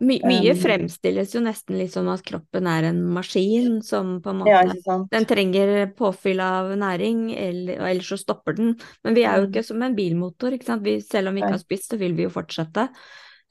My, 0.00 0.18
mye 0.24 0.52
Um, 0.52 0.58
fremstilles 0.60 1.34
jo 1.34 1.40
nesten 1.40 1.78
litt 1.78 1.92
som 1.94 2.08
at 2.12 2.22
kroppen 2.26 2.66
er 2.68 2.88
en 2.90 2.98
maskin 3.14 3.82
som 3.82 4.20
på 4.22 4.30
en 4.30 4.42
måte 4.42 4.76
Ja. 4.86 4.96
Den 5.10 5.24
trenger 5.28 5.86
påfyll 5.96 6.40
av 6.40 6.72
næring, 6.76 7.30
eller, 7.32 7.80
og 7.80 7.88
ellers 7.90 8.08
så 8.12 8.18
stopper 8.20 8.56
den. 8.56 8.74
Men 9.04 9.14
vi 9.14 9.24
er 9.24 9.38
jo 9.40 9.46
Mm. 9.46 9.50
ikke 9.52 9.64
som 9.64 9.82
en 9.82 9.96
bilmotor, 9.96 10.52
ikke 10.52 10.64
sant. 10.68 10.82
Vi, 10.84 11.00
selv 11.00 11.28
om 11.28 11.34
vi 11.34 11.40
ikke 11.42 11.56
har 11.56 11.64
spist, 11.64 11.90
så 11.90 11.98
vil 11.98 12.14
vi 12.14 12.24
jo 12.26 12.30
fortsette. 12.30 12.88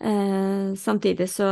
Eh, 0.02 0.74
samtidig 0.76 1.30
så, 1.30 1.50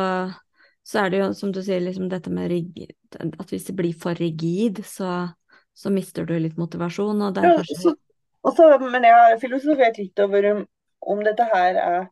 så 0.84 1.06
er 1.06 1.10
det 1.10 1.20
jo, 1.24 1.34
som 1.34 1.52
du 1.52 1.62
sier, 1.64 1.80
liksom 1.80 2.10
dette 2.10 2.30
med 2.30 2.50
rig, 2.52 2.88
at 3.20 3.50
hvis 3.50 3.66
det 3.66 3.76
blir 3.76 3.94
for 3.96 4.14
rigid, 4.20 4.84
så, 4.86 5.34
så 5.74 5.90
mister 5.90 6.26
du 6.26 6.38
litt 6.38 6.58
motivasjon, 6.58 7.22
og 7.22 7.34
det 7.34 7.44
er 7.44 7.56
Ja, 7.58 7.64
så, 7.64 7.96
også, 8.44 8.68
men 8.92 9.04
jeg 9.04 9.14
har 9.14 9.40
filosofert 9.40 9.98
litt 9.98 10.20
over 10.20 10.52
om, 10.52 10.66
om 11.02 11.24
dette 11.24 11.44
her 11.54 11.76
er 11.76 12.10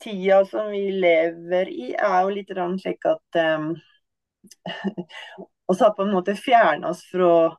Tida 0.00 0.44
som 0.46 0.70
vi 0.70 0.84
lever 1.02 1.70
i, 1.70 1.90
er 1.94 2.20
jo 2.22 2.34
litt 2.34 2.52
slik 2.82 3.06
at 3.08 3.40
um, 3.40 3.72
oss 5.72 5.80
har 5.80 5.94
på 5.96 6.06
en 6.06 6.14
måte 6.14 6.36
fjerna 6.38 6.92
oss 6.92 7.02
fra, 7.10 7.56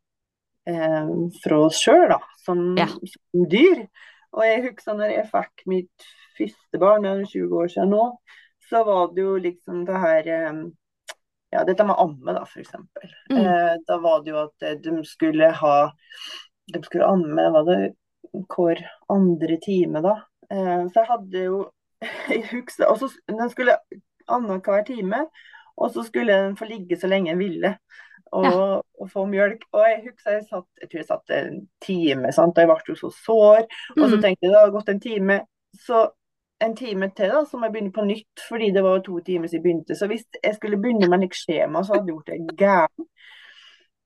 um, 0.69 1.29
fra 1.43 1.59
oss 1.67 1.81
sjøl, 1.83 2.07
da, 2.13 2.19
som, 2.45 2.63
Ja. 2.79 2.87
som 2.87 3.47
dyr. 3.51 3.85
Og 4.33 4.45
jeg 4.47 4.63
husker 4.67 4.97
når 4.97 5.13
jeg 5.13 5.29
fikk 5.31 5.65
mitt 5.69 6.07
første 6.37 6.79
barn, 6.81 7.03
det 7.05 7.11
er 7.11 7.27
20 7.35 7.59
år 7.59 7.73
siden 7.73 7.93
nå, 7.93 8.05
så 8.69 8.81
var 8.87 9.11
det 9.13 9.25
jo 9.25 9.35
liksom 9.41 9.83
det 9.89 9.99
her 10.05 10.31
um, 10.49 10.63
Ja, 11.53 11.61
dette 11.67 11.85
med 11.85 11.99
amme, 12.01 12.33
da, 12.33 12.47
eksempel. 12.57 13.11
Mm. 13.29 13.37
Eh, 13.37 13.73
da 13.85 13.99
var 14.01 14.23
det 14.23 14.31
jo 14.31 14.39
at 14.41 14.63
eh, 14.65 14.79
de 14.81 15.03
skulle 15.05 15.51
ha 15.53 15.75
De 16.73 16.79
skulle 16.81 17.05
amme, 17.05 17.43
var 17.53 17.67
det 17.67 17.75
hver 18.49 18.81
andre 19.13 19.59
time, 19.61 20.01
da. 20.01 20.15
Eh, 20.49 20.87
så 20.89 21.03
jeg 21.03 21.09
hadde 21.11 21.43
jo 21.43 21.59
Jeg 22.29 22.43
husker 22.51 22.85
Og 22.89 22.97
så 22.99 23.09
den 23.29 23.49
skulle 23.49 23.77
annenhver 24.27 24.83
time, 24.87 25.25
og 25.77 25.91
så 25.91 26.03
skulle 26.03 26.33
den 26.33 26.57
få 26.57 26.65
ligge 26.65 26.97
så 26.99 27.07
lenge 27.07 27.31
den 27.31 27.39
ville. 27.39 27.77
Og, 28.33 28.45
Ja. 28.45 28.81
og 29.01 29.09
få 29.11 29.25
mjølk. 29.29 29.61
Og 29.73 29.83
jeg 29.89 29.99
husker 30.07 30.31
jeg 30.31 30.45
satt 30.49 30.65
jeg 30.81 30.89
tror 30.89 30.99
jeg 30.99 31.07
satt 31.07 31.29
en 31.37 31.57
time, 31.81 32.31
sant? 32.33 32.57
og 32.57 32.61
jeg 32.63 32.67
ble 32.71 32.89
jo 32.89 32.95
så 32.95 33.09
sår. 33.25 33.65
Og 33.99 34.09
så 34.09 34.15
Mm. 34.15 34.21
tenkte 34.21 34.45
jeg 34.47 34.51
det 34.53 34.59
har 34.59 34.71
gått 34.71 34.89
en 34.89 34.99
time, 34.99 35.39
så 35.85 36.07
en 36.61 36.75
time 36.75 37.09
til 37.15 37.29
da, 37.29 37.43
så 37.45 37.57
må 37.57 37.65
jeg 37.65 37.73
begynne 37.73 37.91
på 37.93 38.05
nytt, 38.05 38.39
fordi 38.49 38.71
det 38.71 38.83
var 38.83 38.99
to 39.03 39.19
timer 39.19 39.47
siden 39.47 39.59
jeg 39.59 39.63
begynte. 39.63 39.95
Så 39.99 40.07
hvis 40.07 40.23
jeg 40.43 40.55
skulle 40.55 40.77
begynne 40.81 41.09
med 41.09 41.23
et 41.23 41.35
skjema, 41.35 41.83
så 41.83 41.93
hadde 41.93 42.05
jeg 42.07 42.13
gjort 42.15 42.25
det 42.31 42.57
gærent. 42.57 43.07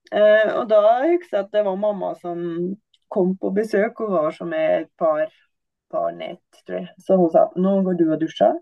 Uh, 0.07 0.59
og 0.61 0.69
da 0.69 0.79
husker 1.03 1.37
jeg 1.37 1.43
at 1.45 1.51
det 1.53 1.65
var 1.65 1.75
mamma 1.75 2.13
som 2.21 2.37
kom 3.11 3.33
på 3.37 3.49
besøk, 3.55 3.99
og 4.01 4.11
var 4.11 4.31
som 4.31 4.53
et 4.53 4.87
par, 4.99 5.27
par 5.91 6.11
nett, 6.11 6.61
tror 6.67 6.79
jeg. 6.81 6.89
Så 7.05 7.17
hun 7.17 7.29
sa 7.33 7.47
nå 7.55 7.81
går 7.85 7.97
du 7.99 8.11
og 8.11 8.19
dusjer, 8.21 8.57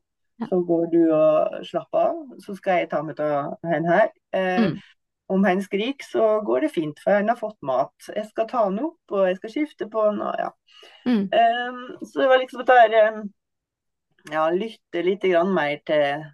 så 0.50 0.60
går 0.68 0.86
du 0.92 1.00
og 1.16 1.66
slapper 1.66 2.00
av, 2.10 2.18
så 2.44 2.56
skal 2.58 2.82
jeg 2.82 2.90
ta 2.92 3.02
med 3.04 3.20
av 3.24 3.56
henne 3.64 3.88
her. 3.88 4.10
Eh, 4.34 4.60
Mm. 4.72 4.78
Om 5.28 5.44
han 5.44 5.62
skriker, 5.62 6.06
så 6.06 6.42
går 6.46 6.62
det 6.62 6.70
fint, 6.70 7.00
for 7.02 7.12
han 7.18 7.30
har 7.30 7.36
fått 7.40 7.58
mat. 7.66 7.94
Jeg 8.16 8.28
skal 8.30 8.46
ta 8.48 8.60
han 8.68 8.78
opp, 8.78 9.00
og 9.10 9.24
jeg 9.26 9.38
skal 9.40 9.50
skifte 9.50 9.88
på 9.90 10.04
han, 10.06 10.20
og 10.22 10.36
ja. 10.38 10.50
Mm. 11.08 11.24
Um, 11.34 11.80
så 12.06 12.22
det 12.22 12.28
var 12.30 12.38
liksom 12.44 12.62
at 12.62 12.68
der, 12.70 13.08
um, 13.10 13.34
ja, 14.32 14.44
lytte 14.54 15.02
litt 15.02 15.26
grann 15.26 15.50
mer 15.56 15.80
til 15.86 16.28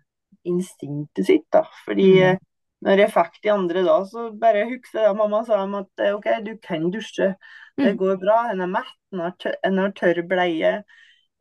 instinktet 0.44 1.26
sitt, 1.26 1.46
da. 1.54 1.64
Fordi 1.86 2.10
Mm. 2.12 2.34
eh, 2.34 2.38
når 2.84 2.98
jeg 3.06 3.12
fikk 3.14 3.40
de 3.44 3.50
andre 3.52 3.84
da, 3.86 4.04
så 4.04 4.28
bare 4.42 4.66
husker 4.68 5.00
jeg 5.00 5.10
at 5.10 5.16
mamma 5.16 5.44
sa 5.46 5.64
om 5.64 5.76
at 5.76 5.88
eh, 6.00 6.12
OK, 6.16 6.28
du 6.44 6.58
kan 6.58 6.92
dusje. 6.92 7.36
Det 7.78 7.92
Mm. 7.94 7.98
går 7.98 8.18
bra. 8.20 8.38
En 8.52 8.62
er 8.62 8.68
mett, 8.68 8.96
en 9.14 9.20
har 9.20 9.32
tørr, 9.40 9.56
en 9.64 9.78
har 9.78 9.92
tørr 9.92 10.22
bleie. 10.28 10.84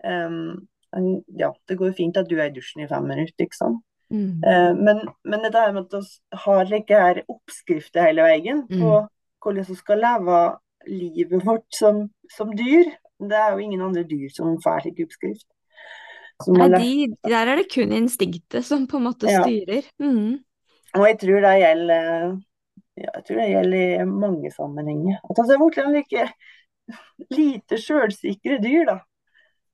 Um, 0.04 0.66
ja, 1.36 1.50
det 1.68 1.76
går 1.78 1.92
fint 1.96 2.16
at 2.16 2.28
du 2.28 2.36
er 2.38 2.48
i 2.50 2.54
dusjen 2.54 2.82
i 2.84 2.88
fem 2.88 3.02
minutter, 3.06 3.44
ikke 3.44 3.56
sant. 3.58 3.82
Mm. 4.10 4.40
Uh, 4.42 4.74
men, 4.74 5.00
men 5.24 5.42
dette 5.44 5.72
med 5.72 5.84
at 5.86 5.92
vi 6.02 6.38
har 6.44 6.64
like 6.70 6.90
her 7.04 7.20
oppskrifter 7.28 8.02
hele 8.08 8.22
veien 8.26 8.64
på 8.68 9.06
hvordan 9.42 9.66
vi 9.68 9.74
skal 9.78 9.98
leve 10.02 10.40
livet 10.88 11.44
vårt 11.46 11.68
som, 11.76 12.08
som 12.32 12.50
dyr, 12.56 12.90
det 13.20 13.36
er 13.36 13.52
jo 13.52 13.58
ingen 13.62 13.80
andre 13.84 14.02
dyr 14.08 14.28
som 14.34 14.56
får 14.64 14.80
slik 14.86 15.02
oppskrift. 15.04 15.46
Nei, 16.48 16.68
de, 16.72 17.16
der 17.28 17.46
er 17.52 17.56
det 17.60 17.68
kun 17.72 17.92
instinktet 17.92 18.64
som 18.64 18.86
på 18.88 18.96
en 18.96 19.04
måte 19.10 19.28
Ja. 19.28 19.42
styrer. 19.44 19.84
Mm. 20.00 20.38
Og 20.96 21.06
jeg 21.06 21.18
tror 21.20 21.40
det 21.44 21.54
gjelder 21.60 22.40
ja, 23.00 23.10
jeg 23.16 23.24
tror 23.26 23.40
det 23.40 23.48
gjelder 23.50 23.94
i 24.02 24.08
mange 24.08 24.50
sammenhenger. 24.54 25.20
At 25.24 25.40
vi 25.40 25.54
er 25.54 25.62
blitt 25.64 25.94
like 25.96 26.26
lite 27.30 27.78
sjølsikre 27.78 28.58
dyr, 28.62 28.84
da, 28.88 28.98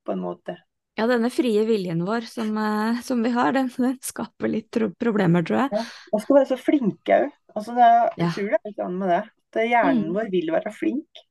på 0.07 0.15
en 0.15 0.23
måte. 0.25 0.57
Ja, 0.97 1.05
denne 1.11 1.29
frie 1.33 1.65
viljen 1.69 2.05
vår 2.09 2.25
som, 2.29 2.55
eh, 2.57 3.01
som 3.05 3.23
vi 3.25 3.33
har, 3.35 3.53
den, 3.53 3.69
den 3.77 3.99
skaper 4.05 4.49
litt 4.49 4.79
problemer, 5.01 5.45
tror 5.45 5.67
jeg. 5.67 5.77
Ja. 5.77 5.85
Og 6.13 6.23
skal 6.25 6.39
være 6.39 6.51
så 6.55 6.61
flinke 6.61 7.19
òg. 7.27 7.35
Altså, 7.57 7.77
Ja. 7.77 8.11
jeg 8.17 8.33
tror 8.37 8.51
det 8.53 8.59
er 8.61 8.69
litt 8.71 8.85
annet 8.85 9.01
med 9.03 9.09
det. 9.13 9.23
At 9.57 9.63
hjernen 9.71 10.07
Mm. 10.09 10.15
vår 10.15 10.31
vil 10.31 10.53
være 10.53 10.73
flink. 10.73 11.23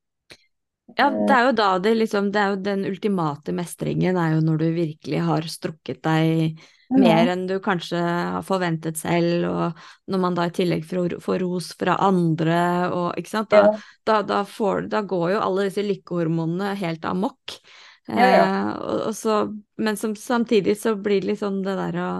Ja, 0.96 1.10
det 1.10 1.34
er 1.34 1.44
jo 1.48 1.52
da 1.52 1.78
det 1.82 1.96
liksom 1.96 2.30
Det 2.32 2.40
er 2.40 2.48
jo 2.54 2.62
den 2.62 2.84
ultimate 2.86 3.52
mestringen 3.52 4.16
er 4.16 4.36
jo 4.36 4.40
når 4.40 4.58
du 4.58 4.66
virkelig 4.72 5.20
har 5.26 5.42
strukket 5.42 6.00
deg 6.02 6.58
mer 6.94 7.30
enn 7.32 7.46
du 7.48 7.56
kanskje 7.62 7.98
har 7.98 8.44
forventet 8.46 8.98
selv, 9.00 9.48
og 9.50 10.10
når 10.12 10.22
man 10.22 10.36
da 10.36 10.46
i 10.46 10.54
tillegg 10.54 10.86
får, 10.86 11.16
ros 11.42 11.72
fra 11.78 11.96
andre 12.06 12.60
og 12.94 13.18
ikke 13.18 13.32
sant, 13.32 13.50
da, 13.50 13.64
Ja. 13.64 13.72
da, 14.06 14.20
da, 14.22 14.44
får, 14.44 14.88
da 14.92 15.02
går 15.02 15.32
jo 15.34 15.42
alle 15.42 15.66
disse 15.68 15.82
lykkehormonene 15.86 16.74
helt 16.78 17.04
amok. 17.04 17.58
Ja, 18.06 18.26
ja. 18.30 18.44
Eh, 18.44 18.72
og, 18.76 19.00
og 19.08 19.16
så, 19.18 19.40
men 19.82 19.96
som, 19.98 20.14
samtidig 20.16 20.78
så 20.78 20.94
blir 20.94 21.20
det 21.20 21.32
liksom 21.32 21.62
det 21.66 21.74
der 21.80 21.98
å 21.98 22.10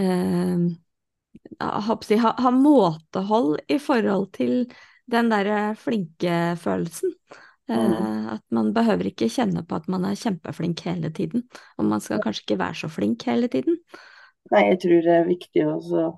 eh, 0.00 0.64
ha, 1.60 2.32
ha, 2.38 2.50
måtehold 2.56 3.60
i 3.68 3.78
forhold 3.78 4.30
til 4.32 4.64
den 5.12 5.28
derre 5.32 5.74
flinke-følelsen. 5.76 7.12
Eh, 7.12 7.51
mm. 7.72 8.30
At 8.36 8.44
man 8.54 8.72
behøver 8.76 9.10
ikke 9.10 9.30
kjenne 9.32 9.64
på 9.68 9.76
at 9.78 9.88
man 9.92 10.06
er 10.08 10.18
kjempeflink 10.18 10.80
hele 10.86 11.12
tiden. 11.14 11.44
Og 11.78 11.88
man 11.88 12.02
skal 12.04 12.22
kanskje 12.22 12.46
ikke 12.46 12.60
være 12.62 12.80
så 12.82 12.90
flink 12.92 13.26
hele 13.28 13.50
tiden. 13.52 13.78
Nei, 14.52 14.64
jeg 14.72 14.80
tror 14.82 15.04
det 15.04 15.12
er 15.14 15.28
viktig 15.28 15.66
å 15.70 16.08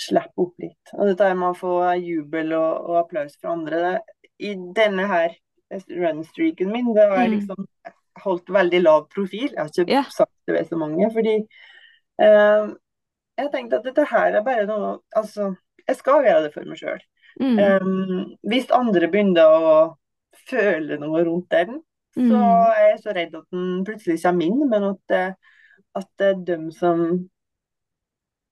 slippe 0.00 0.44
opp 0.44 0.64
litt. 0.64 0.94
Og 0.96 1.10
dette 1.10 1.28
med 1.36 1.50
å 1.50 1.58
få 1.58 1.74
jubel 2.00 2.54
og, 2.56 2.88
og 2.88 3.00
applaus 3.02 3.36
fra 3.38 3.52
andre. 3.54 3.82
Det, 3.84 4.32
I 4.48 4.54
denne 4.76 5.06
her 5.10 5.36
runstreaken 5.70 6.72
min, 6.72 6.94
det 6.96 7.04
har 7.10 7.20
jeg 7.20 7.30
mm. 7.30 7.36
liksom 7.36 7.68
holdt 8.24 8.50
veldig 8.54 8.82
lav 8.82 9.06
profil. 9.12 9.50
Jeg 9.52 9.60
har 9.60 9.70
ikke 9.72 9.92
yeah. 9.92 10.10
sagt 10.10 10.32
det 10.48 10.56
ved 10.56 10.70
så 10.70 10.80
mange. 10.80 11.10
Fordi 11.14 11.36
uh, 12.24 12.72
jeg 13.38 13.52
tenkte 13.52 13.78
at 13.78 13.86
dette 13.86 14.08
her 14.10 14.40
er 14.40 14.46
bare 14.46 14.66
noe 14.70 14.98
Altså, 15.16 15.52
jeg 15.84 16.00
skal 16.00 16.26
gjøre 16.26 16.46
det 16.46 16.52
for 16.56 16.68
meg 16.68 16.80
sjøl. 16.80 17.04
Mm. 17.38 17.58
Um, 17.58 18.22
hvis 18.50 18.72
andre 18.74 19.10
begynner 19.12 19.54
å 19.54 19.74
føle 20.48 20.98
noe 21.00 21.22
rundt 21.26 21.50
den, 21.54 21.80
Så 22.18 22.38
er 22.74 22.84
jeg 22.88 23.00
så 23.04 23.14
redd 23.14 23.34
at 23.38 23.46
den 23.54 23.84
plutselig 23.86 24.18
kommer 24.22 24.48
inn, 24.48 24.62
men 24.70 24.86
at, 24.88 25.36
at 26.00 26.08
det 26.18 26.30
er 26.32 26.40
dem 26.48 26.70
som 26.74 27.02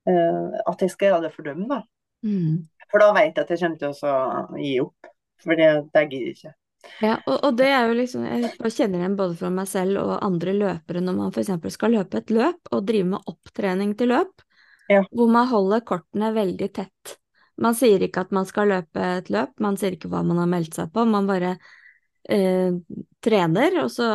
uh, 0.06 0.50
At 0.70 0.84
jeg 0.84 0.92
skal 0.92 1.10
gjøre 1.10 1.24
det 1.26 1.32
for 1.34 1.48
dem, 1.48 1.64
da. 1.70 1.80
Mm. 2.26 2.66
For 2.90 3.02
da 3.02 3.10
vet 3.16 3.34
jeg 3.34 3.42
at 3.42 3.50
jeg 3.50 3.62
kommer 3.64 3.80
til 3.80 4.06
å 4.06 4.60
gi 4.60 4.76
opp. 4.84 5.10
For 5.42 5.58
det, 5.58 5.70
det 5.92 6.04
gidder 6.06 6.30
jeg 6.30 6.36
ikke. 6.36 6.54
Ja, 7.02 7.16
og, 7.26 7.40
og, 7.42 7.56
det 7.58 7.68
er 7.72 7.88
jo 7.88 7.96
liksom 7.98 8.24
Jeg 8.26 8.72
kjenner 8.76 9.00
igjen 9.00 9.16
både 9.18 9.36
fra 9.40 9.50
meg 9.52 9.68
selv 9.70 10.00
og 10.04 10.12
andre 10.24 10.54
løpere 10.56 11.02
når 11.02 11.16
man 11.16 11.32
f.eks. 11.34 11.52
skal 11.74 11.96
løpe 11.96 12.20
et 12.20 12.32
løp 12.32 12.70
og 12.70 12.84
drive 12.88 13.08
med 13.10 13.30
opptrening 13.32 13.94
til 13.98 14.12
løp, 14.14 14.44
ja. 14.92 15.02
hvor 15.10 15.32
man 15.32 15.48
holder 15.50 15.82
kortene 15.88 16.30
veldig 16.36 16.68
tett. 16.76 17.16
Man 17.62 17.76
sier 17.76 18.02
ikke 18.04 18.26
at 18.26 18.34
man 18.36 18.46
skal 18.48 18.70
løpe 18.70 19.02
et 19.16 19.32
løp, 19.32 19.56
man 19.64 19.78
sier 19.80 19.96
ikke 19.96 20.10
hva 20.12 20.22
man 20.26 20.40
har 20.42 20.50
meldt 20.50 20.76
seg 20.76 20.92
på, 20.92 21.06
man 21.08 21.28
bare 21.28 21.56
eh, 22.28 22.74
trener, 23.24 23.78
og 23.82 23.90
så 23.90 24.06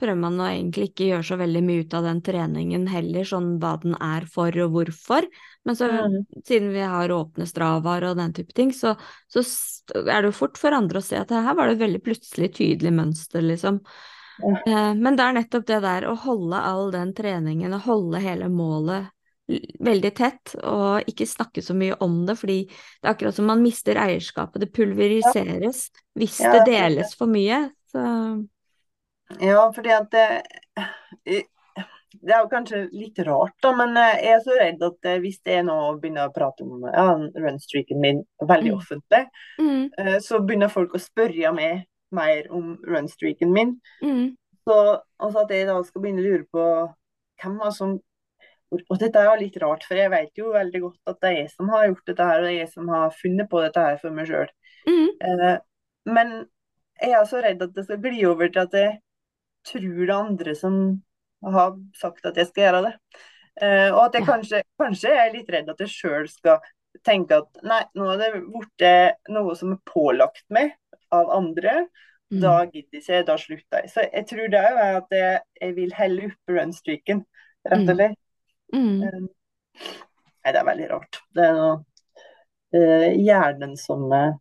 prøver 0.00 0.18
man 0.20 0.40
å 0.40 0.48
egentlig 0.48 0.90
ikke 0.90 1.10
gjøre 1.10 1.26
så 1.28 1.38
veldig 1.40 1.62
mye 1.66 1.84
ut 1.84 1.96
av 1.98 2.08
den 2.08 2.22
treningen 2.24 2.86
heller, 2.90 3.26
sånn 3.28 3.56
hva 3.62 3.74
den 3.82 3.96
er 4.00 4.26
for 4.32 4.56
og 4.64 4.74
hvorfor. 4.76 5.28
Men 5.66 5.78
så, 5.78 5.88
mm. 5.90 6.18
siden 6.46 6.70
vi 6.74 6.84
har 6.86 7.14
åpne 7.14 7.48
stravaer 7.48 8.08
og 8.10 8.20
den 8.20 8.36
type 8.36 8.54
ting, 8.56 8.72
så, 8.76 8.94
så, 9.32 9.44
er 10.04 10.20
det 10.20 10.30
jo 10.30 10.36
fort 10.38 10.60
for 10.60 10.76
andre 10.76 11.02
å 11.02 11.06
se 11.06 11.18
at 11.20 11.34
her 11.34 11.56
var 11.56 11.68
det 11.68 11.78
et 11.78 11.84
veldig 11.86 12.04
plutselig 12.06 12.52
tydelig 12.58 12.94
mønster, 12.94 13.44
liksom. 13.44 13.82
Mm. 14.36 14.56
Eh, 14.56 14.92
men 15.00 15.16
det 15.16 15.24
er 15.26 15.36
nettopp 15.40 15.66
det 15.68 15.82
der 15.84 16.06
å 16.10 16.16
holde 16.26 16.60
all 16.60 16.90
den 16.94 17.14
treningen 17.16 17.76
og 17.76 17.86
holde 17.88 18.20
hele 18.24 18.50
målet 18.52 19.12
veldig 19.46 20.12
tett, 20.16 20.54
og 20.66 21.06
ikke 21.10 21.26
snakke 21.28 21.62
så 21.62 21.74
mye 21.78 21.96
om 22.02 22.18
det, 22.26 22.34
fordi 22.40 22.58
det 22.66 23.06
er 23.06 23.12
akkurat 23.12 23.36
som 23.36 23.46
man 23.50 23.62
mister 23.62 23.98
eierskapet. 24.00 24.64
Det 24.64 24.72
pulveriseres 24.74 25.82
ja. 25.86 26.04
hvis 26.18 26.40
ja, 26.42 26.54
det 26.56 26.64
deles 26.70 27.14
for 27.18 27.30
mye. 27.30 27.66
Så. 27.92 28.06
Ja, 29.42 29.66
fordi 29.74 29.92
at 29.94 30.10
det, 30.14 30.26
det 31.24 32.34
er 32.34 32.42
jo 32.42 32.50
kanskje 32.50 32.84
litt 32.94 33.18
rart, 33.26 33.54
da, 33.62 33.72
men 33.78 33.94
jeg 33.98 34.32
er 34.34 34.42
så 34.44 34.56
redd 34.58 34.82
at 34.86 35.10
hvis 35.22 35.38
jeg 35.46 35.66
nå 35.66 35.76
begynner 36.00 36.30
å 36.30 36.34
prate 36.34 36.66
om 36.66 36.86
ja, 36.90 37.06
runstreaken 37.14 38.02
min 38.02 38.24
veldig 38.42 38.72
mm. 38.72 38.78
offentlig, 38.78 39.22
mm. 39.60 39.84
Eh, 40.02 40.18
så 40.24 40.42
begynner 40.42 40.72
folk 40.72 40.94
å 40.94 41.02
spørre 41.02 41.54
meg 41.54 41.86
mer 42.14 42.46
om 42.54 42.76
runstreaken 42.86 43.54
min. 43.54 43.76
Mm. 44.02 44.34
Så, 44.66 44.76
altså 45.22 45.44
at 45.44 45.54
jeg 45.54 45.68
da 45.68 45.78
skal 45.86 46.02
begynne 46.02 46.22
å 46.22 46.26
lure 46.26 46.46
på 46.50 46.66
hvem 47.42 47.58
var 47.60 47.74
som 47.76 47.98
og 48.74 48.98
dette 48.98 49.20
er 49.20 49.28
jo 49.28 49.38
litt 49.40 49.56
rart, 49.62 49.84
for 49.86 49.98
jeg 49.98 50.10
vet 50.10 50.40
jo 50.40 50.50
veldig 50.54 50.82
godt 50.82 51.12
at 51.12 51.20
det 51.22 51.28
er 51.30 51.36
jeg 51.38 51.50
som 51.52 51.70
har 51.70 51.86
gjort 51.86 52.10
dette 52.10 52.28
her, 52.28 52.40
og 52.40 52.46
det 52.46 52.52
er 52.52 52.58
jeg 52.58 52.70
som 52.72 52.88
har 52.90 53.14
funnet 53.14 53.50
på 53.50 53.62
dette 53.62 53.84
her 53.86 53.98
for 54.02 54.16
meg 54.16 54.30
sjøl. 54.30 54.50
Mm. 54.88 55.08
Eh, 55.28 55.56
men 56.16 56.32
jeg 57.02 57.14
er 57.18 57.28
så 57.30 57.42
redd 57.44 57.62
at 57.62 57.76
det 57.76 57.84
skal 57.86 58.00
gli 58.02 58.24
over 58.26 58.50
til 58.50 58.62
at 58.64 58.76
jeg 58.80 58.96
tror 59.66 59.86
det 59.86 60.08
er 60.08 60.16
andre 60.16 60.54
som 60.58 60.76
har 61.46 61.76
sagt 61.98 62.26
at 62.26 62.38
jeg 62.40 62.50
skal 62.50 62.64
gjøre 62.64 62.82
det. 62.88 62.94
Eh, 63.62 63.90
og 63.92 64.00
at 64.06 64.18
jeg 64.18 64.26
kanskje, 64.26 64.64
kanskje 64.80 65.14
er 65.14 65.32
litt 65.34 65.52
redd 65.52 65.70
at 65.72 65.80
jeg 65.84 65.92
sjøl 65.92 66.26
skal 66.30 66.58
tenke 67.06 67.38
at 67.42 67.62
nei, 67.66 67.82
nå 67.94 68.10
er 68.14 68.20
det 68.24 68.32
blitt 68.42 68.86
noe 69.32 69.54
som 69.58 69.76
er 69.76 69.80
pålagt 69.88 70.46
meg 70.52 70.74
av 71.14 71.30
andre. 71.38 71.84
Mm. 72.34 72.40
Da 72.42 72.58
gidder 72.66 72.98
ikke 72.98 73.24
da 73.28 73.38
slutter 73.38 73.82
jeg. 73.84 73.90
Så 73.94 74.06
jeg 74.10 74.26
tror 74.26 74.50
det 74.50 74.62
er 74.66 74.96
at 74.98 75.12
jeg, 75.14 75.42
jeg 75.62 75.76
vil 75.76 75.92
helle 75.94 76.30
opp 76.30 76.56
runstreaken, 76.56 77.26
rett 77.68 77.82
og 77.84 77.92
mm. 77.92 77.98
slett. 78.00 78.22
Mm. 78.74 79.02
Um, 79.02 79.28
nei, 79.76 80.52
det 80.52 80.60
er 80.60 80.66
veldig 80.66 80.88
rart. 80.90 81.20
Det 81.34 81.44
er 81.44 81.56
noe 81.56 81.76
uh, 82.76 83.08
hjernen 83.14 83.76
som 83.80 84.06
uh, 84.12 84.36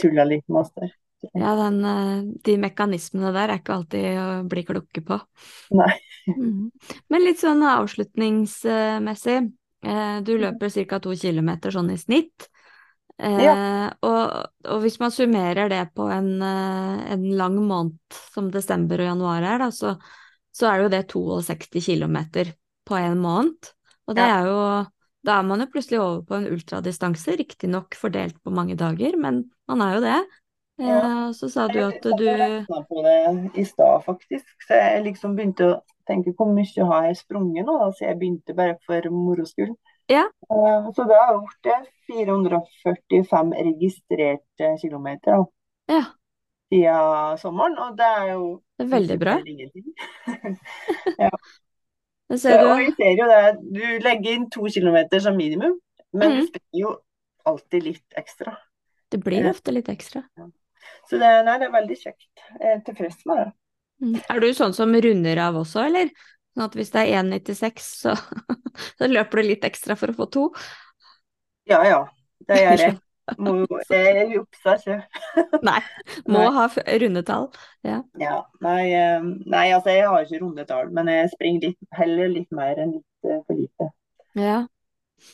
tuller 0.00 0.38
oss 0.60 0.72
der. 0.76 0.92
Ja, 1.36 1.54
den, 1.58 1.80
uh, 1.84 2.22
de 2.46 2.56
mekanismene 2.60 3.32
der 3.36 3.52
er 3.52 3.60
ikke 3.60 3.76
alltid 3.76 4.20
å 4.20 4.28
bli 4.50 4.64
klokke 4.68 5.04
på. 5.06 5.20
Nei. 5.76 5.92
mm. 6.30 6.70
Men 7.12 7.26
litt 7.26 7.42
sånn 7.42 7.64
avslutningsmessig. 7.66 9.40
Du 9.80 10.34
løper 10.36 10.68
ca. 10.90 10.98
to 11.00 11.14
km 11.16 11.54
sånn 11.72 11.94
i 11.94 11.96
snitt. 11.96 12.50
Ja. 13.16 13.54
Og, 14.04 14.34
og, 14.68 14.82
hvis 14.82 14.98
man 15.00 15.12
summerer 15.12 15.70
det 15.72 15.86
på 15.96 16.04
en, 16.12 16.28
en, 16.44 17.24
lang 17.36 17.56
måned 17.64 18.18
som 18.34 18.50
desember 18.52 19.00
og 19.00 19.08
januar 19.08 19.46
er, 19.54 19.64
da, 19.64 19.70
så, 19.72 19.94
så 20.52 20.68
er 20.68 20.76
det 20.76 20.84
jo 20.84 20.92
det 20.92 21.00
62 21.48 21.84
km 21.86 22.18
på 22.90 22.98
en 22.98 23.20
måned. 23.22 23.70
Og 24.10 24.18
det 24.18 24.26
er 24.26 24.48
jo 24.48 24.58
Da 25.20 25.34
er 25.36 25.44
man 25.44 25.60
jo 25.60 25.66
plutselig 25.68 25.98
over 26.00 26.22
på 26.24 26.38
en 26.38 26.46
ultradistanse, 26.48 27.34
riktignok 27.36 27.92
fordelt 27.92 28.38
på 28.40 28.50
mange 28.56 28.72
dager, 28.72 29.18
men 29.20 29.42
man 29.68 29.82
er 29.84 29.98
jo 29.98 30.00
det. 30.00 30.20
Ja. 30.80 30.96
Eh, 30.96 31.32
så 31.36 31.48
sa 31.52 31.66
du 31.68 31.76
at 31.84 32.00
du 32.02 32.24
Jeg 32.24 32.38
regna 32.40 32.80
på 32.88 33.02
det 33.04 33.50
i 33.60 33.64
stad, 33.68 34.00
faktisk. 34.06 34.46
Så 34.64 34.80
jeg 34.80 35.04
liksom 35.04 35.36
begynte 35.36 35.68
å 35.68 35.74
tenke 36.08 36.32
hvor 36.38 36.48
mye 36.56 36.86
har 36.88 37.10
jeg 37.10 37.20
sprunget 37.20 37.68
nå, 37.68 37.76
så 37.98 38.06
jeg 38.06 38.18
begynte 38.22 38.56
bare 38.56 38.78
for 38.86 39.10
moro 39.12 39.44
skyld. 39.44 39.76
Ja. 40.10 40.24
Uh, 40.50 40.88
så 40.96 41.04
det 41.06 41.20
har 41.20 41.36
blitt 41.36 41.92
445 42.08 43.52
registrerte 43.68 44.72
kilometer 44.80 45.44
ja. 45.92 46.02
siden 46.72 47.38
sommeren, 47.38 47.76
og 47.78 48.00
det 48.00 48.08
er 48.08 48.32
jo 48.32 48.46
det 48.80 48.88
er 48.88 48.94
veldig 48.96 49.18
bra. 49.20 49.36
ja. 51.26 51.30
Så, 52.30 52.52
og 52.62 52.78
vi 52.78 52.90
ser 52.94 53.16
jo 53.18 53.26
det, 53.26 53.38
du 53.74 53.84
legger 54.04 54.36
inn 54.36 54.50
to 54.54 54.68
kilometer 54.70 55.22
som 55.22 55.34
minimum, 55.38 55.74
men 56.14 56.36
mm. 56.36 56.44
det 56.54 56.60
blir 56.62 56.84
jo 56.84 56.92
alltid 57.48 57.86
litt 57.88 58.18
ekstra. 58.20 58.54
Det 59.10 59.18
blir 59.24 59.42
eh, 59.42 59.50
ofte 59.50 59.74
litt 59.74 59.88
ekstra. 59.90 60.22
Ja. 60.38 60.46
Så 61.10 61.18
det, 61.18 61.30
nei, 61.46 61.56
det, 61.58 61.66
er 61.66 61.74
veldig 61.74 61.96
kjekt. 61.98 62.44
Jeg 62.54 62.76
er 62.76 62.84
tilfreds 62.86 63.24
med 63.26 63.42
det. 63.42 63.48
Mm. 64.00 64.14
Er 64.22 64.42
du 64.44 64.48
sånn 64.56 64.76
som 64.76 64.94
runder 64.94 65.42
av 65.42 65.58
også, 65.60 65.82
eller? 65.88 66.12
Sånn 66.54 66.66
at 66.66 66.78
hvis 66.78 66.92
det 66.94 67.02
er 67.02 67.24
1,96, 67.24 67.90
så, 68.04 68.14
så 68.98 69.10
løper 69.10 69.42
du 69.42 69.50
litt 69.50 69.66
ekstra 69.66 69.98
for 69.98 70.12
å 70.12 70.18
få 70.22 70.30
to? 70.30 70.46
Ja 71.70 71.82
ja, 71.86 72.00
det 72.46 72.62
gjør 72.62 72.82
jeg. 72.86 72.98
Må, 73.38 73.54
jeg 73.90 74.26
jukse 74.34 74.74
ikke. 74.78 74.96
nei, 75.68 75.78
må 76.26 76.42
nei. 76.42 76.50
ha 76.56 76.66
rundetall. 77.02 77.48
Ja. 77.86 78.00
ja 78.20 78.40
nei, 78.64 78.82
eh, 78.96 79.30
nei, 79.50 79.66
altså 79.76 79.94
jeg 79.94 80.08
har 80.08 80.26
ikke 80.26 80.42
rundetall, 80.42 80.90
men 80.96 81.10
jeg 81.12 81.30
springer 81.34 81.68
litt, 81.68 81.80
heller 81.96 82.32
litt 82.32 82.50
mer 82.56 82.80
enn 82.82 82.96
litt 82.98 83.30
uh, 83.30 83.40
for 83.46 83.58
lite. 83.58 83.90
Ja. 84.38 84.60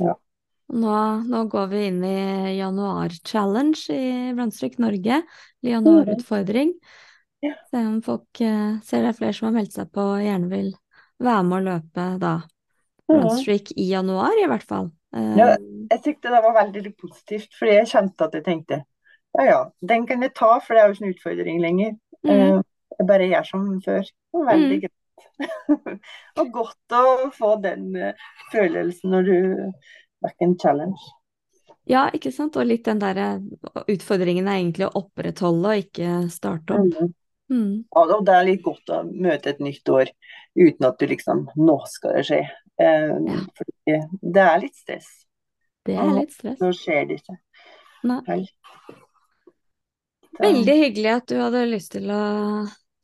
ja. 0.00 0.16
Nå, 0.66 0.96
nå, 1.30 1.44
går 1.52 1.68
vi 1.70 1.84
inn 1.92 2.00
i 2.06 2.56
januar-challenge 2.58 3.94
i 3.94 4.32
Brannstryk 4.34 4.80
Norge. 4.82 5.22
Januarutfordring. 5.66 6.74
Ja. 7.44 7.54
Se 7.70 7.84
om 7.84 8.00
folk 8.02 8.42
uh, 8.42 8.76
ser 8.82 9.04
det 9.04 9.12
er 9.12 9.18
flere 9.20 9.36
som 9.36 9.50
har 9.50 9.56
meldt 9.60 9.76
seg 9.76 9.92
på 9.94 10.10
og 10.16 10.24
gjerne 10.24 10.50
vil 10.50 10.74
være 11.22 11.46
med 11.46 11.58
å 11.58 11.64
løpe 11.70 12.10
da. 12.22 12.36
Brannstreak 13.06 13.70
i 13.78 13.86
januar, 13.92 14.34
i 14.42 14.48
hvert 14.50 14.66
fall. 14.66 14.90
Ja, 15.38 15.52
eh, 15.54 15.64
jeg 15.92 16.02
tykte 16.04 16.32
det 16.34 16.42
var 16.44 16.54
veldig 16.56 16.92
positivt, 16.98 17.50
fordi 17.58 17.78
jeg 17.78 17.90
kjente 17.92 18.28
at 18.28 18.36
jeg 18.36 18.46
tenkte 18.46 18.82
ja 19.36 19.44
ja, 19.44 19.58
den 19.84 20.06
kan 20.08 20.22
jeg 20.24 20.32
ta, 20.36 20.54
for 20.64 20.72
det 20.72 20.82
er 20.82 20.88
jo 20.88 20.94
ikke 20.96 21.04
en 21.04 21.14
utfordring 21.14 21.58
lenger. 21.60 21.90
Mm. 22.24 22.30
Eh, 22.32 22.60
jeg 22.96 23.08
bare 23.10 23.28
gjør 23.28 23.48
som 23.50 23.66
før. 23.84 24.08
Veldig 24.32 24.78
mm. 24.78 24.86
greit. 24.86 24.94
og 26.40 26.50
godt 26.54 26.96
å 26.96 27.04
få 27.36 27.50
den 27.60 27.90
uh, 28.00 28.26
følelsen 28.52 29.12
når 29.12 29.26
du 29.28 29.36
back 30.24 30.40
en 30.40 30.56
challenge. 30.60 31.12
Ja, 31.86 32.06
ikke 32.16 32.32
sant. 32.32 32.56
Og 32.56 32.66
litt 32.66 32.86
den 32.88 33.02
derre 33.02 33.28
utfordringen 33.84 34.48
er 34.48 34.62
egentlig 34.62 34.88
å 34.88 34.94
opprettholde 35.02 35.74
og 35.74 35.84
ikke 35.84 36.16
starte 36.32 36.78
opp. 36.80 36.96
Mm. 36.96 37.12
Mm. 37.46 37.74
Og 37.94 38.14
det 38.26 38.34
er 38.34 38.48
litt 38.48 38.64
godt 38.64 38.90
å 38.90 39.04
møte 39.06 39.52
et 39.52 39.60
nytt 39.62 39.86
år 39.92 40.08
uten 40.56 40.88
at 40.88 40.96
du 40.98 41.04
liksom 41.06 41.44
Nå 41.60 41.76
skal 41.92 42.16
det 42.16 42.24
skje. 42.26 42.40
Eh, 42.82 43.16
ja. 43.26 43.40
Fordi 43.58 43.98
det 44.20 44.44
er 44.44 44.62
litt 44.62 44.76
stress. 44.76 45.10
Det 45.86 45.96
er 45.96 46.12
litt 46.16 46.34
stress. 46.34 46.58
Nå 46.60 46.72
skjer 46.76 47.06
det 47.08 47.20
ikke. 47.20 47.36
Nei. 48.06 48.40
Veldig 50.36 50.74
hyggelig 50.82 51.12
at 51.14 51.30
du 51.30 51.38
hadde 51.40 51.62
lyst 51.70 51.94
til 51.94 52.10
å 52.12 52.24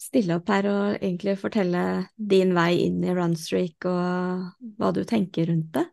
stille 0.02 0.36
opp 0.36 0.50
her 0.52 0.66
og 0.68 0.96
egentlig 0.98 1.38
fortelle 1.40 1.82
din 2.16 2.52
vei 2.56 2.82
inn 2.84 3.00
i 3.06 3.14
Runstreak 3.16 3.86
og 3.88 4.66
hva 4.76 4.90
du 4.92 5.02
tenker 5.08 5.48
rundt 5.48 5.70
det. 5.78 5.86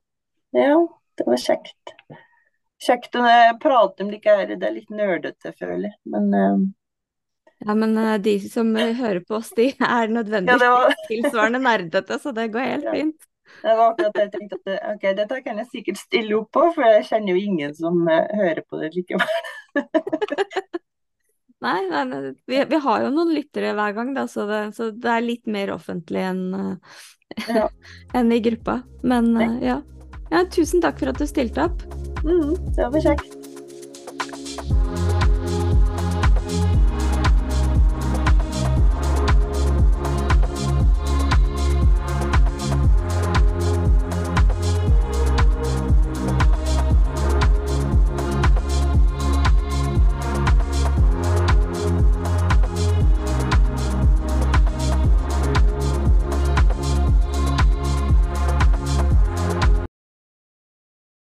Ja, 0.58 0.76
det 1.20 1.28
var 1.30 1.40
kjekt. 1.40 1.96
Kjekt 2.84 3.16
å 3.20 3.24
prate 3.62 4.04
om 4.04 4.12
det 4.12 4.20
ikke 4.20 4.36
er 4.42 4.54
det 4.56 4.66
er 4.66 4.76
litt 4.76 4.92
nerdete, 4.92 5.54
føler 5.56 5.92
jeg. 5.92 5.98
Men 6.10 6.30
uh... 6.34 6.68
Ja, 7.60 7.76
men 7.76 7.96
uh, 8.00 8.16
de 8.24 8.38
som 8.48 8.72
hører 8.76 9.20
på 9.28 9.36
oss, 9.40 9.52
de 9.56 9.70
er 9.76 10.12
nødvendigvis 10.12 10.64
ja, 10.64 10.76
var... 10.76 10.96
tilsvarende 11.10 11.60
nerdete, 11.64 12.20
så 12.24 12.32
det 12.36 12.50
går 12.54 12.70
helt 12.74 12.92
fint. 12.94 13.29
Det 13.62 13.76
var 13.76 13.92
akkurat 13.92 14.16
det 14.16 14.26
jeg 14.26 14.34
tenkte 14.36 14.60
at 14.60 14.84
ok, 14.94 15.06
dette 15.18 15.40
kan 15.46 15.62
jeg 15.62 15.70
sikkert 15.74 16.02
stille 16.02 16.38
opp 16.38 16.52
på, 16.56 16.66
for 16.76 16.86
jeg 16.88 17.08
kjenner 17.10 17.36
jo 17.36 17.42
ingen 17.50 17.76
som 17.78 18.02
uh, 18.08 18.22
hører 18.40 18.62
på 18.64 18.80
det 18.82 18.92
likevel. 18.96 19.42
nei, 21.66 21.80
nei, 21.90 22.04
nei 22.12 22.22
vi, 22.32 22.62
vi, 22.72 22.82
har 22.86 23.06
jo 23.06 23.12
noen 23.16 23.34
lyttere 23.36 23.74
hver 23.78 23.96
gang, 23.98 24.14
da, 24.16 24.28
så 24.32 24.48
det, 24.50 24.62
så 24.78 24.92
det 24.96 25.12
er 25.16 25.26
litt 25.26 25.50
mer 25.52 25.74
offentlig 25.76 26.24
enn 26.32 26.46
uh, 26.56 27.02
ja. 27.48 27.68
enn 28.18 28.32
i 28.36 28.42
gruppa. 28.46 28.82
Men 29.04 29.34
uh, 29.36 29.60
ja. 29.66 29.82
ja. 30.32 30.46
Tusen 30.56 30.84
takk 30.86 31.02
for 31.02 31.12
at 31.12 31.20
du 31.20 31.28
stilte 31.30 31.68
opp. 31.68 31.84
Mm, 32.24 32.56
det 32.78 32.90
var 32.96 33.12
kjekt. 33.12 33.39